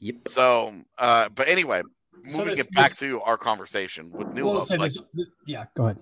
Yep. 0.00 0.16
So, 0.28 0.74
uh, 0.98 1.28
but 1.30 1.48
anyway, 1.48 1.82
moving 2.24 2.30
so 2.30 2.44
this, 2.44 2.60
it 2.60 2.74
back 2.74 2.90
this, 2.90 2.98
to 2.98 3.20
our 3.22 3.38
conversation 3.38 4.10
with 4.12 4.28
New 4.32 4.46
well, 4.46 4.66
like, 4.70 4.92
this, 4.92 4.98
yeah, 5.46 5.64
go 5.74 5.84
ahead. 5.84 5.98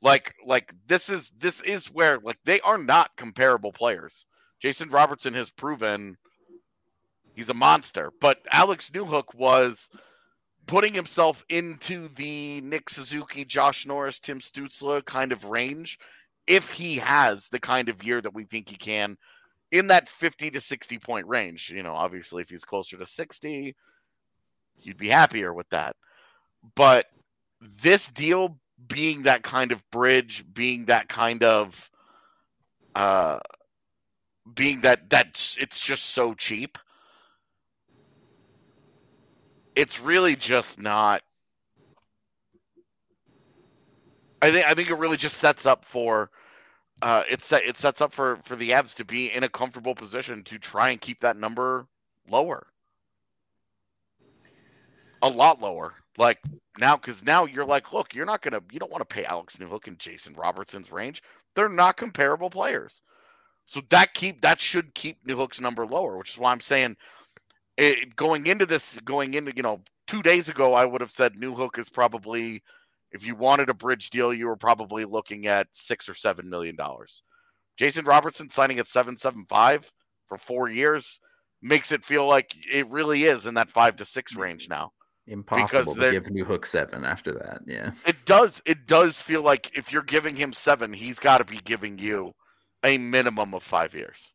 Like, 0.00 0.34
like 0.44 0.74
this 0.86 1.08
is 1.08 1.32
this 1.38 1.60
is 1.62 1.86
where 1.86 2.18
like 2.22 2.38
they 2.44 2.60
are 2.60 2.78
not 2.78 3.10
comparable 3.16 3.72
players. 3.72 4.26
Jason 4.60 4.90
Robertson 4.90 5.34
has 5.34 5.50
proven 5.50 6.16
he's 7.34 7.48
a 7.48 7.54
monster, 7.54 8.12
but 8.20 8.38
Alex 8.50 8.90
Newhook 8.90 9.34
was 9.34 9.88
putting 10.66 10.94
himself 10.94 11.44
into 11.48 12.08
the 12.14 12.60
Nick 12.60 12.88
Suzuki, 12.90 13.44
Josh 13.44 13.86
Norris, 13.86 14.20
Tim 14.20 14.38
Stützle 14.38 15.04
kind 15.04 15.32
of 15.32 15.44
range 15.44 15.98
if 16.46 16.70
he 16.70 16.96
has 16.96 17.48
the 17.48 17.60
kind 17.60 17.88
of 17.88 18.02
year 18.04 18.20
that 18.20 18.34
we 18.34 18.44
think 18.44 18.68
he 18.68 18.76
can 18.76 19.16
in 19.72 19.88
that 19.88 20.08
50 20.08 20.52
to 20.52 20.60
60 20.60 20.98
point 20.98 21.26
range. 21.26 21.70
You 21.70 21.82
know, 21.82 21.94
obviously, 21.94 22.42
if 22.42 22.50
he's 22.50 22.64
closer 22.64 22.96
to 22.96 23.06
60, 23.06 23.74
you'd 24.78 24.96
be 24.96 25.08
happier 25.08 25.52
with 25.52 25.68
that. 25.70 25.96
But 26.76 27.06
this 27.60 28.08
deal 28.08 28.58
being 28.86 29.22
that 29.22 29.42
kind 29.42 29.72
of 29.72 29.88
bridge, 29.90 30.44
being 30.54 30.84
that 30.84 31.08
kind 31.08 31.42
of, 31.42 31.90
uh, 32.94 33.40
being 34.54 34.82
that 34.82 35.10
that 35.10 35.26
it's 35.58 35.84
just 35.84 36.06
so 36.06 36.34
cheap 36.34 36.78
it's 39.74 40.00
really 40.00 40.36
just 40.36 40.78
not. 40.78 41.22
I 44.40 44.50
think 44.50 44.66
I 44.66 44.74
think 44.74 44.90
it 44.90 44.94
really 44.94 45.16
just 45.16 45.38
sets 45.38 45.66
up 45.66 45.84
for 45.84 46.30
uh, 47.02 47.24
it 47.30 47.42
set 47.42 47.64
it 47.64 47.76
sets 47.76 48.00
up 48.00 48.12
for 48.14 48.38
for 48.44 48.56
the 48.56 48.70
Avs 48.70 48.94
to 48.96 49.04
be 49.04 49.32
in 49.32 49.44
a 49.44 49.48
comfortable 49.48 49.94
position 49.94 50.42
to 50.44 50.58
try 50.58 50.90
and 50.90 51.00
keep 51.00 51.20
that 51.20 51.36
number 51.36 51.86
lower, 52.28 52.66
a 55.22 55.28
lot 55.28 55.60
lower. 55.60 55.94
Like 56.18 56.38
now, 56.78 56.96
because 56.96 57.24
now 57.24 57.46
you're 57.46 57.66
like, 57.66 57.92
look, 57.92 58.14
you're 58.14 58.26
not 58.26 58.42
gonna, 58.42 58.60
you 58.70 58.78
don't 58.78 58.92
want 58.92 59.08
to 59.08 59.14
pay 59.14 59.24
Alex 59.24 59.56
Newhook 59.56 59.86
and 59.86 59.98
Jason 59.98 60.34
Robertson's 60.34 60.92
range. 60.92 61.22
They're 61.54 61.68
not 61.68 61.96
comparable 61.96 62.50
players, 62.50 63.02
so 63.66 63.82
that 63.90 64.14
keep 64.14 64.40
that 64.42 64.60
should 64.60 64.94
keep 64.94 65.24
Newhook's 65.26 65.60
number 65.60 65.86
lower, 65.86 66.16
which 66.16 66.30
is 66.30 66.38
why 66.38 66.52
I'm 66.52 66.60
saying 66.60 66.96
it, 67.76 68.14
going 68.16 68.46
into 68.46 68.66
this, 68.66 68.98
going 69.00 69.34
into 69.34 69.52
you 69.56 69.62
know, 69.62 69.80
two 70.06 70.22
days 70.22 70.48
ago, 70.48 70.74
I 70.74 70.84
would 70.84 71.00
have 71.00 71.10
said 71.10 71.34
Newhook 71.34 71.78
is 71.78 71.88
probably, 71.88 72.62
if 73.12 73.24
you 73.24 73.36
wanted 73.36 73.68
a 73.68 73.74
bridge 73.74 74.10
deal, 74.10 74.32
you 74.32 74.46
were 74.46 74.56
probably 74.56 75.04
looking 75.04 75.46
at 75.46 75.68
six 75.72 76.08
or 76.08 76.14
seven 76.14 76.48
million 76.48 76.76
dollars. 76.76 77.22
Jason 77.76 78.04
Robertson 78.04 78.48
signing 78.48 78.78
at 78.78 78.88
seven 78.88 79.16
seven 79.16 79.44
five 79.48 79.90
for 80.28 80.38
four 80.38 80.68
years 80.68 81.20
makes 81.60 81.92
it 81.92 82.04
feel 82.04 82.26
like 82.26 82.54
it 82.72 82.88
really 82.90 83.24
is 83.24 83.46
in 83.46 83.54
that 83.54 83.70
five 83.70 83.96
to 83.96 84.04
six 84.04 84.34
range 84.34 84.68
now. 84.68 84.92
Impossible 85.28 85.94
to 85.94 86.10
give 86.10 86.24
Newhook 86.24 86.66
seven 86.66 87.04
after 87.04 87.32
that. 87.32 87.60
Yeah, 87.66 87.92
it 88.06 88.16
does. 88.24 88.60
It 88.66 88.86
does 88.86 89.22
feel 89.22 89.42
like 89.42 89.76
if 89.76 89.92
you're 89.92 90.02
giving 90.02 90.34
him 90.34 90.52
seven, 90.52 90.92
he's 90.92 91.20
got 91.20 91.38
to 91.38 91.44
be 91.44 91.58
giving 91.58 91.98
you 91.98 92.32
a 92.84 92.98
minimum 92.98 93.54
of 93.54 93.62
five 93.62 93.94
years. 93.94 94.32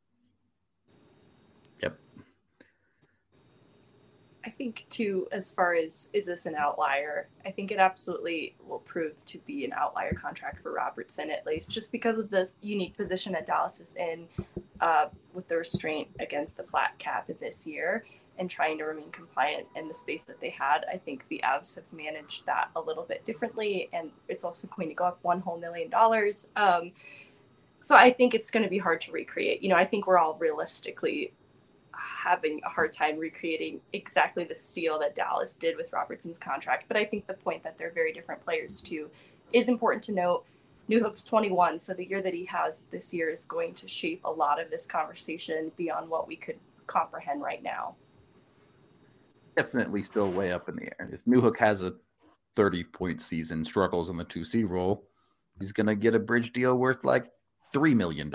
I 4.48 4.52
think 4.52 4.86
too, 4.90 5.28
as 5.32 5.52
far 5.52 5.74
as 5.76 6.10
is 6.14 6.26
this 6.28 6.46
an 6.46 6.56
outlier, 6.56 7.28
I 7.46 7.52
think 7.52 7.72
it 7.72 7.80
absolutely 7.80 8.56
will 8.68 8.80
prove 8.80 9.14
to 9.26 9.38
be 9.40 9.66
an 9.66 9.74
outlier 9.74 10.14
contract 10.14 10.60
for 10.62 10.72
Robertson 10.74 11.30
at 11.32 11.46
least, 11.46 11.70
just 11.72 11.92
because 11.92 12.18
of 12.18 12.30
the 12.30 12.50
unique 12.62 12.96
position 12.98 13.34
that 13.34 13.46
Dallas 13.46 13.80
is 13.82 13.96
in. 13.96 14.28
uh, 14.80 15.08
with 15.34 15.48
the 15.48 15.58
restraint 15.58 16.10
against 16.20 16.58
the 16.58 16.64
flat 16.64 16.98
cap 17.00 17.30
this 17.40 17.68
year 17.68 18.06
and 18.40 18.50
trying 18.50 18.78
to 18.78 18.84
remain 18.84 19.10
compliant 19.12 19.66
in 19.76 19.88
the 19.88 19.94
space 19.94 20.24
that 20.26 20.40
they 20.40 20.50
had. 20.52 20.86
I 20.92 20.98
think 20.98 21.28
the 21.28 21.42
Avs 21.44 21.76
have 21.76 21.92
managed 21.92 22.46
that 22.46 22.70
a 22.76 22.82
little 22.82 23.04
bit 23.04 23.26
differently, 23.26 23.90
and 23.94 24.12
it's 24.28 24.44
also 24.44 24.68
going 24.68 24.90
to 24.90 24.96
go 24.96 25.06
up 25.06 25.20
one 25.24 25.40
whole 25.40 25.60
million 25.60 25.90
dollars. 25.90 26.50
Um, 26.56 26.92
so 27.82 27.96
I 27.96 28.12
think 28.12 28.34
it's 28.34 28.52
going 28.52 28.64
to 28.64 28.70
be 28.70 28.78
hard 28.78 29.02
to 29.02 29.12
recreate. 29.12 29.64
You 29.64 29.70
know, 29.70 29.76
I 29.76 29.86
think 29.86 30.08
we're 30.08 30.20
all 30.20 30.36
realistically 30.36 31.34
having 31.98 32.62
a 32.66 32.70
hard 32.70 32.94
time 32.94 33.18
recreating 33.18 33.82
exactly 33.94 34.44
the 34.44 34.56
steal 34.56 35.00
that 35.00 35.16
Dallas 35.16 35.54
did 35.56 35.78
with 35.78 35.92
Robertson's 35.92 36.38
contract. 36.38 36.86
But 36.88 36.98
I 36.98 37.06
think 37.06 37.28
the 37.28 37.34
point 37.34 37.64
that 37.64 37.78
they're 37.78 37.92
very 37.92 38.14
different 38.14 38.44
players 38.44 38.82
too 38.82 39.10
is 39.54 39.68
important 39.68 40.04
to 40.06 40.12
note. 40.12 40.46
Newhook's 40.90 41.24
21, 41.24 41.80
so 41.80 41.94
the 41.94 42.06
year 42.06 42.22
that 42.22 42.34
he 42.34 42.46
has 42.46 42.86
this 42.92 43.14
year 43.14 43.30
is 43.30 43.46
going 43.46 43.74
to 43.74 43.88
shape 43.88 44.22
a 44.24 44.32
lot 44.32 44.62
of 44.62 44.70
this 44.70 44.86
conversation 44.86 45.72
beyond 45.76 46.10
what 46.10 46.28
we 46.28 46.36
could 46.38 46.58
comprehend 46.86 47.42
right 47.42 47.62
now. 47.62 47.96
Definitely 49.58 50.04
still 50.04 50.32
way 50.32 50.54
up 50.54 50.70
in 50.70 50.78
the 50.78 50.86
air. 51.00 51.10
If 51.12 51.26
Newhook 51.26 51.58
has 51.58 51.82
a 51.82 51.96
30 52.56 52.86
point 52.86 53.22
season, 53.22 53.66
struggles 53.66 54.10
in 54.10 54.16
the 54.16 54.24
2C 54.24 54.68
role, 54.70 55.04
he's 55.60 55.74
going 55.74 55.88
to 55.88 55.96
get 55.96 56.16
a 56.16 56.20
bridge 56.20 56.54
deal 56.54 56.78
worth 56.78 57.04
like 57.04 57.28
$3 57.74 57.94
million. 57.96 58.34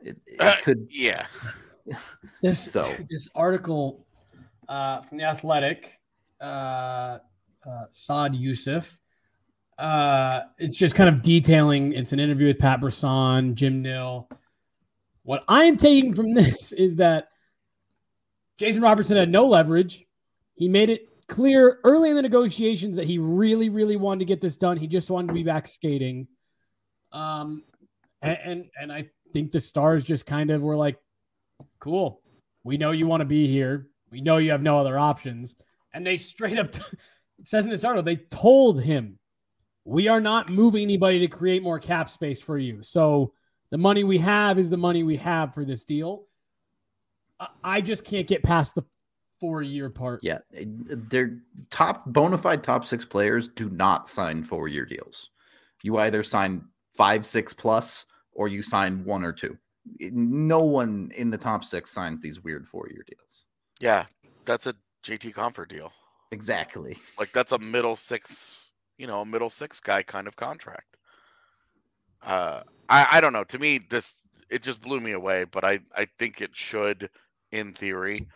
It, 0.00 0.16
it 0.26 0.40
uh, 0.40 0.56
could. 0.62 0.88
Yeah. 0.90 1.26
This, 2.42 2.72
so. 2.72 2.94
this 3.10 3.28
article 3.34 4.06
uh, 4.68 5.02
from 5.02 5.18
The 5.18 5.24
Athletic, 5.24 5.98
uh, 6.40 6.44
uh 6.44 7.18
Saad 7.90 8.34
Yousuf, 8.34 8.98
uh, 9.78 10.40
it's 10.58 10.76
just 10.76 10.94
kind 10.94 11.08
of 11.08 11.22
detailing. 11.22 11.92
It's 11.92 12.12
an 12.12 12.18
interview 12.18 12.48
with 12.48 12.58
Pat 12.58 12.80
Brisson, 12.80 13.54
Jim 13.54 13.82
Nill. 13.82 14.28
What 15.22 15.44
I'm 15.46 15.76
taking 15.76 16.14
from 16.14 16.34
this 16.34 16.72
is 16.72 16.96
that 16.96 17.28
Jason 18.58 18.82
Robertson 18.82 19.16
had 19.16 19.30
no 19.30 19.46
leverage. 19.46 20.04
He 20.54 20.68
made 20.68 20.90
it 20.90 21.08
clear 21.28 21.78
early 21.84 22.10
in 22.10 22.16
the 22.16 22.22
negotiations 22.22 22.96
that 22.96 23.06
he 23.06 23.18
really, 23.18 23.68
really 23.68 23.96
wanted 23.96 24.20
to 24.20 24.24
get 24.24 24.40
this 24.40 24.56
done. 24.56 24.76
He 24.76 24.88
just 24.88 25.10
wanted 25.10 25.28
to 25.28 25.34
be 25.34 25.44
back 25.44 25.68
skating. 25.68 26.26
Um, 27.12 27.62
and, 28.22 28.38
and, 28.44 28.64
and 28.80 28.92
I 28.92 29.10
think 29.32 29.52
the 29.52 29.60
stars 29.60 30.04
just 30.04 30.26
kind 30.26 30.50
of 30.50 30.62
were 30.62 30.76
like, 30.76 30.98
"Cool, 31.80 32.20
we 32.64 32.76
know 32.76 32.90
you 32.90 33.06
want 33.06 33.20
to 33.20 33.26
be 33.26 33.46
here. 33.46 33.88
We 34.10 34.20
know 34.20 34.38
you 34.38 34.50
have 34.50 34.62
no 34.62 34.78
other 34.78 34.98
options." 34.98 35.54
And 35.92 36.06
they 36.06 36.16
straight 36.16 36.58
up, 36.58 36.74
it 37.38 37.48
says 37.48 37.64
in 37.64 37.70
this 37.70 37.84
article, 37.84 38.02
they 38.02 38.16
told 38.30 38.82
him 38.82 39.18
we 39.84 40.08
are 40.08 40.20
not 40.20 40.50
moving 40.50 40.82
anybody 40.82 41.20
to 41.20 41.28
create 41.28 41.62
more 41.62 41.78
cap 41.78 42.10
space 42.10 42.42
for 42.42 42.58
you. 42.58 42.82
So 42.82 43.32
the 43.70 43.78
money 43.78 44.04
we 44.04 44.18
have 44.18 44.58
is 44.58 44.68
the 44.68 44.76
money 44.76 45.02
we 45.02 45.16
have 45.16 45.54
for 45.54 45.64
this 45.64 45.84
deal. 45.84 46.24
I 47.62 47.80
just 47.80 48.04
can't 48.04 48.26
get 48.26 48.42
past 48.42 48.74
the 48.74 48.84
four 49.40 49.62
year 49.62 49.88
part. 49.88 50.22
Yeah. 50.22 50.38
Their 50.52 51.38
top 51.70 52.04
bona 52.06 52.36
fide 52.36 52.62
top 52.62 52.84
six 52.84 53.04
players 53.04 53.48
do 53.48 53.70
not 53.70 54.08
sign 54.08 54.42
four 54.42 54.68
year 54.68 54.84
deals. 54.84 55.30
You 55.82 55.98
either 55.98 56.22
sign 56.22 56.64
five, 56.94 57.24
six 57.24 57.52
plus, 57.52 58.04
or 58.32 58.48
you 58.48 58.62
sign 58.62 59.04
one 59.04 59.24
or 59.24 59.32
two. 59.32 59.56
No 60.00 60.62
one 60.64 61.10
in 61.16 61.30
the 61.30 61.38
top 61.38 61.64
six 61.64 61.90
signs 61.90 62.20
these 62.20 62.42
weird 62.42 62.66
four 62.66 62.88
year 62.88 63.04
deals. 63.06 63.44
Yeah. 63.80 64.06
That's 64.44 64.66
a 64.66 64.74
JT 65.04 65.34
Compher 65.34 65.68
deal. 65.68 65.92
Exactly. 66.30 66.98
Like 67.18 67.32
that's 67.32 67.52
a 67.52 67.58
middle 67.58 67.96
six 67.96 68.68
you 68.98 69.06
know, 69.06 69.20
a 69.22 69.26
middle 69.26 69.48
six 69.48 69.80
guy 69.80 70.02
kind 70.02 70.26
of 70.26 70.36
contract. 70.36 70.96
Uh, 72.22 72.62
I, 72.88 73.06
I 73.12 73.20
don't 73.20 73.32
know. 73.32 73.44
To 73.44 73.58
me, 73.58 73.78
this 73.78 74.14
it 74.50 74.62
just 74.62 74.80
blew 74.80 75.00
me 75.00 75.12
away, 75.12 75.44
but 75.44 75.64
I, 75.64 75.78
I 75.96 76.06
think 76.18 76.40
it 76.40 76.54
should, 76.54 77.08
in 77.52 77.72
theory, 77.72 78.26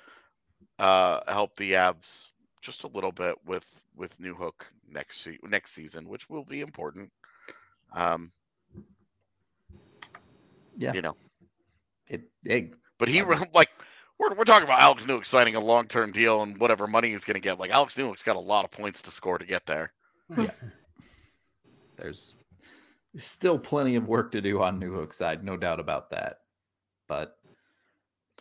uh, 0.79 1.21
help 1.27 1.57
the 1.57 1.73
Avs 1.73 2.29
just 2.61 2.85
a 2.85 2.89
little 2.89 3.13
bit 3.13 3.35
with 3.45 3.67
with 3.97 4.17
Newhook 4.19 4.67
next 4.89 5.21
se- 5.21 5.39
next 5.43 5.73
season, 5.73 6.09
which 6.09 6.31
will 6.31 6.45
be 6.45 6.61
important. 6.61 7.11
Um, 7.93 8.31
yeah, 10.79 10.93
you 10.93 11.03
know, 11.03 11.17
it. 12.13 12.31
it 12.45 12.75
but 12.99 13.09
he 13.09 13.23
like 13.55 13.71
we're, 14.19 14.35
we're 14.35 14.45
talking 14.45 14.65
about 14.65 14.81
Alex 14.81 15.05
Newhook 15.05 15.27
signing 15.27 15.57
a 15.57 15.61
long 15.61 15.87
term 15.87 16.13
deal 16.13 16.43
and 16.43 16.59
whatever 16.59 16.87
money 16.87 17.11
he's 17.11 17.25
going 17.25 17.35
to 17.35 17.41
get. 17.41 17.59
Like 17.59 17.71
Alex 17.71 17.97
Newhook's 17.97 18.23
got 18.23 18.37
a 18.37 18.41
lot 18.41 18.65
of 18.65 18.71
points 18.71 19.03
to 19.03 19.11
score 19.11 19.39
to 19.39 19.47
get 19.47 19.67
there 19.67 19.93
yeah. 20.37 20.51
There's 21.97 22.35
still 23.17 23.59
plenty 23.59 23.97
of 23.97 24.09
work 24.09 24.33
to 24.33 24.41
do 24.41 24.63
on 24.63 24.81
Newhook 24.81 25.13
side, 25.13 25.45
no 25.45 25.57
doubt 25.57 25.81
about 25.81 26.11
that. 26.11 26.39
But 27.09 27.37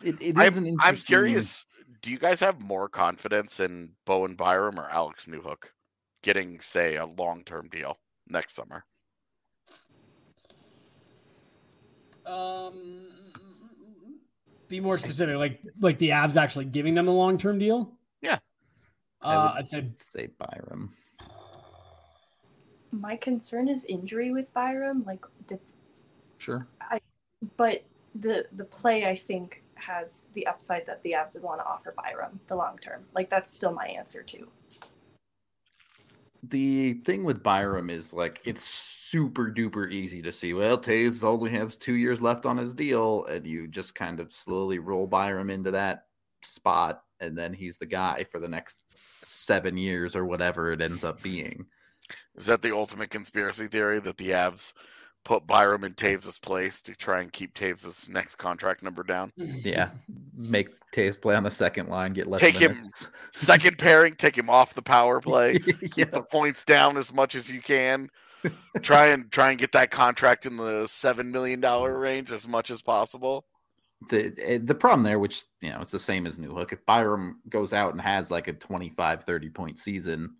it, 0.02 0.20
it 0.20 0.38
is 0.38 0.56
I'm, 0.56 0.64
an 0.64 0.66
interesting... 0.66 0.78
I'm 0.80 0.96
curious. 0.96 1.64
Do 2.00 2.10
you 2.10 2.18
guys 2.18 2.40
have 2.40 2.60
more 2.60 2.88
confidence 2.88 3.60
in 3.60 3.92
Bowen 4.06 4.34
Byram 4.34 4.80
or 4.80 4.88
Alex 4.88 5.26
Newhook 5.26 5.64
getting, 6.22 6.60
say, 6.60 6.96
a 6.96 7.06
long 7.06 7.44
term 7.44 7.68
deal 7.70 7.98
next 8.28 8.54
summer? 8.54 8.84
Um, 12.26 13.08
be 14.72 14.80
more 14.80 14.98
specific, 14.98 15.36
like 15.36 15.60
like 15.80 15.98
the 15.98 16.10
Avs 16.10 16.36
actually 16.36 16.64
giving 16.64 16.94
them 16.94 17.08
a 17.08 17.12
long 17.12 17.38
term 17.38 17.58
deal. 17.58 17.92
Yeah, 18.20 18.38
uh, 19.20 19.54
I'd 19.56 19.68
say 19.68 19.90
say 19.96 20.28
Byram 20.38 20.92
my 22.92 23.16
concern 23.16 23.68
is 23.68 23.84
injury 23.86 24.30
with 24.30 24.52
Byram. 24.52 25.02
Like, 25.04 25.24
did, 25.46 25.58
sure. 26.38 26.68
I, 26.80 27.00
but 27.56 27.82
the 28.14 28.46
the 28.52 28.64
play 28.64 29.08
I 29.08 29.16
think 29.16 29.62
has 29.74 30.28
the 30.34 30.46
upside 30.46 30.86
that 30.86 31.02
the 31.02 31.12
Avs 31.12 31.34
would 31.34 31.42
want 31.42 31.60
to 31.60 31.64
offer 31.64 31.94
Byram 31.96 32.38
the 32.46 32.54
long 32.54 32.78
term. 32.78 33.04
Like 33.14 33.30
that's 33.30 33.50
still 33.50 33.72
my 33.72 33.86
answer 33.86 34.22
too. 34.22 34.48
The 36.42 36.94
thing 37.04 37.22
with 37.22 37.42
Byram 37.42 37.88
is 37.88 38.12
like 38.12 38.40
it's 38.44 38.64
super 38.64 39.52
duper 39.52 39.90
easy 39.90 40.22
to 40.22 40.32
see. 40.32 40.54
Well, 40.54 40.76
Toews 40.76 41.22
only 41.22 41.50
has 41.50 41.76
two 41.76 41.94
years 41.94 42.20
left 42.20 42.46
on 42.46 42.56
his 42.56 42.74
deal, 42.74 43.24
and 43.26 43.46
you 43.46 43.68
just 43.68 43.94
kind 43.94 44.18
of 44.18 44.32
slowly 44.32 44.80
roll 44.80 45.06
Byram 45.06 45.50
into 45.50 45.70
that 45.70 46.06
spot, 46.42 47.04
and 47.20 47.38
then 47.38 47.52
he's 47.52 47.78
the 47.78 47.86
guy 47.86 48.26
for 48.30 48.40
the 48.40 48.48
next 48.48 48.82
seven 49.24 49.76
years 49.76 50.16
or 50.16 50.24
whatever 50.24 50.72
it 50.72 50.80
ends 50.80 51.04
up 51.04 51.22
being. 51.22 51.66
Is 52.34 52.46
that 52.46 52.62
the 52.62 52.74
ultimate 52.74 53.10
conspiracy 53.10 53.68
theory 53.68 54.00
that 54.00 54.16
the 54.16 54.30
Avs 54.30 54.72
put 55.24 55.46
Byram 55.46 55.84
in 55.84 55.94
Toews' 55.94 56.40
place 56.40 56.82
to 56.82 56.94
try 56.94 57.20
and 57.20 57.32
keep 57.32 57.54
Toews' 57.54 58.08
next 58.08 58.36
contract 58.36 58.82
number 58.82 59.02
down? 59.02 59.32
Yeah, 59.36 59.90
make 60.36 60.68
Toews 60.92 61.20
play 61.20 61.34
on 61.34 61.42
the 61.42 61.50
second 61.50 61.88
line, 61.88 62.12
get 62.12 62.26
less. 62.26 62.40
Take 62.40 62.60
minutes. 62.60 63.06
him 63.06 63.12
second 63.32 63.78
pairing, 63.78 64.14
take 64.14 64.36
him 64.36 64.50
off 64.50 64.74
the 64.74 64.82
power 64.82 65.20
play, 65.20 65.58
yeah. 65.96 66.06
the 66.06 66.22
points 66.22 66.64
down 66.64 66.96
as 66.96 67.12
much 67.12 67.34
as 67.34 67.50
you 67.50 67.60
can. 67.60 68.08
try 68.82 69.06
and 69.06 69.30
try 69.30 69.50
and 69.50 69.58
get 69.58 69.72
that 69.72 69.90
contract 69.90 70.46
in 70.46 70.56
the 70.56 70.86
seven 70.88 71.30
million 71.30 71.60
dollar 71.60 71.98
range 71.98 72.32
as 72.32 72.48
much 72.48 72.70
as 72.70 72.82
possible. 72.82 73.44
The 74.08 74.34
eh, 74.42 74.58
the 74.62 74.74
problem 74.74 75.04
there, 75.04 75.18
which 75.18 75.44
you 75.60 75.70
know, 75.70 75.80
it's 75.80 75.92
the 75.92 75.98
same 75.98 76.26
as 76.26 76.38
Newhook. 76.38 76.72
If 76.72 76.84
Byram 76.84 77.40
goes 77.48 77.72
out 77.72 77.92
and 77.92 78.00
has 78.00 78.30
like 78.30 78.48
a 78.48 78.52
25, 78.52 79.24
30 79.24 79.50
point 79.50 79.78
season, 79.78 80.34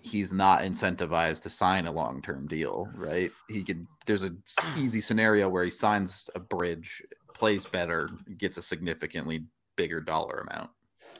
he's 0.00 0.32
not 0.32 0.62
incentivized 0.62 1.42
to 1.42 1.50
sign 1.50 1.86
a 1.86 1.92
long 1.92 2.22
term 2.22 2.46
deal, 2.46 2.88
right? 2.94 3.30
He 3.48 3.64
could. 3.64 3.86
There's 4.06 4.22
an 4.22 4.42
easy 4.76 5.00
scenario 5.00 5.48
where 5.48 5.64
he 5.64 5.70
signs 5.70 6.28
a 6.34 6.40
bridge, 6.40 7.02
plays 7.34 7.64
better, 7.64 8.08
gets 8.38 8.56
a 8.56 8.62
significantly 8.62 9.44
bigger 9.76 10.00
dollar 10.00 10.46
amount. 10.48 10.70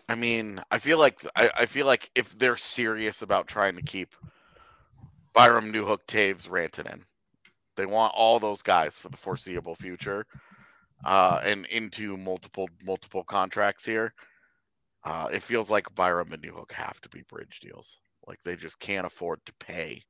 I 0.08 0.14
mean, 0.14 0.60
I 0.70 0.78
feel 0.78 0.98
like 0.98 1.20
I, 1.36 1.50
I 1.56 1.66
feel 1.66 1.86
like 1.86 2.10
if 2.14 2.36
they're 2.38 2.56
serious 2.56 3.22
about 3.22 3.48
trying 3.48 3.76
to 3.76 3.82
keep 3.82 4.14
Byram 5.34 5.72
Newhook, 5.72 6.06
Toews, 6.06 6.48
Rantanen, 6.48 7.02
they 7.76 7.86
want 7.86 8.14
all 8.14 8.38
those 8.38 8.62
guys 8.62 8.96
for 8.96 9.08
the 9.08 9.16
foreseeable 9.16 9.74
future, 9.74 10.26
uh, 11.04 11.40
and 11.44 11.66
into 11.66 12.16
multiple 12.16 12.68
multiple 12.84 13.24
contracts 13.24 13.84
here. 13.84 14.14
Uh, 15.04 15.28
it 15.32 15.42
feels 15.42 15.70
like 15.70 15.94
Byram 15.94 16.32
and 16.32 16.42
Newhook 16.42 16.72
have 16.72 17.00
to 17.00 17.08
be 17.08 17.22
bridge 17.28 17.60
deals. 17.60 18.00
Like 18.26 18.38
they 18.44 18.56
just 18.56 18.78
can't 18.78 19.06
afford 19.06 19.40
to 19.46 19.52
pay 19.54 20.02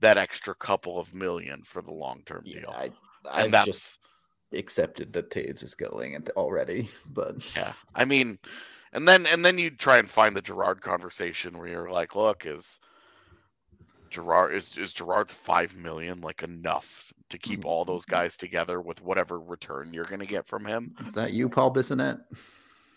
that 0.00 0.18
extra 0.18 0.54
couple 0.54 0.98
of 0.98 1.14
million 1.14 1.62
for 1.64 1.82
the 1.82 1.92
long 1.92 2.22
term 2.26 2.42
yeah, 2.44 2.60
deal. 2.60 2.74
I, 2.76 2.90
I've 3.30 3.44
and 3.44 3.54
that's, 3.54 3.66
just 3.66 3.98
accepted 4.52 5.12
that 5.12 5.30
Toews 5.30 5.62
is 5.62 5.74
going 5.74 6.16
already, 6.36 6.88
but 7.06 7.36
yeah, 7.56 7.72
I 7.94 8.04
mean, 8.04 8.38
and 8.92 9.06
then 9.06 9.26
and 9.26 9.44
then 9.44 9.58
you 9.58 9.70
try 9.70 9.98
and 9.98 10.10
find 10.10 10.36
the 10.36 10.42
Girard 10.42 10.80
conversation 10.80 11.58
where 11.58 11.68
you're 11.68 11.90
like, 11.90 12.14
look, 12.14 12.46
is 12.46 12.80
Girard 14.10 14.54
is 14.54 14.76
is 14.76 14.92
Girard's 14.92 15.34
five 15.34 15.74
million 15.76 16.20
like 16.20 16.42
enough 16.42 17.12
to 17.30 17.38
keep 17.38 17.64
all 17.64 17.84
those 17.84 18.04
guys 18.04 18.36
together 18.36 18.80
with 18.80 19.02
whatever 19.02 19.40
return 19.40 19.92
you're 19.92 20.04
going 20.04 20.20
to 20.20 20.26
get 20.26 20.46
from 20.46 20.66
him? 20.66 20.94
Is 21.06 21.14
that 21.14 21.32
you, 21.32 21.48
Paul 21.48 21.72
Bissonnette? 21.72 22.20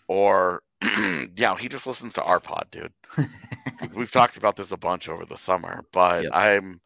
Or 0.08 0.62
yeah, 1.36 1.56
he 1.56 1.68
just 1.68 1.86
listens 1.86 2.12
to 2.14 2.22
our 2.22 2.40
pod, 2.40 2.66
dude. 2.70 2.92
We've 3.94 4.10
talked 4.10 4.36
about 4.36 4.56
this 4.56 4.72
a 4.72 4.76
bunch 4.76 5.08
over 5.08 5.24
the 5.24 5.36
summer, 5.36 5.84
but 5.92 6.24
yep. 6.24 6.32
I'm 6.34 6.80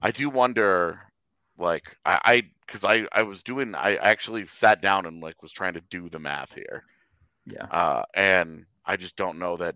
I 0.00 0.10
do 0.10 0.28
wonder 0.30 1.00
Like 1.58 1.96
I, 2.04 2.44
because 2.66 2.84
I, 2.84 2.94
I, 2.94 3.06
I 3.12 3.22
was 3.22 3.42
doing, 3.42 3.74
I 3.74 3.96
actually 3.96 4.46
sat 4.46 4.82
down 4.82 5.06
and 5.06 5.20
like 5.20 5.42
was 5.42 5.52
trying 5.52 5.74
to 5.74 5.82
do 5.90 6.08
the 6.08 6.18
math 6.18 6.52
here. 6.52 6.84
Yeah. 7.46 7.64
Uh, 7.64 8.02
and 8.14 8.64
I 8.86 8.96
just 8.96 9.16
don't 9.16 9.38
know 9.38 9.56
that 9.56 9.74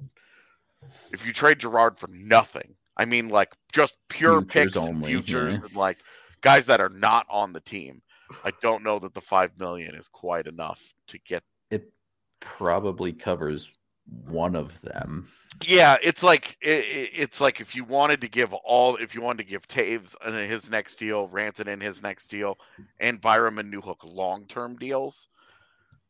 if 1.13 1.27
you 1.27 1.33
trade 1.33 1.59
Girard 1.59 1.99
for 1.99 2.09
nothing, 2.09 2.75
I 2.97 3.05
mean 3.05 3.29
like 3.29 3.53
just 3.73 3.97
pure 4.09 4.41
futures 4.43 4.73
picks 4.73 4.77
only, 4.77 5.13
and 5.13 5.25
futures 5.25 5.59
yeah. 5.59 5.65
and 5.65 5.77
like 5.77 5.99
guys 6.41 6.67
that 6.67 6.81
are 6.81 6.89
not 6.91 7.27
on 7.31 7.53
the 7.53 7.61
team. 7.61 8.03
I 8.45 8.53
don't 8.61 8.83
know 8.83 8.99
that 8.99 9.15
the 9.15 9.21
five 9.21 9.53
million 9.59 9.95
is 9.95 10.09
quite 10.09 10.47
enough 10.47 10.95
to 11.09 11.19
get. 11.19 11.45
Probably 12.47 13.13
covers 13.13 13.77
one 14.29 14.55
of 14.55 14.81
them. 14.83 15.29
Yeah, 15.67 15.97
it's 16.03 16.23
like 16.23 16.57
it, 16.61 17.11
it's 17.13 17.41
like 17.41 17.61
if 17.61 17.75
you 17.75 17.85
wanted 17.85 18.21
to 18.21 18.29
give 18.29 18.55
all, 18.55 18.97
if 18.97 19.15
you 19.15 19.21
wanted 19.21 19.45
to 19.45 19.51
give 19.51 19.67
Toews 19.67 20.15
in 20.27 20.49
his 20.49 20.71
next 20.71 20.97
deal, 20.97 21.29
Rantanen 21.29 21.69
in 21.69 21.81
his 21.81 22.03
next 22.03 22.27
deal, 22.27 22.57
and 23.01 23.21
Byram 23.21 23.59
and 23.59 23.73
Newhook 23.73 24.05
long 24.05 24.47
term 24.47 24.77
deals, 24.77 25.29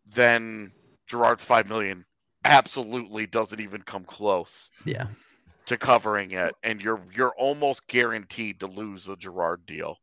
then 0.06 0.72
Girard's 1.06 1.44
five 1.44 1.68
million 1.68 2.04
absolutely 2.44 3.26
doesn't 3.26 3.60
even 3.60 3.82
come 3.82 4.04
close. 4.04 4.70
Yeah. 4.84 5.06
To 5.66 5.76
covering 5.76 6.32
it, 6.32 6.54
and 6.62 6.80
you're 6.80 7.00
you're 7.14 7.34
almost 7.36 7.86
guaranteed 7.88 8.60
to 8.60 8.66
lose 8.66 9.04
the 9.04 9.16
Girard 9.16 9.66
deal, 9.66 9.96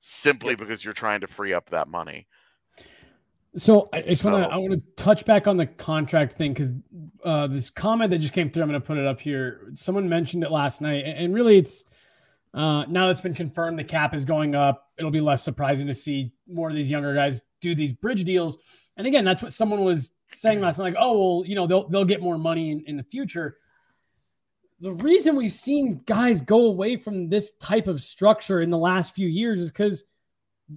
simply 0.00 0.50
yep. 0.50 0.58
because 0.58 0.84
you're 0.84 0.92
trying 0.92 1.20
to 1.20 1.26
free 1.26 1.54
up 1.54 1.70
that 1.70 1.88
money. 1.88 2.26
So 3.56 3.88
I 3.92 4.02
just 4.02 4.24
want 4.24 4.44
to 4.44 4.48
I 4.48 4.56
want 4.58 4.72
to 4.72 5.02
touch 5.02 5.24
back 5.24 5.46
on 5.46 5.56
the 5.56 5.66
contract 5.66 6.34
thing 6.34 6.52
because 6.52 6.72
uh, 7.24 7.46
this 7.46 7.70
comment 7.70 8.10
that 8.10 8.18
just 8.18 8.34
came 8.34 8.50
through. 8.50 8.62
I'm 8.62 8.68
going 8.68 8.80
to 8.80 8.86
put 8.86 8.98
it 8.98 9.06
up 9.06 9.20
here. 9.20 9.70
Someone 9.74 10.08
mentioned 10.08 10.44
it 10.44 10.50
last 10.50 10.80
night, 10.80 11.04
and 11.06 11.34
really, 11.34 11.58
it's 11.58 11.84
uh, 12.52 12.84
now 12.84 13.08
that's 13.08 13.22
been 13.22 13.34
confirmed. 13.34 13.78
The 13.78 13.84
cap 13.84 14.14
is 14.14 14.24
going 14.24 14.54
up. 14.54 14.90
It'll 14.98 15.10
be 15.10 15.20
less 15.20 15.42
surprising 15.42 15.86
to 15.86 15.94
see 15.94 16.32
more 16.46 16.68
of 16.68 16.74
these 16.74 16.90
younger 16.90 17.14
guys 17.14 17.40
do 17.60 17.74
these 17.74 17.92
bridge 17.92 18.24
deals. 18.24 18.58
And 18.96 19.06
again, 19.06 19.24
that's 19.24 19.42
what 19.42 19.52
someone 19.52 19.82
was 19.82 20.12
saying 20.30 20.60
last 20.60 20.78
night. 20.78 20.94
Like, 20.94 20.96
oh 20.98 21.18
well, 21.18 21.46
you 21.46 21.54
know, 21.54 21.66
they'll 21.66 21.88
they'll 21.88 22.04
get 22.04 22.20
more 22.20 22.38
money 22.38 22.70
in, 22.70 22.84
in 22.86 22.96
the 22.96 23.02
future. 23.02 23.56
The 24.80 24.92
reason 24.92 25.34
we've 25.34 25.52
seen 25.52 26.02
guys 26.06 26.42
go 26.42 26.66
away 26.66 26.96
from 26.96 27.28
this 27.28 27.52
type 27.56 27.88
of 27.88 28.00
structure 28.00 28.60
in 28.60 28.70
the 28.70 28.78
last 28.78 29.14
few 29.14 29.26
years 29.26 29.58
is 29.58 29.72
because, 29.72 30.04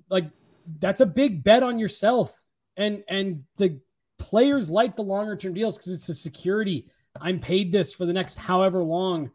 like, 0.09 0.31
that's 0.79 1.01
a 1.01 1.05
big 1.05 1.43
bet 1.43 1.61
on 1.61 1.77
yourself 1.77 2.40
and 2.81 3.03
and 3.07 3.43
the 3.57 3.79
players 4.17 4.69
like 4.69 4.95
the 4.95 5.03
longer 5.03 5.35
term 5.35 5.53
deals 5.53 5.77
because 5.77 5.93
it's 5.93 6.09
a 6.09 6.13
security. 6.13 6.87
I'm 7.19 7.39
paid 7.39 7.71
this 7.71 7.93
for 7.93 8.05
the 8.05 8.13
next 8.13 8.37
however 8.37 8.83
long. 8.83 9.31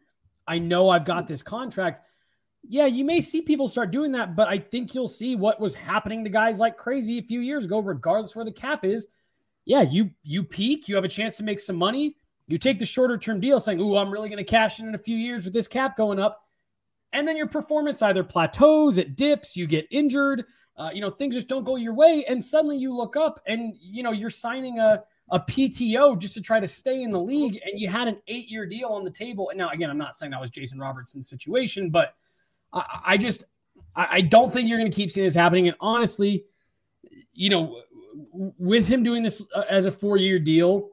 I 0.46 0.58
know 0.58 0.88
I've 0.88 1.04
got 1.04 1.26
this 1.26 1.42
contract. 1.42 2.00
Yeah, 2.68 2.86
you 2.86 3.04
may 3.04 3.20
see 3.20 3.42
people 3.42 3.68
start 3.68 3.90
doing 3.90 4.12
that, 4.12 4.34
but 4.34 4.48
I 4.48 4.58
think 4.58 4.94
you'll 4.94 5.08
see 5.08 5.36
what 5.36 5.60
was 5.60 5.74
happening 5.74 6.24
to 6.24 6.30
guys 6.30 6.58
like 6.58 6.76
crazy 6.76 7.18
a 7.18 7.22
few 7.22 7.40
years 7.40 7.64
ago, 7.64 7.78
regardless 7.80 8.34
where 8.34 8.44
the 8.44 8.52
cap 8.52 8.84
is. 8.84 9.08
Yeah, 9.64 9.82
you 9.82 10.10
you 10.22 10.44
peak, 10.44 10.88
you 10.88 10.94
have 10.94 11.04
a 11.04 11.08
chance 11.08 11.36
to 11.36 11.44
make 11.44 11.60
some 11.60 11.76
money. 11.76 12.16
You 12.48 12.58
take 12.58 12.78
the 12.78 12.86
shorter 12.86 13.18
term 13.18 13.40
deal, 13.40 13.58
saying, 13.58 13.80
"Ooh, 13.80 13.96
I'm 13.96 14.10
really 14.10 14.28
going 14.28 14.44
to 14.44 14.50
cash 14.50 14.78
in 14.80 14.88
in 14.88 14.94
a 14.94 14.98
few 14.98 15.16
years 15.16 15.44
with 15.44 15.54
this 15.54 15.68
cap 15.68 15.96
going 15.96 16.20
up," 16.20 16.45
and 17.16 17.26
then 17.26 17.34
your 17.34 17.46
performance 17.46 18.02
either 18.02 18.22
plateaus, 18.22 18.98
it 18.98 19.16
dips, 19.16 19.56
you 19.56 19.66
get 19.66 19.86
injured, 19.90 20.44
uh, 20.76 20.90
you 20.92 21.00
know, 21.00 21.08
things 21.08 21.34
just 21.34 21.48
don't 21.48 21.64
go 21.64 21.76
your 21.76 21.94
way. 21.94 22.26
And 22.28 22.44
suddenly 22.44 22.76
you 22.76 22.94
look 22.94 23.16
up 23.16 23.40
and, 23.46 23.74
you 23.80 24.02
know, 24.02 24.12
you're 24.12 24.28
signing 24.28 24.78
a, 24.80 25.02
a 25.30 25.40
PTO 25.40 26.18
just 26.18 26.34
to 26.34 26.42
try 26.42 26.60
to 26.60 26.66
stay 26.68 27.02
in 27.02 27.10
the 27.10 27.18
league. 27.18 27.58
And 27.64 27.80
you 27.80 27.88
had 27.88 28.06
an 28.06 28.18
eight 28.28 28.50
year 28.50 28.66
deal 28.66 28.90
on 28.90 29.02
the 29.02 29.10
table. 29.10 29.48
And 29.48 29.56
now, 29.56 29.70
again, 29.70 29.88
I'm 29.88 29.96
not 29.96 30.14
saying 30.14 30.32
that 30.32 30.40
was 30.40 30.50
Jason 30.50 30.78
Robertson's 30.78 31.26
situation, 31.26 31.88
but 31.88 32.12
I, 32.74 33.00
I 33.06 33.16
just, 33.16 33.44
I, 33.94 34.08
I 34.10 34.20
don't 34.20 34.52
think 34.52 34.68
you're 34.68 34.78
going 34.78 34.90
to 34.90 34.94
keep 34.94 35.10
seeing 35.10 35.26
this 35.26 35.34
happening. 35.34 35.68
And 35.68 35.76
honestly, 35.80 36.44
you 37.32 37.48
know, 37.48 37.80
with 38.58 38.86
him 38.86 39.02
doing 39.02 39.22
this 39.22 39.42
uh, 39.54 39.64
as 39.70 39.86
a 39.86 39.90
four 39.90 40.18
year 40.18 40.38
deal, 40.38 40.90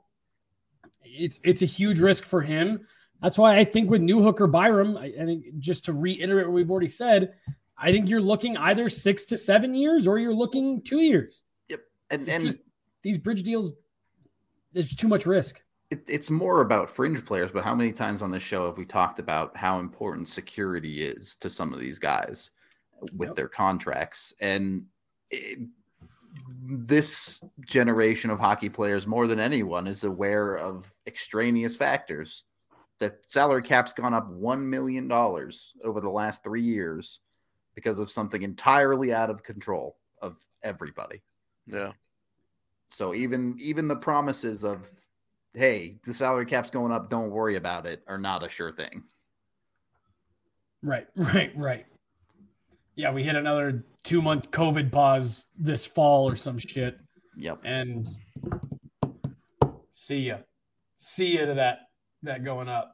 it's 1.03 1.41
it's 1.43 1.61
a 1.61 1.65
huge 1.65 1.99
risk 1.99 2.23
for 2.23 2.41
him. 2.41 2.87
That's 3.23 3.37
why 3.37 3.57
I 3.57 3.63
think 3.63 3.89
with 3.89 4.01
Newhook 4.01 4.41
or 4.41 4.47
Byram, 4.47 4.97
I, 4.97 5.05
I 5.05 5.25
think 5.25 5.57
just 5.59 5.85
to 5.85 5.93
reiterate 5.93 6.45
what 6.45 6.53
we've 6.53 6.69
already 6.69 6.89
said, 6.89 7.33
I 7.77 7.89
think 7.91 8.09
you're 8.09 8.21
looking 8.21 8.57
either 8.57 8.89
six 8.89 9.23
to 9.25 9.37
seven 9.37 9.73
years 9.73 10.07
or 10.07 10.19
you're 10.19 10.33
looking 10.33 10.81
two 10.81 10.99
years. 10.99 11.43
Yep. 11.69 11.79
And, 12.11 12.27
and 12.27 12.43
just, 12.43 12.59
these 13.01 13.17
bridge 13.17 13.43
deals, 13.43 13.71
there's 14.73 14.93
too 14.93 15.07
much 15.07 15.25
risk. 15.25 15.61
It, 15.89 16.03
it's 16.07 16.29
more 16.29 16.59
about 16.59 16.89
fringe 16.89 17.23
players, 17.25 17.49
but 17.49 17.63
how 17.63 17.73
many 17.73 17.93
times 17.93 18.21
on 18.21 18.29
this 18.29 18.43
show 18.43 18.65
have 18.65 18.77
we 18.77 18.85
talked 18.85 19.19
about 19.19 19.55
how 19.55 19.79
important 19.79 20.27
security 20.27 21.03
is 21.05 21.35
to 21.35 21.49
some 21.49 21.73
of 21.73 21.79
these 21.79 21.99
guys 21.99 22.51
with 23.15 23.29
yep. 23.29 23.35
their 23.37 23.47
contracts? 23.47 24.33
And 24.41 24.85
it, 25.31 25.59
this 26.61 27.41
generation 27.65 28.31
of 28.31 28.39
hockey 28.39 28.69
players, 28.69 29.07
more 29.07 29.27
than 29.27 29.39
anyone, 29.39 29.87
is 29.87 30.03
aware 30.03 30.55
of 30.55 30.91
extraneous 31.07 31.75
factors. 31.77 32.43
That 33.03 33.19
salary 33.27 33.61
cap's 33.61 33.91
gone 33.91 34.13
up 34.13 34.31
$1 34.31 34.65
million 34.65 35.11
over 35.11 35.99
the 35.99 36.09
last 36.09 36.41
three 36.41 36.61
years 36.61 37.19
because 37.75 37.99
of 37.99 38.09
something 38.09 38.41
entirely 38.43 39.13
out 39.13 39.29
of 39.29 39.43
control 39.43 39.97
of 40.21 40.37
everybody. 40.63 41.21
Yeah. 41.67 41.91
So 42.87 43.13
even 43.13 43.57
even 43.59 43.89
the 43.89 43.97
promises 43.97 44.63
of 44.63 44.87
hey, 45.53 45.99
the 46.05 46.13
salary 46.13 46.45
cap's 46.45 46.69
going 46.69 46.93
up, 46.93 47.09
don't 47.09 47.29
worry 47.29 47.57
about 47.57 47.85
it 47.85 48.03
are 48.07 48.17
not 48.17 48.41
a 48.41 48.47
sure 48.49 48.71
thing. 48.71 49.03
Right, 50.81 51.07
right, 51.17 51.51
right. 51.57 51.85
Yeah, 52.95 53.11
we 53.11 53.23
hit 53.23 53.35
another 53.35 53.83
2 54.03 54.21
month 54.21 54.49
COVID 54.51 54.93
pause 54.93 55.45
this 55.57 55.85
fall 55.85 56.29
or 56.29 56.37
some 56.37 56.57
shit. 56.57 56.97
Yep. 57.35 57.59
And 57.65 58.07
see 59.91 60.19
ya. 60.19 60.37
See 60.95 61.37
ya 61.37 61.47
to 61.47 61.53
that 61.55 61.79
that 62.21 62.45
going 62.45 62.69
up. 62.69 62.92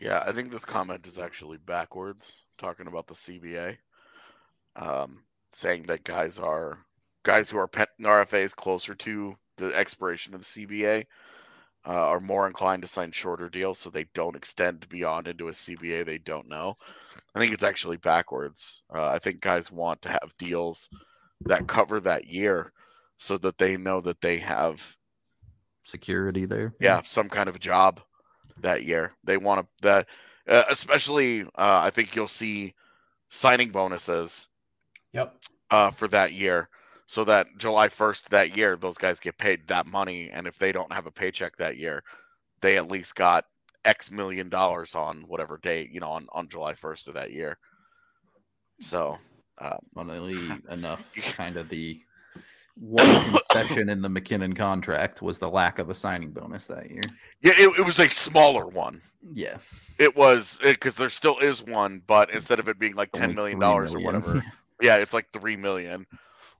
Yeah, 0.00 0.24
I 0.26 0.32
think 0.32 0.50
this 0.50 0.64
comment 0.64 1.06
is 1.06 1.18
actually 1.18 1.58
backwards 1.58 2.40
talking 2.56 2.86
about 2.86 3.06
the 3.06 3.14
CBA, 3.14 3.76
um, 4.76 5.22
saying 5.50 5.84
that 5.84 6.04
guys 6.04 6.38
are 6.38 6.78
guys 7.22 7.50
who 7.50 7.58
are 7.58 7.68
RFAs 7.68 8.56
closer 8.56 8.94
to 8.94 9.36
the 9.58 9.74
expiration 9.74 10.34
of 10.34 10.40
the 10.40 10.46
CBA 10.66 11.04
uh, 11.86 11.90
are 11.90 12.20
more 12.20 12.46
inclined 12.46 12.80
to 12.82 12.88
sign 12.88 13.12
shorter 13.12 13.50
deals, 13.50 13.78
so 13.78 13.90
they 13.90 14.06
don't 14.14 14.36
extend 14.36 14.88
beyond 14.88 15.28
into 15.28 15.48
a 15.48 15.52
CBA 15.52 16.06
they 16.06 16.18
don't 16.18 16.48
know. 16.48 16.74
I 17.34 17.38
think 17.38 17.52
it's 17.52 17.64
actually 17.64 17.98
backwards. 17.98 18.82
Uh, 18.94 19.08
I 19.08 19.18
think 19.18 19.40
guys 19.40 19.70
want 19.70 20.00
to 20.02 20.08
have 20.08 20.32
deals 20.38 20.88
that 21.42 21.66
cover 21.66 22.00
that 22.00 22.26
year, 22.26 22.72
so 23.18 23.36
that 23.38 23.58
they 23.58 23.76
know 23.76 24.00
that 24.00 24.22
they 24.22 24.38
have 24.38 24.96
security 25.84 26.46
there. 26.46 26.74
Yeah, 26.80 27.02
some 27.04 27.28
kind 27.28 27.50
of 27.50 27.60
job 27.60 28.00
that 28.62 28.84
year. 28.84 29.12
They 29.24 29.36
want 29.36 29.60
to 29.60 29.82
that 29.82 30.06
uh, 30.48 30.64
especially, 30.68 31.42
uh, 31.42 31.46
I 31.84 31.90
think 31.90 32.14
you'll 32.14 32.26
see 32.26 32.74
signing 33.30 33.70
bonuses. 33.70 34.46
Yep. 35.12 35.36
Uh, 35.70 35.90
for 35.90 36.08
that 36.08 36.32
year, 36.32 36.68
so 37.06 37.24
that 37.24 37.46
July 37.56 37.88
first 37.88 38.30
that 38.30 38.56
year, 38.56 38.76
those 38.76 38.98
guys 38.98 39.20
get 39.20 39.38
paid 39.38 39.66
that 39.68 39.86
money, 39.86 40.30
and 40.30 40.46
if 40.46 40.58
they 40.58 40.72
don't 40.72 40.92
have 40.92 41.06
a 41.06 41.12
paycheck 41.12 41.56
that 41.56 41.76
year, 41.76 42.02
they 42.60 42.76
at 42.76 42.90
least 42.90 43.14
got 43.14 43.44
X 43.84 44.10
million 44.10 44.48
dollars 44.48 44.94
on 44.96 45.22
whatever 45.28 45.58
date, 45.58 45.90
you 45.92 46.00
know, 46.00 46.10
on 46.10 46.26
on 46.32 46.48
July 46.48 46.74
first 46.74 47.08
of 47.08 47.14
that 47.14 47.32
year. 47.32 47.58
So, 48.80 49.18
um, 49.58 49.78
funnily 49.94 50.36
enough, 50.70 51.12
kind 51.36 51.56
of 51.56 51.68
the 51.68 52.00
one 52.80 53.06
concession 53.52 53.88
in 53.88 54.00
the 54.02 54.08
MacKinnon 54.08 54.54
contract 54.54 55.22
was 55.22 55.38
the 55.38 55.48
lack 55.48 55.78
of 55.78 55.90
a 55.90 55.94
signing 55.94 56.30
bonus 56.30 56.66
that 56.66 56.90
year. 56.90 57.02
Yeah, 57.42 57.52
it, 57.56 57.78
it 57.78 57.84
was 57.84 57.98
a 57.98 58.08
smaller 58.08 58.66
one. 58.66 59.02
Yeah, 59.32 59.58
it 59.98 60.16
was 60.16 60.58
because 60.62 60.96
there 60.96 61.10
still 61.10 61.38
is 61.38 61.62
one, 61.62 62.02
but 62.06 62.32
instead 62.32 62.58
of 62.58 62.68
it 62.68 62.78
being 62.78 62.94
like 62.94 63.12
ten 63.12 63.34
million 63.34 63.58
dollars 63.58 63.94
or 63.94 64.00
whatever, 64.00 64.42
yeah, 64.80 64.96
it's 64.96 65.12
like 65.12 65.30
three 65.32 65.56
million. 65.56 66.06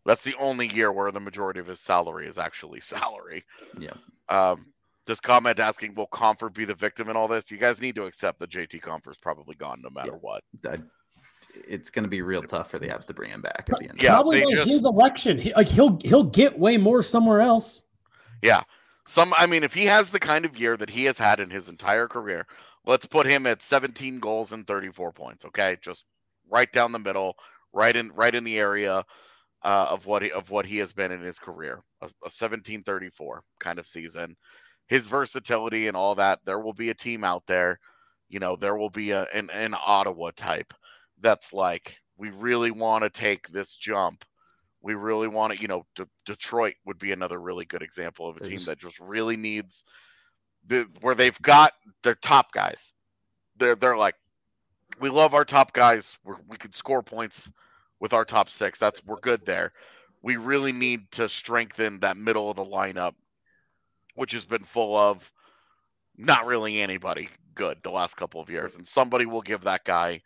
That's 0.04 0.22
the 0.22 0.34
only 0.38 0.68
year 0.68 0.92
where 0.92 1.10
the 1.10 1.20
majority 1.20 1.60
of 1.60 1.66
his 1.66 1.80
salary 1.80 2.26
is 2.26 2.38
actually 2.38 2.80
salary. 2.80 3.44
Yeah. 3.78 3.94
Um, 4.28 4.66
this 5.06 5.20
comment 5.20 5.58
asking, 5.58 5.94
"Will 5.94 6.06
Compher 6.08 6.52
be 6.52 6.66
the 6.66 6.74
victim 6.74 7.08
in 7.08 7.16
all 7.16 7.28
this?" 7.28 7.50
You 7.50 7.56
guys 7.56 7.80
need 7.80 7.94
to 7.94 8.04
accept 8.04 8.38
that 8.40 8.50
JT 8.50 8.82
Compher 8.82 9.10
is 9.10 9.18
probably 9.18 9.54
gone 9.54 9.80
no 9.82 9.88
matter 9.88 10.12
yeah. 10.12 10.18
what. 10.18 10.44
I, 10.66 10.76
it's 11.54 11.90
going 11.90 12.04
to 12.04 12.08
be 12.08 12.22
real 12.22 12.42
tough 12.42 12.70
for 12.70 12.78
the 12.78 12.88
Avs 12.88 13.06
to 13.06 13.14
bring 13.14 13.30
him 13.30 13.42
back 13.42 13.68
at 13.70 13.78
the 13.78 13.88
end. 13.88 14.02
Yeah, 14.02 14.14
probably 14.14 14.44
like 14.44 14.54
just, 14.54 14.68
his 14.68 14.84
election. 14.84 15.38
He, 15.38 15.52
like 15.54 15.68
he'll 15.68 15.98
he'll 16.04 16.24
get 16.24 16.58
way 16.58 16.76
more 16.76 17.02
somewhere 17.02 17.40
else. 17.40 17.82
Yeah, 18.42 18.62
some. 19.06 19.34
I 19.36 19.46
mean, 19.46 19.64
if 19.64 19.74
he 19.74 19.84
has 19.86 20.10
the 20.10 20.20
kind 20.20 20.44
of 20.44 20.58
year 20.58 20.76
that 20.76 20.90
he 20.90 21.04
has 21.04 21.18
had 21.18 21.40
in 21.40 21.50
his 21.50 21.68
entire 21.68 22.08
career, 22.08 22.46
let's 22.86 23.06
put 23.06 23.26
him 23.26 23.46
at 23.46 23.62
17 23.62 24.18
goals 24.20 24.52
and 24.52 24.66
34 24.66 25.12
points. 25.12 25.44
Okay, 25.44 25.76
just 25.82 26.04
right 26.48 26.70
down 26.72 26.92
the 26.92 26.98
middle, 26.98 27.36
right 27.72 27.94
in 27.94 28.10
right 28.12 28.34
in 28.34 28.44
the 28.44 28.58
area 28.58 29.04
uh, 29.62 29.86
of 29.90 30.06
what 30.06 30.22
he, 30.22 30.32
of 30.32 30.50
what 30.50 30.66
he 30.66 30.78
has 30.78 30.92
been 30.92 31.12
in 31.12 31.20
his 31.20 31.38
career. 31.38 31.82
A, 32.02 32.10
a 32.24 32.28
17-34 32.28 33.40
kind 33.58 33.78
of 33.78 33.86
season. 33.86 34.36
His 34.88 35.06
versatility 35.06 35.86
and 35.86 35.96
all 35.96 36.14
that. 36.16 36.40
There 36.44 36.58
will 36.58 36.72
be 36.72 36.90
a 36.90 36.94
team 36.94 37.24
out 37.24 37.44
there. 37.46 37.78
You 38.28 38.40
know, 38.40 38.56
there 38.56 38.76
will 38.76 38.90
be 38.90 39.10
a, 39.10 39.26
an, 39.34 39.50
an 39.50 39.74
Ottawa 39.74 40.30
type 40.34 40.72
that's 41.20 41.52
like 41.52 41.96
we 42.16 42.30
really 42.30 42.70
want 42.70 43.04
to 43.04 43.10
take 43.10 43.48
this 43.48 43.76
jump. 43.76 44.24
We 44.82 44.94
really 44.94 45.28
want 45.28 45.52
to, 45.52 45.60
you 45.60 45.68
know, 45.68 45.84
D- 45.94 46.04
Detroit 46.26 46.74
would 46.86 46.98
be 46.98 47.12
another 47.12 47.40
really 47.40 47.64
good 47.64 47.82
example 47.82 48.28
of 48.28 48.36
a 48.36 48.40
team 48.40 48.60
that 48.64 48.78
just 48.78 48.98
really 49.00 49.36
needs 49.36 49.84
the, 50.66 50.86
where 51.00 51.14
they've 51.14 51.40
got 51.42 51.72
their 52.02 52.14
top 52.14 52.52
guys. 52.52 52.92
They're 53.56 53.76
they're 53.76 53.96
like, 53.96 54.14
we 55.00 55.10
love 55.10 55.34
our 55.34 55.44
top 55.44 55.72
guys. 55.72 56.18
We're, 56.24 56.36
we 56.48 56.56
could 56.56 56.74
score 56.74 57.02
points 57.02 57.52
with 58.00 58.12
our 58.12 58.24
top 58.24 58.48
six. 58.48 58.78
That's 58.78 59.04
we're 59.04 59.20
good 59.20 59.44
there. 59.44 59.72
We 60.22 60.36
really 60.36 60.72
need 60.72 61.10
to 61.12 61.28
strengthen 61.28 62.00
that 62.00 62.16
middle 62.16 62.50
of 62.50 62.56
the 62.56 62.64
lineup, 62.64 63.14
which 64.14 64.32
has 64.32 64.44
been 64.44 64.64
full 64.64 64.96
of 64.96 65.30
not 66.16 66.46
really 66.46 66.80
anybody 66.80 67.28
good 67.54 67.78
the 67.82 67.90
last 67.90 68.16
couple 68.16 68.40
of 68.40 68.50
years, 68.50 68.76
and 68.76 68.86
somebody 68.86 69.26
will 69.26 69.42
give 69.42 69.62
that 69.62 69.84
guy. 69.84 70.22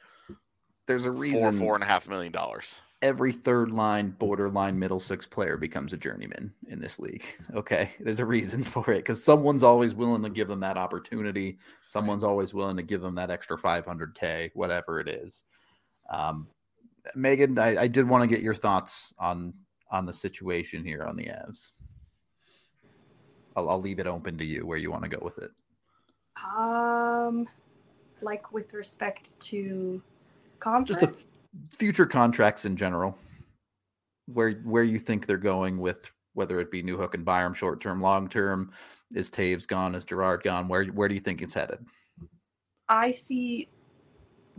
There's 0.87 1.07
a 1.07 1.11
reason 1.11 1.53
four 1.53 1.67
four 1.67 1.75
and 1.75 1.85
a 1.85 1.87
half 1.87 2.09
million 2.09 2.33
dollars. 2.33 2.79
Every 3.03 3.33
third 3.33 3.71
line, 3.71 4.11
borderline 4.11 4.79
middle 4.79 5.01
six 5.01 5.27
player 5.27 5.59
becomes 5.59 5.93
a 5.93 5.97
journeyman 5.97 6.55
in 6.69 6.81
this 6.81 6.99
league. 6.99 7.25
Okay, 7.55 7.91
there's 8.01 8.21
a 8.21 8.25
reason 8.25 8.65
for 8.65 8.91
it 8.91 8.99
because 8.99 9.23
someone's 9.23 9.63
always 9.63 9.95
willing 9.95 10.23
to 10.23 10.31
give 10.31 10.49
them 10.49 10.61
that 10.61 10.77
opportunity. 10.77 11.59
Someone's 11.89 12.25
always 12.25 12.53
willing 12.53 12.77
to 12.77 12.83
give 12.83 13.01
them 13.01 13.15
that 13.17 13.31
extra 13.31 13.57
500k, 13.57 14.51
whatever 14.55 15.01
it 15.01 15.09
is. 15.09 15.45
Um, 16.11 16.49
Meghan, 17.17 17.59
I, 17.59 17.83
I 17.83 17.87
did 17.89 18.09
want 18.09 18.23
to 18.23 18.35
get 18.35 18.43
your 18.43 18.55
thoughts 18.55 19.15
on 19.19 19.55
on 19.91 20.07
the 20.07 20.13
situation 20.13 20.85
here 20.85 21.05
on 21.05 21.17
the 21.17 21.27
Avs. 21.27 21.71
I'll, 23.57 23.71
I'll 23.71 23.81
leave 23.81 23.99
it 23.99 24.07
open 24.07 24.37
to 24.39 24.45
you 24.45 24.67
where 24.67 24.79
you 24.79 24.91
want 24.91 25.05
to 25.05 25.09
go 25.09 25.21
with 25.23 25.39
it. 25.39 25.51
Um, 26.57 27.47
like 28.21 28.53
with 28.53 28.73
respect 28.75 29.39
to 29.41 30.03
contract, 30.65 30.89
just 30.89 31.01
the 31.01 31.09
f- 31.09 31.79
future 31.79 32.07
contracts 32.07 32.65
in 32.65 32.77
general, 32.77 33.17
where 34.27 34.53
where 34.65 34.83
you 34.83 34.99
think 34.99 35.27
they're 35.27 35.37
going 35.37 35.79
with 35.79 36.11
whether 36.33 36.59
it 36.59 36.71
be 36.71 36.83
Newhook 36.83 37.15
and 37.15 37.25
Byram 37.25 37.55
short 37.55 37.81
term, 37.81 38.01
long 38.01 38.29
term. 38.29 38.73
Is 39.15 39.31
Toews 39.31 39.67
gone? 39.69 39.95
Is 39.95 40.05
Girard 40.05 40.43
gone? 40.43 40.67
Where 40.69 40.87
where 40.87 41.09
do 41.09 41.15
you 41.15 41.21
think 41.21 41.43
it's 41.43 41.55
headed? 41.55 41.85
I 42.89 43.13
see 43.13 43.69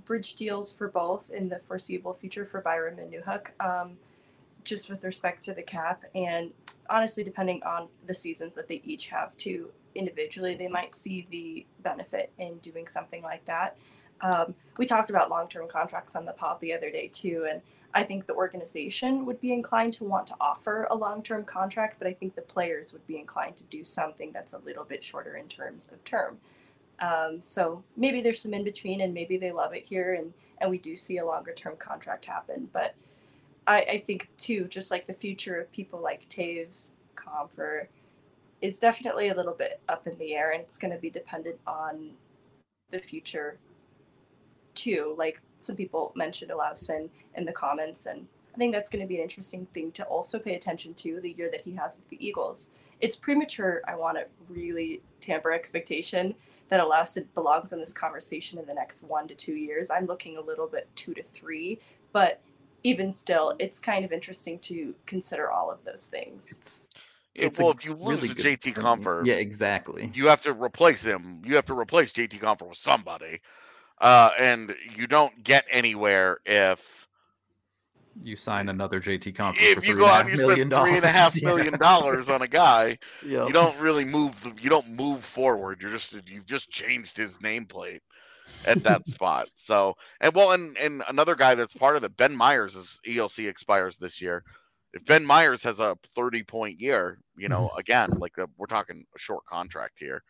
bridge 0.05 0.35
deals 0.35 0.71
for 0.71 0.87
both 0.87 1.31
in 1.31 1.49
the 1.49 1.59
foreseeable 1.59 2.13
future 2.13 2.45
for 2.45 2.61
Byram 2.61 2.99
and 2.99 3.11
Newhook. 3.11 3.47
Um, 3.59 3.97
just 4.65 4.89
with 4.89 5.03
respect 5.03 5.43
to 5.43 5.53
the 5.53 5.61
cap 5.61 6.03
and 6.15 6.51
honestly 6.89 7.23
depending 7.23 7.61
on 7.63 7.87
the 8.07 8.13
seasons 8.13 8.55
that 8.55 8.67
they 8.67 8.81
each 8.83 9.07
have 9.07 9.37
too 9.37 9.69
individually 9.93 10.55
they 10.55 10.67
might 10.67 10.93
see 10.93 11.25
the 11.29 11.65
benefit 11.81 12.33
in 12.39 12.57
doing 12.57 12.87
something 12.87 13.21
like 13.21 13.45
that 13.45 13.77
um, 14.21 14.55
we 14.77 14.85
talked 14.85 15.09
about 15.09 15.29
long-term 15.29 15.67
contracts 15.67 16.15
on 16.15 16.25
the 16.25 16.31
pod 16.31 16.59
the 16.61 16.73
other 16.73 16.89
day 16.89 17.07
too 17.07 17.45
and 17.49 17.61
i 17.93 18.03
think 18.03 18.25
the 18.25 18.33
organization 18.33 19.25
would 19.25 19.39
be 19.41 19.51
inclined 19.51 19.93
to 19.93 20.03
want 20.03 20.25
to 20.27 20.35
offer 20.39 20.87
a 20.89 20.95
long-term 20.95 21.43
contract 21.43 21.95
but 21.99 22.07
i 22.07 22.13
think 22.13 22.35
the 22.35 22.41
players 22.41 22.93
would 22.93 23.05
be 23.07 23.17
inclined 23.17 23.55
to 23.55 23.63
do 23.65 23.83
something 23.83 24.31
that's 24.31 24.53
a 24.53 24.59
little 24.59 24.83
bit 24.83 25.03
shorter 25.03 25.35
in 25.35 25.47
terms 25.47 25.89
of 25.91 26.03
term. 26.03 26.37
Um, 26.99 27.41
so 27.43 27.83
maybe 27.97 28.21
there's 28.21 28.41
some 28.41 28.53
in 28.53 28.63
between 28.63 29.01
and 29.01 29.13
maybe 29.13 29.37
they 29.37 29.51
love 29.51 29.73
it 29.73 29.85
here 29.85 30.13
and 30.13 30.33
and 30.59 30.71
we 30.71 30.77
do 30.77 30.95
see 30.95 31.17
a 31.17 31.25
longer 31.25 31.53
term 31.53 31.75
contract 31.77 32.25
happen. 32.25 32.69
But 32.71 32.95
I, 33.67 33.81
I 33.81 34.03
think 34.05 34.29
too, 34.37 34.65
just 34.65 34.91
like 34.91 35.07
the 35.07 35.13
future 35.13 35.59
of 35.59 35.71
people 35.71 36.01
like 36.01 36.29
Toews, 36.29 36.91
Compher, 37.15 37.87
is 38.61 38.79
definitely 38.79 39.29
a 39.29 39.35
little 39.35 39.53
bit 39.53 39.81
up 39.89 40.07
in 40.07 40.17
the 40.17 40.33
air, 40.33 40.51
and 40.51 40.61
it's 40.61 40.77
going 40.77 40.93
to 40.93 40.99
be 40.99 41.09
dependent 41.09 41.59
on 41.67 42.11
the 42.89 42.99
future 42.99 43.57
too. 44.75 45.15
Like 45.17 45.41
some 45.59 45.75
people 45.75 46.13
mentioned 46.15 46.51
Olausson 46.51 47.09
in 47.35 47.45
the 47.45 47.51
comments, 47.51 48.05
and 48.05 48.27
I 48.53 48.57
think 48.57 48.73
that's 48.73 48.89
going 48.89 49.01
to 49.01 49.07
be 49.07 49.17
an 49.17 49.23
interesting 49.23 49.65
thing 49.73 49.91
to 49.93 50.03
also 50.05 50.39
pay 50.39 50.55
attention 50.55 50.93
to 50.95 51.19
the 51.19 51.31
year 51.31 51.49
that 51.51 51.61
he 51.61 51.73
has 51.75 51.97
with 51.97 52.09
the 52.09 52.25
Eagles. 52.25 52.69
It's 53.01 53.15
premature. 53.15 53.81
I 53.87 53.95
want 53.95 54.17
to 54.17 54.25
really 54.47 55.01
tamper 55.19 55.51
expectation 55.51 56.35
that 56.69 56.79
Olausson 56.79 57.25
belongs 57.33 57.73
in 57.73 57.79
this 57.79 57.93
conversation 57.93 58.57
in 58.57 58.65
the 58.65 58.73
next 58.73 59.03
one 59.03 59.27
to 59.27 59.35
two 59.35 59.53
years. 59.55 59.89
I'm 59.89 60.05
looking 60.05 60.37
a 60.37 60.41
little 60.41 60.67
bit 60.67 60.87
two 60.95 61.13
to 61.13 61.23
three, 61.23 61.79
but 62.11 62.41
even 62.83 63.11
still, 63.11 63.55
it's 63.59 63.79
kind 63.79 64.05
of 64.05 64.11
interesting 64.11 64.59
to 64.59 64.93
consider 65.05 65.51
all 65.51 65.71
of 65.71 65.83
those 65.83 66.05
things. 66.05 66.55
It's, 66.57 66.87
it's 67.33 67.59
well, 67.59 67.71
if 67.71 67.83
you 67.83 67.93
lose 67.93 68.21
really 68.21 68.29
JT 68.29 68.75
Compher, 68.75 69.25
yeah, 69.25 69.35
exactly, 69.35 70.11
you 70.13 70.27
have 70.27 70.41
to 70.41 70.53
replace 70.53 71.01
him. 71.01 71.41
You 71.43 71.55
have 71.55 71.65
to 71.65 71.77
replace 71.77 72.13
JT 72.13 72.39
Compher 72.39 72.69
with 72.69 72.77
somebody, 72.77 73.41
uh, 73.99 74.31
and 74.39 74.75
you 74.95 75.07
don't 75.07 75.43
get 75.43 75.65
anywhere 75.69 76.39
if 76.45 77.07
you 78.21 78.35
sign 78.35 78.69
another 78.69 79.01
JT 79.01 79.33
Compher. 79.35 79.55
If 79.59 79.87
you 79.87 79.95
go 79.95 80.05
out 80.05 80.21
and 80.21 80.29
you 80.29 80.37
spend 80.37 80.71
three 80.71 80.95
and 80.95 81.05
a 81.05 81.09
half 81.09 81.41
million 81.41 81.71
yeah. 81.73 81.77
dollars 81.77 82.29
on 82.29 82.41
a 82.41 82.47
guy, 82.47 82.97
yep. 83.25 83.47
you 83.47 83.53
don't 83.53 83.77
really 83.79 84.05
move. 84.05 84.39
The, 84.41 84.53
you 84.61 84.69
don't 84.69 84.89
move 84.89 85.23
forward. 85.23 85.81
You're 85.81 85.91
just 85.91 86.13
you've 86.25 86.45
just 86.45 86.69
changed 86.69 87.17
his 87.17 87.37
nameplate 87.39 87.99
at 88.65 88.81
that 88.83 89.07
spot. 89.07 89.47
So, 89.55 89.95
and 90.21 90.33
well, 90.33 90.51
and 90.51 90.77
and 90.77 91.03
another 91.09 91.35
guy 91.35 91.55
that's 91.55 91.73
part 91.73 91.97
of 91.97 92.03
it, 92.03 92.15
Ben 92.15 92.35
Meyers' 92.35 92.99
ELC 93.05 93.49
expires 93.49 93.97
this 93.97 94.21
year. 94.21 94.43
If 94.93 95.05
Ben 95.05 95.25
Meyers 95.25 95.61
has 95.63 95.81
a 95.81 95.97
30 96.15 96.43
point 96.43 96.79
year, 96.79 97.19
you 97.35 97.49
know, 97.49 97.67
mm-hmm. 97.67 97.79
again, 97.79 98.11
like 98.11 98.35
the, 98.35 98.47
we're 98.57 98.65
talking 98.65 99.05
a 99.13 99.19
short 99.19 99.45
contract 99.45 99.99
here, 99.99 100.23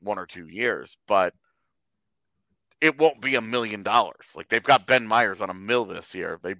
one 0.00 0.18
or 0.18 0.26
two 0.26 0.46
years, 0.48 0.98
but 1.08 1.32
it 2.80 2.98
won't 2.98 3.20
be 3.20 3.34
a 3.34 3.40
million 3.40 3.82
dollars. 3.82 4.32
Like 4.34 4.48
they've 4.48 4.62
got 4.62 4.86
Ben 4.86 5.06
Meyers 5.06 5.40
on 5.40 5.50
a 5.50 5.54
mill 5.54 5.84
this 5.84 6.14
year. 6.14 6.38
They, 6.42 6.54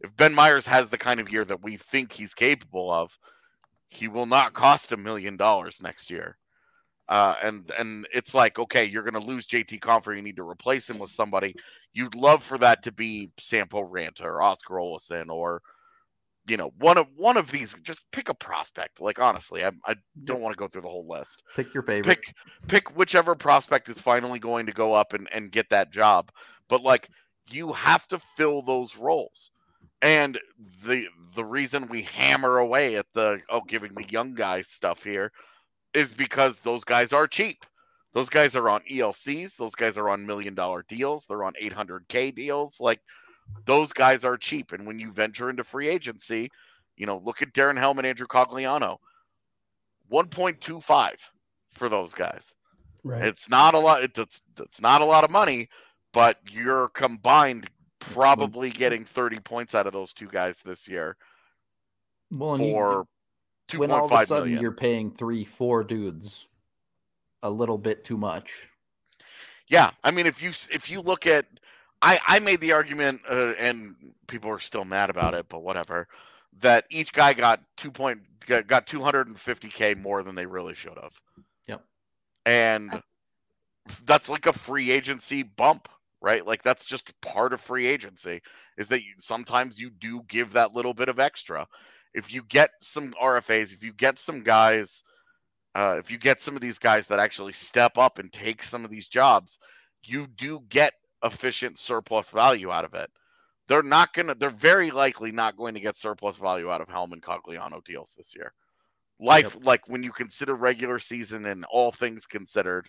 if 0.00 0.16
Ben 0.16 0.34
Meyers 0.34 0.66
has 0.66 0.88
the 0.88 0.98
kind 0.98 1.20
of 1.20 1.32
year 1.32 1.44
that 1.44 1.62
we 1.62 1.76
think 1.76 2.12
he's 2.12 2.34
capable 2.34 2.92
of, 2.92 3.16
he 3.88 4.08
will 4.08 4.26
not 4.26 4.54
cost 4.54 4.92
a 4.92 4.96
million 4.96 5.36
dollars 5.36 5.80
next 5.82 6.10
year. 6.10 6.36
Uh, 7.08 7.34
and 7.42 7.70
and 7.78 8.06
it's 8.14 8.34
like, 8.34 8.58
okay, 8.58 8.84
you're 8.84 9.02
going 9.02 9.20
to 9.20 9.26
lose 9.26 9.46
JT 9.46 9.80
Compher. 9.80 10.16
You 10.16 10.22
need 10.22 10.36
to 10.36 10.48
replace 10.48 10.88
him 10.88 10.98
with 10.98 11.10
somebody. 11.10 11.54
You'd 11.92 12.14
love 12.14 12.42
for 12.42 12.56
that 12.58 12.82
to 12.84 12.92
be 12.92 13.30
Sampo 13.38 13.82
Ranta 13.82 14.22
or 14.22 14.42
Oscar 14.42 14.74
Olausson 14.74 15.28
or, 15.30 15.60
you 16.46 16.56
know, 16.56 16.72
one 16.78 16.98
of 16.98 17.06
one 17.16 17.36
of 17.36 17.50
these. 17.50 17.74
Just 17.82 18.00
pick 18.12 18.28
a 18.28 18.34
prospect. 18.34 19.00
Like 19.00 19.20
honestly, 19.20 19.64
I, 19.64 19.70
I 19.86 19.94
don't 20.24 20.40
want 20.40 20.54
to 20.54 20.58
go 20.58 20.68
through 20.68 20.82
the 20.82 20.88
whole 20.88 21.06
list. 21.08 21.42
Pick 21.56 21.72
your 21.72 21.82
favorite. 21.82 22.04
Pick 22.04 22.34
pick 22.66 22.96
whichever 22.96 23.34
prospect 23.34 23.88
is 23.88 24.00
finally 24.00 24.38
going 24.38 24.66
to 24.66 24.72
go 24.72 24.92
up 24.92 25.12
and, 25.12 25.28
and 25.32 25.52
get 25.52 25.70
that 25.70 25.90
job. 25.90 26.30
But 26.68 26.82
like, 26.82 27.08
you 27.50 27.72
have 27.72 28.06
to 28.08 28.20
fill 28.36 28.62
those 28.62 28.96
roles. 28.96 29.50
And 30.02 30.38
the 30.84 31.06
the 31.34 31.44
reason 31.44 31.88
we 31.88 32.02
hammer 32.02 32.58
away 32.58 32.96
at 32.96 33.06
the 33.14 33.40
oh 33.48 33.62
giving 33.66 33.94
the 33.94 34.08
young 34.08 34.34
guys 34.34 34.68
stuff 34.68 35.02
here 35.02 35.32
is 35.94 36.12
because 36.12 36.58
those 36.58 36.84
guys 36.84 37.12
are 37.12 37.26
cheap. 37.26 37.64
Those 38.12 38.28
guys 38.28 38.54
are 38.54 38.68
on 38.68 38.82
ELCs. 38.90 39.56
Those 39.56 39.74
guys 39.74 39.98
are 39.98 40.08
on 40.08 40.26
million 40.26 40.54
dollar 40.54 40.84
deals. 40.88 41.24
They're 41.26 41.42
on 41.42 41.54
800K 41.60 42.34
deals. 42.34 42.80
Like 42.80 43.00
those 43.64 43.92
guys 43.92 44.24
are 44.24 44.36
cheap. 44.36 44.72
And 44.72 44.86
when 44.86 44.98
you 44.98 45.12
venture 45.12 45.50
into 45.50 45.64
free 45.64 45.88
agency, 45.88 46.50
you 46.96 47.06
know, 47.06 47.20
look 47.24 47.42
at 47.42 47.52
Darren 47.52 47.78
Helm 47.78 47.98
and 47.98 48.06
Andrew 48.06 48.26
Cogliano 48.26 48.98
1.25 50.12 51.12
for 51.72 51.88
those 51.88 52.14
guys. 52.14 52.54
Right. 53.02 53.24
It's 53.24 53.48
not 53.48 53.74
a 53.74 53.78
lot. 53.78 54.02
It's, 54.02 54.40
it's 54.58 54.80
not 54.80 55.00
a 55.00 55.04
lot 55.04 55.24
of 55.24 55.30
money, 55.30 55.68
but 56.12 56.38
you're 56.50 56.88
combined 56.88 57.68
probably 57.98 58.70
getting 58.70 59.04
30 59.04 59.40
points 59.40 59.74
out 59.74 59.86
of 59.86 59.92
those 59.92 60.12
two 60.12 60.28
guys 60.28 60.58
this 60.64 60.86
year 60.86 61.16
well, 62.30 62.56
for 62.56 63.06
when 63.76 63.90
all 63.90 64.06
of 64.06 64.12
a 64.12 64.26
sudden 64.26 64.44
million. 64.44 64.62
you're 64.62 64.72
paying 64.72 65.10
three, 65.10 65.44
four 65.44 65.84
dudes 65.84 66.46
a 67.42 67.50
little 67.50 67.78
bit 67.78 68.04
too 68.04 68.16
much. 68.16 68.68
Yeah, 69.68 69.90
I 70.02 70.10
mean, 70.10 70.26
if 70.26 70.42
you 70.42 70.50
if 70.70 70.90
you 70.90 71.00
look 71.00 71.26
at, 71.26 71.46
I 72.04 72.18
I 72.26 72.38
made 72.40 72.60
the 72.60 72.72
argument, 72.72 73.22
uh, 73.28 73.54
and 73.58 73.94
people 74.26 74.50
are 74.50 74.60
still 74.60 74.84
mad 74.84 75.10
about 75.10 75.34
it, 75.34 75.46
but 75.48 75.62
whatever. 75.62 76.06
That 76.60 76.84
each 76.90 77.12
guy 77.12 77.32
got 77.32 77.60
two 77.76 77.90
point 77.90 78.20
got 78.46 78.86
250k 78.86 80.00
more 80.00 80.22
than 80.22 80.34
they 80.34 80.46
really 80.46 80.74
should 80.74 80.98
have. 81.02 81.18
Yep. 81.66 81.82
And 82.46 83.02
that's 84.04 84.28
like 84.28 84.46
a 84.46 84.52
free 84.52 84.90
agency 84.90 85.42
bump, 85.42 85.88
right? 86.20 86.46
Like 86.46 86.62
that's 86.62 86.86
just 86.86 87.18
part 87.22 87.52
of 87.52 87.60
free 87.60 87.86
agency 87.86 88.42
is 88.76 88.88
that 88.88 89.02
you, 89.02 89.14
sometimes 89.18 89.80
you 89.80 89.90
do 89.90 90.22
give 90.28 90.52
that 90.52 90.74
little 90.74 90.94
bit 90.94 91.08
of 91.08 91.18
extra 91.18 91.66
if 92.14 92.32
you 92.32 92.42
get 92.48 92.70
some 92.80 93.12
RFAs, 93.20 93.72
if 93.72 93.82
you 93.82 93.92
get 93.92 94.18
some 94.18 94.42
guys, 94.42 95.02
uh, 95.74 95.96
if 95.98 96.10
you 96.10 96.18
get 96.18 96.40
some 96.40 96.54
of 96.54 96.62
these 96.62 96.78
guys 96.78 97.08
that 97.08 97.18
actually 97.18 97.52
step 97.52 97.98
up 97.98 98.18
and 98.18 98.32
take 98.32 98.62
some 98.62 98.84
of 98.84 98.90
these 98.90 99.08
jobs, 99.08 99.58
you 100.04 100.28
do 100.28 100.60
get 100.68 100.94
efficient 101.24 101.78
surplus 101.78 102.30
value 102.30 102.70
out 102.70 102.84
of 102.84 102.94
it. 102.94 103.10
They're 103.66 103.82
not 103.82 104.12
going 104.12 104.26
to, 104.28 104.34
they're 104.34 104.50
very 104.50 104.90
likely 104.90 105.32
not 105.32 105.56
going 105.56 105.74
to 105.74 105.80
get 105.80 105.96
surplus 105.96 106.38
value 106.38 106.70
out 106.70 106.82
of 106.82 106.88
Helm 106.88 107.12
and 107.12 107.22
Cogliano 107.22 107.82
deals 107.84 108.12
this 108.16 108.34
year. 108.36 108.52
Life, 109.20 109.54
yep. 109.54 109.64
like 109.64 109.88
when 109.88 110.02
you 110.02 110.12
consider 110.12 110.54
regular 110.54 110.98
season 110.98 111.46
and 111.46 111.64
all 111.64 111.90
things 111.90 112.26
considered, 112.26 112.88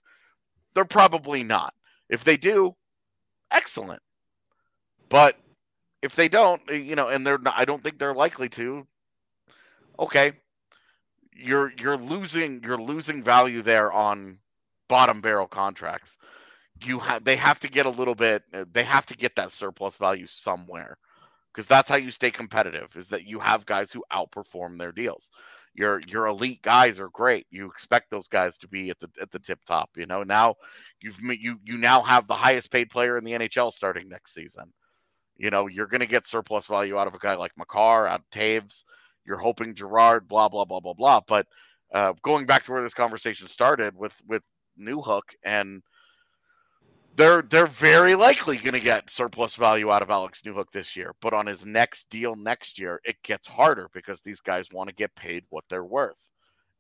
they're 0.74 0.84
probably 0.84 1.44
not. 1.44 1.74
If 2.10 2.24
they 2.24 2.36
do, 2.36 2.76
excellent. 3.52 4.02
But 5.08 5.38
if 6.02 6.16
they 6.16 6.28
don't, 6.28 6.62
eh, 6.70 6.76
you 6.76 6.96
know, 6.96 7.10
and 7.10 7.26
they're 7.26 7.38
not, 7.38 7.56
I 7.58 7.66
don't 7.66 7.84
think 7.84 7.98
they're 7.98 8.14
likely 8.14 8.50
to. 8.50 8.86
Okay, 9.98 10.34
you're 11.34 11.72
you're 11.80 11.98
losing 11.98 12.62
you're 12.64 12.82
losing 12.82 13.24
value 13.24 13.62
there 13.62 13.92
on 13.92 14.38
bottom 14.88 15.22
barrel 15.22 15.48
contracts. 15.48 16.18
You 16.84 17.00
have 17.00 17.24
they 17.24 17.36
have 17.36 17.60
to 17.62 17.70
get 17.70 17.86
a 17.86 17.90
little 17.90 18.16
bit. 18.16 18.44
They 18.74 18.84
have 18.84 19.06
to 19.08 19.16
get 19.16 19.36
that 19.38 19.52
surplus 19.52 19.98
value 19.98 20.28
somewhere 20.28 20.98
because 21.54 21.68
that's 21.68 21.90
how 21.90 21.96
you 21.96 22.12
stay 22.12 22.32
competitive. 22.32 22.96
Is 22.98 23.08
that 23.10 23.26
you 23.26 23.40
have 23.40 23.66
guys 23.66 23.92
who 23.92 24.04
outperform 24.12 24.78
their 24.78 24.92
deals. 24.92 25.32
Your 25.74 26.02
your 26.08 26.28
elite 26.28 26.62
guys 26.62 27.00
are 27.00 27.10
great. 27.10 27.48
You 27.50 27.68
expect 27.68 28.12
those 28.12 28.28
guys 28.28 28.58
to 28.60 28.68
be 28.68 28.90
at 28.90 29.00
the 29.00 29.10
at 29.22 29.32
the 29.32 29.40
tip 29.40 29.64
top. 29.66 29.90
You 29.96 30.06
know 30.06 30.24
now 30.24 30.56
you've 31.02 31.20
you 31.22 31.60
you 31.64 31.78
now 31.78 32.02
have 32.02 32.28
the 32.28 32.36
highest 32.36 32.72
paid 32.72 32.90
player 32.90 33.18
in 33.18 33.24
the 33.24 33.34
NHL 33.34 33.72
starting 33.72 34.10
next 34.10 34.34
season. 34.34 34.74
You 35.38 35.50
know 35.50 35.68
you're 35.68 35.88
going 35.88 36.02
to 36.02 36.08
get 36.08 36.28
surplus 36.28 36.66
value 36.66 36.98
out 36.98 37.08
of 37.08 37.14
a 37.14 37.20
guy 37.20 37.36
like 37.36 37.52
Makar, 37.58 38.08
out 38.08 38.22
of 38.22 38.30
Toews. 38.32 38.84
You're 39.26 39.38
hoping 39.38 39.76
Girard 39.76 40.28
blah 40.28 40.50
blah 40.50 40.66
blah 40.66 40.80
blah 40.82 40.94
blah. 40.94 41.22
But 41.28 41.48
uh, 41.94 42.14
going 42.22 42.46
back 42.46 42.64
to 42.66 42.72
where 42.72 42.84
this 42.84 42.94
conversation 42.94 43.48
started 43.48 43.96
with 43.98 44.16
with 44.28 44.44
Newhook 44.80 45.36
and 45.44 45.82
they're 47.16 47.42
they're 47.42 47.68
very 47.68 48.16
likely 48.16 48.58
going 48.58 48.74
to 48.74 48.80
get 48.80 49.10
surplus 49.10 49.56
value 49.56 49.92
out 49.92 50.02
of 50.02 50.10
Alex 50.10 50.42
Newhook 50.46 50.72
this 50.72 50.96
year, 50.96 51.16
but 51.22 51.34
on 51.34 51.46
his 51.46 51.66
next 51.66 52.10
deal 52.10 52.36
next 52.36 52.78
year, 52.80 53.00
it 53.06 53.16
gets 53.24 53.48
harder 53.48 53.90
because 53.94 54.22
these 54.22 54.42
guys 54.42 54.72
want 54.72 54.90
to 54.90 54.96
get 54.96 55.16
paid 55.16 55.44
what 55.50 55.64
they're 55.70 55.86
worth. 55.86 56.18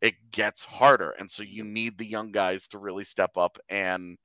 It 0.01 0.15
gets 0.31 0.63
harder, 0.63 1.11
and 1.11 1.31
so 1.31 1.43
you 1.43 1.63
need 1.63 1.97
the 1.97 2.05
young 2.05 2.31
guys 2.31 2.67
to 2.69 2.77
really 2.77 3.05
step 3.05 3.37
up 3.37 3.57
and 3.69 4.17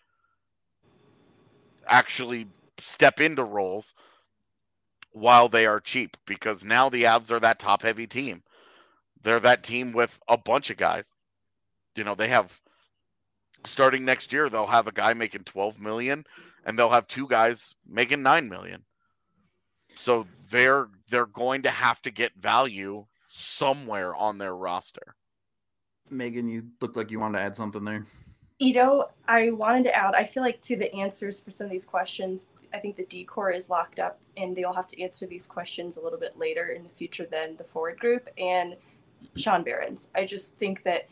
actually 1.87 2.47
step 2.81 3.21
into 3.21 3.45
roles 3.45 3.95
while 5.13 5.49
they 5.49 5.67
are 5.67 5.81
cheap 5.81 6.17
because 6.27 6.65
now 6.65 6.89
the 6.89 7.05
Avs 7.05 7.31
are 7.31 7.41
that 7.41 7.59
top 7.59 7.83
heavy 7.83 8.07
team. 8.07 8.43
They're 9.23 9.41
that 9.41 9.63
team 9.63 9.93
with 9.93 10.19
a 10.29 10.39
bunch 10.39 10.71
of 10.71 10.77
guys. 10.77 11.13
You 11.95 12.05
know, 12.05 12.15
they 12.15 12.29
have 12.29 12.59
starting 13.65 14.05
next 14.05 14.33
year 14.33 14.49
they'll 14.49 14.67
have 14.67 14.87
a 14.87 14.93
guy 14.93 15.13
making 15.13 15.45
12 15.45 15.81
million 15.81 16.25
and 16.65 16.79
they'll 16.79 16.91
have 16.91 17.07
two 17.07 17.27
guys 17.27 17.75
making 17.89 18.23
9 18.23 18.49
million. 18.49 18.85
So 19.97 20.25
they're 20.51 20.89
they're 21.09 21.27
going 21.27 21.63
to 21.63 21.71
have 21.71 22.01
to 22.03 22.11
get 22.11 22.33
value 22.37 23.07
somewhere 23.29 24.15
on 24.15 24.39
their 24.39 24.57
roster. 24.57 25.15
Meghan, 26.11 26.51
you 26.51 26.65
look 26.81 26.97
like 26.97 27.11
you 27.11 27.21
wanted 27.21 27.39
to 27.39 27.45
add 27.45 27.57
something 27.57 27.85
there. 27.85 28.07
You 28.59 28.75
know, 28.75 29.09
I 29.27 29.51
wanted 29.51 29.85
to 29.85 29.95
add, 29.95 30.15
I 30.15 30.25
feel 30.25 30.43
like 30.43 30.61
to 30.63 30.77
the 30.77 30.93
answers 30.95 31.41
for 31.41 31.51
some 31.51 31.67
of 31.67 31.71
these 31.71 31.87
questions, 31.87 32.47
I 32.75 32.79
think 32.79 32.97
the 32.97 33.07
D 33.07 33.25
corps 33.25 33.51
is 33.51 33.71
locked 33.71 33.99
up 33.99 34.21
and 34.37 34.55
they'll 34.55 34.73
have 34.73 34.87
to 34.89 35.03
answer 35.03 35.27
these 35.27 35.47
questions 35.47 35.97
a 35.97 36.03
little 36.03 36.19
bit 36.19 36.39
later 36.39 36.69
in 36.69 36.83
the 36.83 36.89
future 36.89 37.27
than 37.31 37.57
the 37.57 37.65
forward 37.65 37.99
group 37.99 38.29
and 38.37 38.77
Sean 39.37 39.63
Behrens. 39.63 40.11
I 40.15 40.25
just 40.25 40.57
think 40.57 40.83
that 40.85 41.09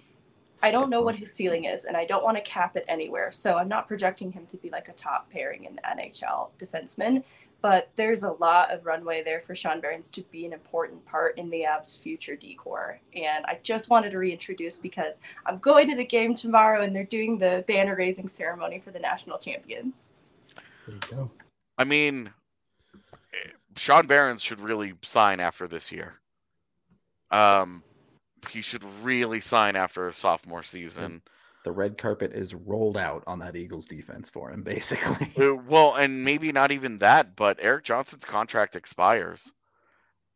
I 0.63 0.71
don't 0.71 0.91
know 0.91 1.03
what 1.03 1.17
his 1.17 1.33
ceiling 1.33 1.65
is 1.65 1.85
and 1.85 1.97
I 1.97 2.05
don't 2.05 2.25
want 2.25 2.37
to 2.37 2.43
cap 2.43 2.77
it 2.77 2.85
anywhere. 2.89 3.31
So 3.33 3.57
I'm 3.57 3.69
not 3.69 3.87
projecting 3.87 4.33
him 4.33 4.47
to 4.47 4.57
be 4.57 4.71
like 4.71 4.89
a 4.89 4.93
top 4.93 5.31
pairing 5.31 5.65
in 5.65 5.77
the 5.77 5.83
NHL 5.83 6.51
defenseman, 6.59 7.23
but 7.61 7.91
there's 7.97 8.23
a 8.23 8.33
lot 8.33 8.73
of 8.73 8.87
runway 8.87 9.23
there 9.23 9.41
for 9.41 9.55
Sean 9.55 9.81
Behrens 9.81 10.11
to 10.13 10.23
be 10.31 10.47
an 10.47 10.53
important 10.53 11.05
part 11.07 11.39
in 11.39 11.51
the 11.51 11.63
Avs' 11.63 11.99
future 11.99 12.37
D 12.37 12.55
corps. 12.55 13.01
And 13.15 13.45
I 13.47 13.59
just 13.63 13.91
wanted 13.91 14.11
to 14.11 14.19
reintroduce 14.19 14.79
because 14.79 15.21
I'm 15.47 15.59
going 15.59 15.89
to 15.91 15.97
the 15.97 16.05
game 16.05 16.35
tomorrow 16.35 16.83
and 16.83 16.95
they're 16.95 17.05
doing 17.05 17.39
the 17.39 17.65
banner 17.67 17.97
raising 17.97 18.29
ceremony 18.29 18.81
for 18.81 18.91
the 18.91 19.01
national 19.01 19.39
champions. 19.39 20.11
There 20.87 20.95
you 20.95 21.01
go. 21.17 21.31
I 21.77 21.85
mean, 21.85 22.31
Sean 23.77 24.07
Behrens 24.07 24.43
should 24.43 24.61
really 24.61 24.95
sign 25.03 25.41
after 25.41 25.69
this 25.69 25.93
year. 25.93 26.15
Um, 27.31 27.83
he 28.51 28.63
should 28.63 28.85
really 29.03 29.41
sign 29.41 29.77
after 29.77 30.09
a 30.09 30.13
sophomore 30.13 30.63
season. 30.63 31.23
The 31.65 31.73
red 31.73 31.99
carpet 31.99 32.33
is 32.33 32.55
rolled 32.55 32.97
out 32.97 33.25
on 33.27 33.41
that 33.41 33.57
Eagles 33.57 33.87
defense 33.87 34.31
for 34.31 34.51
him, 34.51 34.63
basically. 34.65 35.31
Uh, 35.37 35.55
well, 35.55 35.95
and 35.95 36.25
maybe 36.25 36.53
not 36.53 36.73
even 36.73 36.99
that, 36.99 37.37
but 37.37 37.59
Erik 37.61 37.85
Johnson's 37.85 38.25
contract 38.25 38.77
expires. 38.77 39.53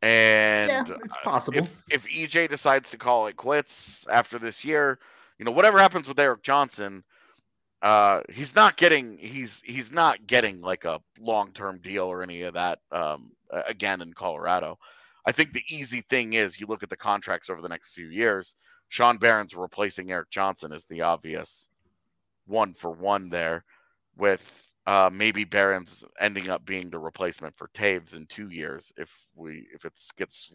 And 0.01 0.67
yeah, 0.67 0.95
it's 1.03 1.17
possible. 1.23 1.59
If, 1.59 1.75
if 1.89 2.07
EJ 2.09 2.49
decides 2.49 2.91
to 2.91 2.97
call 2.97 3.27
it 3.27 3.37
quits 3.37 4.05
after 4.11 4.37
this 4.37 4.65
year, 4.65 4.99
you 5.39 5.45
know, 5.45 5.51
whatever 5.51 5.79
happens 5.79 6.09
with 6.09 6.19
Erik 6.19 6.43
Johnson, 6.43 7.05
uh, 7.81 8.21
he's 8.29 8.55
not 8.55 8.77
getting 8.77 9.17
he's 9.17 9.61
he's 9.65 9.91
not 9.91 10.27
getting 10.27 10.61
like 10.61 10.85
a 10.85 11.01
long 11.19 11.51
term 11.51 11.79
deal 11.79 12.05
or 12.05 12.21
any 12.21 12.41
of 12.43 12.53
that 12.53 12.79
um, 12.91 13.31
again 13.49 14.01
in 14.01 14.13
Colorado. 14.13 14.77
I 15.25 15.31
think 15.31 15.53
the 15.53 15.63
easy 15.69 16.01
thing 16.01 16.33
is 16.33 16.59
you 16.59 16.67
look 16.67 16.83
at 16.83 16.89
the 16.89 16.97
contracts 16.97 17.49
over 17.49 17.61
the 17.61 17.69
next 17.69 17.93
few 17.93 18.07
years. 18.07 18.55
Sean 18.89 19.17
Behrens 19.17 19.55
replacing 19.55 20.11
Erik 20.11 20.29
Johnson 20.29 20.71
is 20.71 20.85
the 20.85 21.01
obvious 21.01 21.69
one 22.45 22.73
for 22.73 22.91
one 22.91 23.29
there, 23.29 23.63
with 24.17 24.67
uh, 24.85 25.09
maybe 25.11 25.45
Behrens 25.45 26.03
ending 26.19 26.49
up 26.49 26.65
being 26.65 26.89
the 26.89 26.99
replacement 26.99 27.55
for 27.55 27.69
Toews 27.73 28.15
in 28.15 28.25
two 28.25 28.49
years 28.49 28.91
if 28.97 29.25
we 29.35 29.67
if 29.73 29.85
it 29.85 29.93
gets 30.17 30.51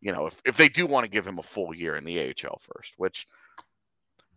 you 0.00 0.12
know 0.12 0.26
if, 0.26 0.40
if 0.44 0.56
they 0.56 0.68
do 0.68 0.86
want 0.86 1.04
to 1.04 1.10
give 1.10 1.26
him 1.26 1.38
a 1.38 1.42
full 1.42 1.74
year 1.74 1.96
in 1.96 2.04
the 2.04 2.20
AHL 2.20 2.60
first, 2.60 2.92
which 2.98 3.26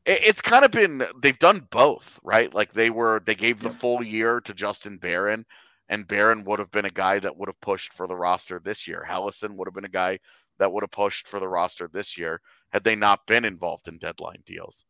it's 0.06 0.42
kind 0.42 0.66
of 0.66 0.72
been 0.72 1.06
they've 1.22 1.38
done 1.38 1.68
both, 1.70 2.20
right? 2.24 2.54
Like 2.54 2.74
they 2.74 2.90
were 2.90 3.22
they 3.26 3.36
gave 3.36 3.60
the 3.60 3.70
full 3.70 4.02
year 4.02 4.42
to 4.42 4.54
Justin 4.54 4.98
Barron, 4.98 5.46
and 5.90 6.08
Barron 6.08 6.44
would 6.46 6.60
have 6.60 6.72
been 6.72 6.86
a 6.86 6.92
guy 6.92 7.20
that 7.20 7.36
would 7.36 7.50
have 7.50 7.60
pushed 7.62 7.94
for 7.94 8.08
the 8.08 8.16
roster 8.16 8.60
this 8.64 8.88
year. 8.88 9.06
Helleson 9.08 9.58
would 9.58 9.68
have 9.68 9.74
been 9.74 9.86
a 9.86 9.90
guy 9.90 10.20
that 10.60 10.72
would 10.72 10.84
have 10.84 10.92
pushed 10.92 11.28
for 11.28 11.40
the 11.40 11.48
roster 11.48 11.90
this 11.92 12.18
year 12.18 12.40
had 12.72 12.84
they 12.84 12.96
not 12.96 13.26
been 13.26 13.46
involved 13.46 13.88
in 13.88 13.98
deadline 13.98 14.44
deals. 14.46 14.86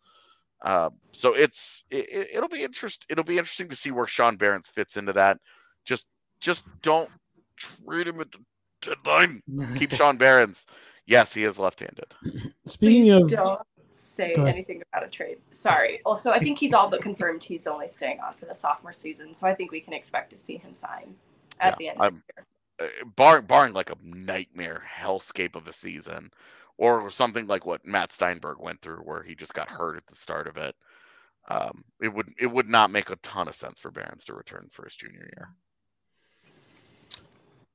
Um, 0.62 0.95
so 1.14 1.34
it's 1.36 1.86
it, 1.89 2.39
will 2.39 2.50
be 2.50 2.64
interest 2.64 3.06
it'll 3.10 3.24
be 3.24 3.38
interesting 3.38 3.70
to 3.70 3.78
see 3.78 3.91
where 3.91 4.08
Sean 4.08 4.36
Behrens 4.36 4.68
fits 4.68 4.97
into 4.97 5.14
that. 5.14 5.38
Just 5.86 6.06
just 6.41 6.64
don't 6.82 7.10
treat 7.56 8.08
him 8.08 8.20
at 8.20 8.32
the 8.32 8.39
deadline. 8.82 9.41
Keep 9.78 9.91
Sean 9.93 10.18
Behrens. 10.18 10.68
Yes, 11.06 11.34
he 11.34 11.43
is 11.43 11.58
left-handed. 11.58 12.14
Speaking 12.66 13.04
Please 13.04 13.14
of 13.14 13.30
don't 13.30 13.62
say 14.00 14.34
anything 14.38 14.82
about 14.91 15.06
a 15.06 15.10
trade. 15.10 15.38
Sorry. 15.52 16.00
Also, 16.06 16.32
I 16.32 16.39
think 16.39 16.58
he's 16.58 16.74
all 16.74 16.89
but 16.89 17.02
confirmed 17.02 17.43
he's 17.43 17.68
only 17.68 17.88
staying 17.88 18.20
on 18.22 18.34
for 18.34 18.45
the 18.45 18.56
sophomore 18.56 18.91
season, 18.93 19.34
so 19.34 19.47
I 19.47 19.54
think 19.54 19.72
we 19.72 19.82
can 19.82 19.93
expect 19.93 20.30
to 20.32 20.38
see 20.38 20.58
him 20.58 20.74
sign 20.74 21.16
at 21.60 21.74
Yeah, 21.74 21.76
the 21.78 21.89
end 21.89 22.02
I'm- 22.02 22.16
of 22.16 22.22
the 22.80 22.86
year. 22.86 22.91
uh, 23.02 23.06
barring 23.16 23.45
barring 23.45 23.74
like 23.74 23.89
a 23.91 23.97
nightmare 24.02 24.82
hellscape 24.88 25.56
of 25.56 25.68
a 25.68 25.74
season, 25.74 26.32
or 26.78 27.12
something 27.12 27.45
like 27.45 27.66
what 27.66 27.86
Matt 27.86 28.14
Steinberg 28.14 28.58
went 28.60 28.82
through, 28.82 29.00
where 29.00 29.22
he 29.22 29.36
just 29.36 29.54
got 29.54 29.70
hurt 29.70 29.97
at 29.97 30.08
the 30.08 30.16
start 30.16 30.47
of 30.47 30.56
it. 30.58 30.76
Um, 31.50 31.84
it 32.02 32.08
would 32.08 32.32
it 32.39 32.47
would 32.47 32.70
not 32.70 32.91
make 32.91 33.10
a 33.10 33.16
ton 33.18 33.47
of 33.50 33.56
sense 33.56 33.80
for 33.80 33.91
Behrens 33.91 34.24
to 34.26 34.34
return 34.34 34.70
for 34.72 34.86
his 34.86 34.95
junior 34.95 35.28
year. 35.36 35.50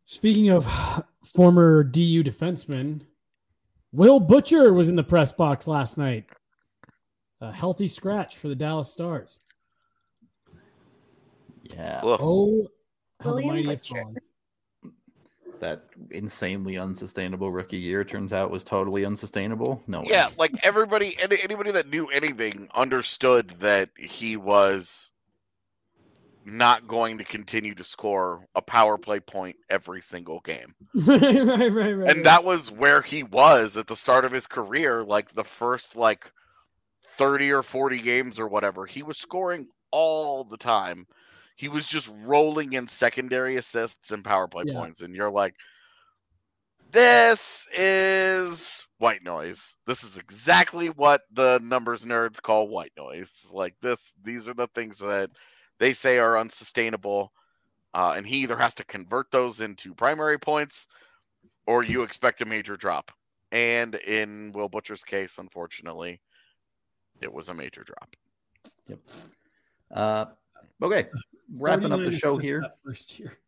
Speaking 0.06 0.50
of 0.50 0.66
former 1.34 1.82
DU 1.82 2.22
defenseman, 2.22 3.02
Will 3.94 4.18
Butcher 4.18 4.72
was 4.72 4.88
in 4.88 4.96
the 4.96 5.04
press 5.04 5.30
box 5.30 5.68
last 5.68 5.96
night. 5.96 6.24
A 7.40 7.52
healthy 7.52 7.86
scratch 7.86 8.36
for 8.36 8.48
the 8.48 8.56
Dallas 8.56 8.90
Stars. 8.90 9.38
Yeah, 11.72 12.00
Ugh. 12.02 12.18
Oh, 12.20 12.68
how 13.20 13.34
the 13.34 13.46
mighty 13.46 13.68
have 13.68 13.82
fallen. 13.84 14.16
that 15.60 15.84
insanely 16.10 16.76
unsustainable 16.76 17.52
rookie 17.52 17.78
year 17.78 18.02
turns 18.02 18.32
out 18.32 18.50
was 18.50 18.64
totally 18.64 19.04
unsustainable. 19.04 19.80
No, 19.86 20.00
way. 20.00 20.08
Yeah, 20.10 20.28
like 20.38 20.52
everybody, 20.64 21.16
any, 21.20 21.36
anybody 21.40 21.70
that 21.70 21.88
knew 21.88 22.06
anything 22.08 22.68
understood 22.74 23.50
that 23.60 23.90
he 23.96 24.36
was 24.36 25.12
not 26.44 26.86
going 26.86 27.18
to 27.18 27.24
continue 27.24 27.74
to 27.74 27.84
score 27.84 28.46
a 28.54 28.62
power 28.62 28.98
play 28.98 29.20
point 29.20 29.56
every 29.70 30.02
single 30.02 30.40
game. 30.40 30.74
right, 31.06 31.20
right, 31.20 31.72
right, 31.72 31.92
right. 31.92 32.10
and 32.10 32.24
that 32.26 32.44
was 32.44 32.70
where 32.70 33.02
he 33.02 33.22
was 33.22 33.76
at 33.76 33.86
the 33.86 33.96
start 33.96 34.24
of 34.24 34.32
his 34.32 34.46
career 34.46 35.02
like 35.04 35.32
the 35.34 35.44
first 35.44 35.96
like 35.96 36.30
30 37.16 37.52
or 37.52 37.62
40 37.62 37.98
games 38.00 38.38
or 38.38 38.48
whatever 38.48 38.86
he 38.86 39.02
was 39.02 39.18
scoring 39.18 39.68
all 39.90 40.44
the 40.44 40.56
time 40.56 41.06
he 41.56 41.68
was 41.68 41.86
just 41.86 42.10
rolling 42.24 42.72
in 42.72 42.88
secondary 42.88 43.56
assists 43.56 44.10
and 44.10 44.24
power 44.24 44.48
play 44.48 44.64
Yeah. 44.66 44.78
points 44.78 45.00
and 45.02 45.14
you're 45.14 45.30
like 45.30 45.54
this 46.90 47.66
is 47.76 48.86
white 48.98 49.22
noise 49.24 49.74
this 49.86 50.04
is 50.04 50.16
exactly 50.16 50.88
what 50.90 51.22
the 51.32 51.60
numbers 51.62 52.04
nerds 52.04 52.40
call 52.40 52.68
white 52.68 52.92
noise 52.96 53.48
like 53.52 53.74
this 53.80 54.12
these 54.22 54.48
are 54.48 54.54
the 54.54 54.68
things 54.68 54.98
that 54.98 55.30
they 55.78 55.92
say 55.92 56.18
are 56.18 56.38
unsustainable 56.38 57.32
uh, 57.94 58.14
and 58.16 58.26
he 58.26 58.38
either 58.38 58.56
has 58.56 58.74
to 58.74 58.84
convert 58.84 59.30
those 59.30 59.60
into 59.60 59.94
primary 59.94 60.38
points 60.38 60.88
or 61.66 61.82
you 61.82 62.02
expect 62.02 62.40
a 62.42 62.44
major 62.44 62.76
drop. 62.76 63.12
And 63.52 63.94
in 63.94 64.50
Will 64.52 64.68
Butcher's 64.68 65.04
case, 65.04 65.38
unfortunately, 65.38 66.20
it 67.20 67.32
was 67.32 67.48
a 67.48 67.54
major 67.54 67.84
drop. 67.84 68.16
Yep. 68.88 68.98
Uh, 69.92 70.24
okay, 70.82 71.04
wrapping 71.56 71.92
up 71.92 72.00
the 72.00 72.10
show 72.10 72.36
here. 72.36 72.64
First 72.84 73.18
year. 73.18 73.38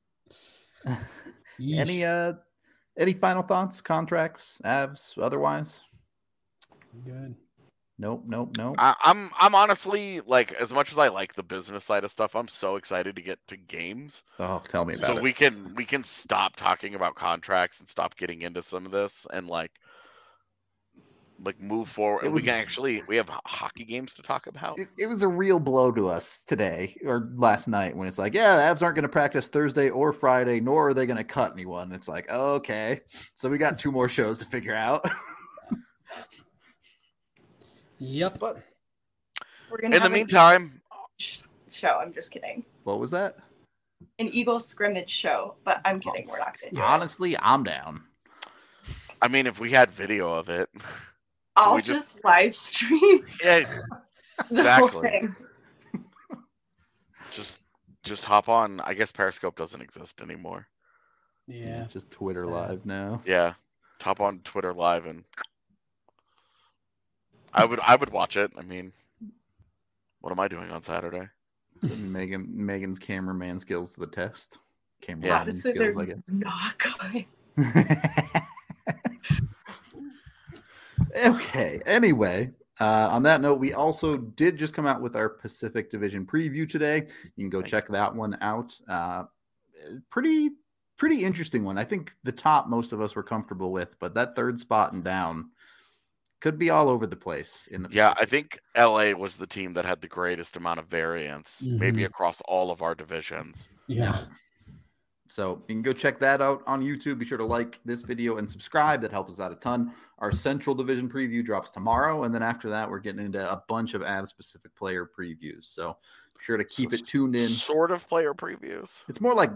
Any 1.58 2.04
uh 2.04 2.34
any 2.98 3.14
final 3.14 3.42
thoughts, 3.42 3.80
contracts, 3.80 4.60
avs, 4.64 5.16
otherwise? 5.20 5.80
Good. 7.04 7.34
Nope, 7.98 8.24
nope, 8.26 8.50
nope. 8.58 8.74
I, 8.78 8.94
I'm 9.02 9.30
I'm 9.38 9.54
honestly 9.54 10.20
like 10.26 10.52
as 10.52 10.70
much 10.70 10.92
as 10.92 10.98
I 10.98 11.08
like 11.08 11.34
the 11.34 11.42
business 11.42 11.84
side 11.84 12.04
of 12.04 12.10
stuff, 12.10 12.36
I'm 12.36 12.48
so 12.48 12.76
excited 12.76 13.16
to 13.16 13.22
get 13.22 13.38
to 13.48 13.56
games. 13.56 14.22
Oh, 14.38 14.62
tell 14.68 14.84
me 14.84 14.94
about 14.94 15.06
so 15.06 15.12
it. 15.12 15.16
So 15.16 15.22
we 15.22 15.32
can 15.32 15.74
we 15.74 15.84
can 15.86 16.04
stop 16.04 16.56
talking 16.56 16.94
about 16.94 17.14
contracts 17.14 17.80
and 17.80 17.88
stop 17.88 18.16
getting 18.16 18.42
into 18.42 18.62
some 18.62 18.84
of 18.84 18.92
this 18.92 19.26
and 19.32 19.46
like 19.46 19.72
like 21.42 21.60
move 21.60 21.88
forward 21.88 22.24
and 22.24 22.32
we 22.32 22.40
can 22.40 22.54
actually 22.54 23.02
we 23.08 23.16
have 23.16 23.28
hockey 23.44 23.84
games 23.84 24.14
to 24.14 24.22
talk 24.22 24.46
about 24.46 24.78
it, 24.78 24.88
it, 24.96 25.06
was 25.06 25.22
a 25.22 25.28
real 25.28 25.60
blow 25.60 25.92
to 25.92 26.08
us 26.08 26.42
today 26.46 26.96
or 27.04 27.30
last 27.36 27.68
night 27.68 27.94
when 27.94 28.08
it's 28.08 28.18
like 28.18 28.32
yeah 28.32 28.56
the 28.56 28.62
avs 28.62 28.82
aren't 28.82 28.94
going 28.94 29.02
to 29.02 29.08
practice 29.08 29.46
thursday 29.46 29.90
or 29.90 30.14
friday 30.14 30.60
nor 30.60 30.88
are 30.88 30.94
they 30.94 31.04
going 31.04 31.18
to 31.18 31.24
cut 31.24 31.52
anyone 31.52 31.92
it's 31.92 32.08
like 32.08 32.30
okay 32.30 33.00
so 33.34 33.50
we 33.50 33.58
got 33.58 33.78
two 33.78 33.92
more 33.92 34.08
shows 34.08 34.38
to 34.38 34.46
figure 34.46 34.74
out 34.74 35.06
Yep. 37.98 38.38
But 38.38 38.62
we're 39.70 39.80
gonna 39.80 39.96
in 39.96 40.02
the 40.02 40.10
meantime 40.10 40.80
show. 41.18 41.98
I'm 42.00 42.12
just 42.12 42.30
kidding. 42.30 42.64
What 42.84 42.98
was 42.98 43.10
that? 43.12 43.36
An 44.18 44.28
Eagle 44.28 44.60
scrimmage 44.60 45.10
show, 45.10 45.54
but 45.64 45.80
I'm 45.84 46.00
kidding. 46.00 46.28
We're 46.28 46.38
not 46.38 46.56
gonna 46.60 46.84
Honestly, 46.84 47.34
it. 47.34 47.40
I'm 47.42 47.64
down. 47.64 48.02
I 49.22 49.28
mean, 49.28 49.46
if 49.46 49.58
we 49.58 49.70
had 49.70 49.90
video 49.90 50.32
of 50.32 50.48
it, 50.48 50.68
I'll 51.56 51.78
just... 51.78 52.16
just... 52.16 52.24
live 52.24 52.54
stream. 52.54 53.24
Yeah, 53.44 53.62
exactly. 54.40 55.28
just, 57.32 57.60
just 58.02 58.24
hop 58.24 58.48
on. 58.48 58.80
I 58.80 58.94
guess 58.94 59.10
Periscope 59.10 59.56
doesn't 59.56 59.80
exist 59.80 60.20
anymore. 60.20 60.66
Yeah, 61.46 61.82
it's 61.82 61.92
just 61.92 62.10
Twitter 62.10 62.42
Sad. 62.42 62.50
Live 62.50 62.86
now. 62.86 63.22
Yeah, 63.24 63.54
hop 64.00 64.20
on 64.20 64.40
Twitter 64.40 64.74
Live 64.74 65.06
and 65.06 65.24
I 67.52 67.64
would 67.64 67.80
I 67.80 67.96
would 67.96 68.10
watch 68.10 68.36
it. 68.36 68.52
I 68.56 68.62
mean, 68.62 68.92
what 70.20 70.30
am 70.30 70.40
I 70.40 70.48
doing 70.48 70.70
on 70.70 70.82
Saturday? 70.82 71.28
Meghan 71.82 72.54
Meghan's 72.54 72.98
cameraman 72.98 73.58
skills 73.58 73.94
to 73.94 74.00
the 74.00 74.06
test. 74.06 74.58
Cameraman 75.00 75.54
yeah. 75.54 75.60
skills, 75.60 75.96
I 75.96 76.04
guess. 76.06 76.18
Not 76.28 76.78
going. 76.78 77.26
okay. 81.26 81.80
Anyway, 81.86 82.50
uh, 82.80 83.08
on 83.10 83.22
that 83.24 83.40
note, 83.40 83.58
we 83.58 83.72
also 83.72 84.16
did 84.16 84.56
just 84.56 84.74
come 84.74 84.86
out 84.86 85.00
with 85.00 85.16
our 85.16 85.28
Pacific 85.28 85.90
Division 85.90 86.26
preview 86.26 86.68
today. 86.68 87.06
You 87.36 87.44
can 87.44 87.50
go 87.50 87.60
Thank 87.60 87.70
check 87.70 87.88
you. 87.88 87.92
that 87.92 88.14
one 88.14 88.36
out. 88.40 88.74
Uh, 88.88 89.24
pretty 90.10 90.50
pretty 90.96 91.24
interesting 91.24 91.64
one. 91.64 91.78
I 91.78 91.84
think 91.84 92.14
the 92.24 92.32
top 92.32 92.68
most 92.68 92.92
of 92.92 93.00
us 93.00 93.14
were 93.14 93.22
comfortable 93.22 93.70
with, 93.70 93.98
but 93.98 94.14
that 94.14 94.34
third 94.34 94.58
spot 94.58 94.92
and 94.92 95.04
down 95.04 95.50
could 96.40 96.58
be 96.58 96.70
all 96.70 96.88
over 96.88 97.06
the 97.06 97.16
place 97.16 97.68
in 97.72 97.82
the 97.82 97.88
yeah 97.90 98.12
i 98.20 98.24
think 98.24 98.58
la 98.76 99.12
was 99.12 99.36
the 99.36 99.46
team 99.46 99.72
that 99.72 99.84
had 99.84 100.00
the 100.00 100.08
greatest 100.08 100.56
amount 100.56 100.78
of 100.78 100.86
variance 100.86 101.62
mm-hmm. 101.64 101.78
maybe 101.78 102.04
across 102.04 102.40
all 102.42 102.70
of 102.70 102.82
our 102.82 102.94
divisions. 102.94 103.68
Yeah. 103.86 104.16
So 105.28 105.62
you 105.68 105.74
can 105.74 105.82
go 105.82 105.92
check 105.92 106.20
that 106.20 106.40
out 106.40 106.62
on 106.66 106.82
youtube. 106.82 107.18
Be 107.18 107.24
sure 107.24 107.38
to 107.38 107.44
like 107.44 107.80
this 107.84 108.02
video 108.02 108.36
and 108.36 108.48
subscribe. 108.48 109.00
That 109.00 109.10
helps 109.10 109.32
us 109.32 109.40
out 109.40 109.52
a 109.52 109.56
ton. 109.56 109.92
Our 110.18 110.32
central 110.32 110.74
division 110.74 111.08
preview 111.08 111.44
drops 111.44 111.70
tomorrow 111.70 112.24
and 112.24 112.34
then 112.34 112.42
after 112.42 112.68
that 112.70 112.88
we're 112.88 113.00
getting 113.00 113.24
into 113.24 113.40
a 113.50 113.62
bunch 113.68 113.94
of 113.94 114.02
av 114.02 114.28
specific 114.28 114.74
player 114.76 115.08
previews. 115.18 115.64
So 115.64 115.96
be 116.36 116.44
sure 116.44 116.56
to 116.56 116.64
keep 116.64 116.90
so 116.90 116.96
it 116.96 117.06
tuned 117.06 117.36
in. 117.36 117.48
sort 117.48 117.90
of 117.90 118.08
player 118.08 118.34
previews. 118.34 119.04
It's 119.08 119.20
more 119.20 119.34
like 119.34 119.50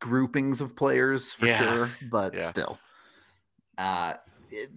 groupings 0.00 0.60
of 0.60 0.74
players 0.74 1.32
for 1.32 1.46
yeah. 1.46 1.58
sure 1.58 1.88
but 2.10 2.34
yeah. 2.34 2.42
still. 2.42 2.78
Uh 3.78 4.14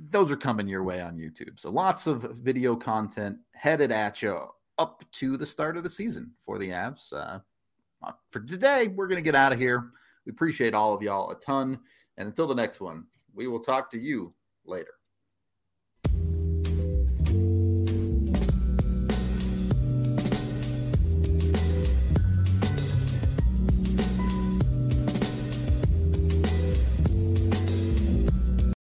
those 0.10 0.32
are 0.32 0.38
coming 0.38 0.68
your 0.68 0.84
way 0.84 1.02
on 1.02 1.18
YouTube. 1.18 1.60
So 1.60 1.70
lots 1.72 2.08
of 2.08 2.22
video 2.34 2.76
content 2.76 3.38
headed 3.54 3.92
at 3.92 4.22
you 4.22 4.38
up 4.78 5.04
to 5.14 5.38
the 5.38 5.46
start 5.46 5.78
of 5.78 5.84
the 5.84 5.90
season 5.90 6.32
for 6.40 6.58
the 6.58 6.70
Avs. 6.70 7.14
Uh, 7.14 7.40
uh 8.04 8.12
for 8.32 8.42
today, 8.42 8.88
we're 8.88 9.08
going 9.08 9.18
to 9.18 9.24
get 9.24 9.36
out 9.36 9.54
of 9.54 9.60
here. 9.60 9.92
We 10.26 10.32
appreciate 10.32 10.74
all 10.74 10.94
of 10.94 11.02
y'all 11.02 11.32
a 11.32 11.40
ton. 11.40 11.80
And 12.18 12.28
until 12.28 12.48
the 12.48 12.56
next 12.56 12.80
one, 12.80 13.06
we 13.34 13.48
will 13.48 13.60
talk 13.60 13.92
to 13.92 14.00
you 14.00 14.34
later. 14.66 14.92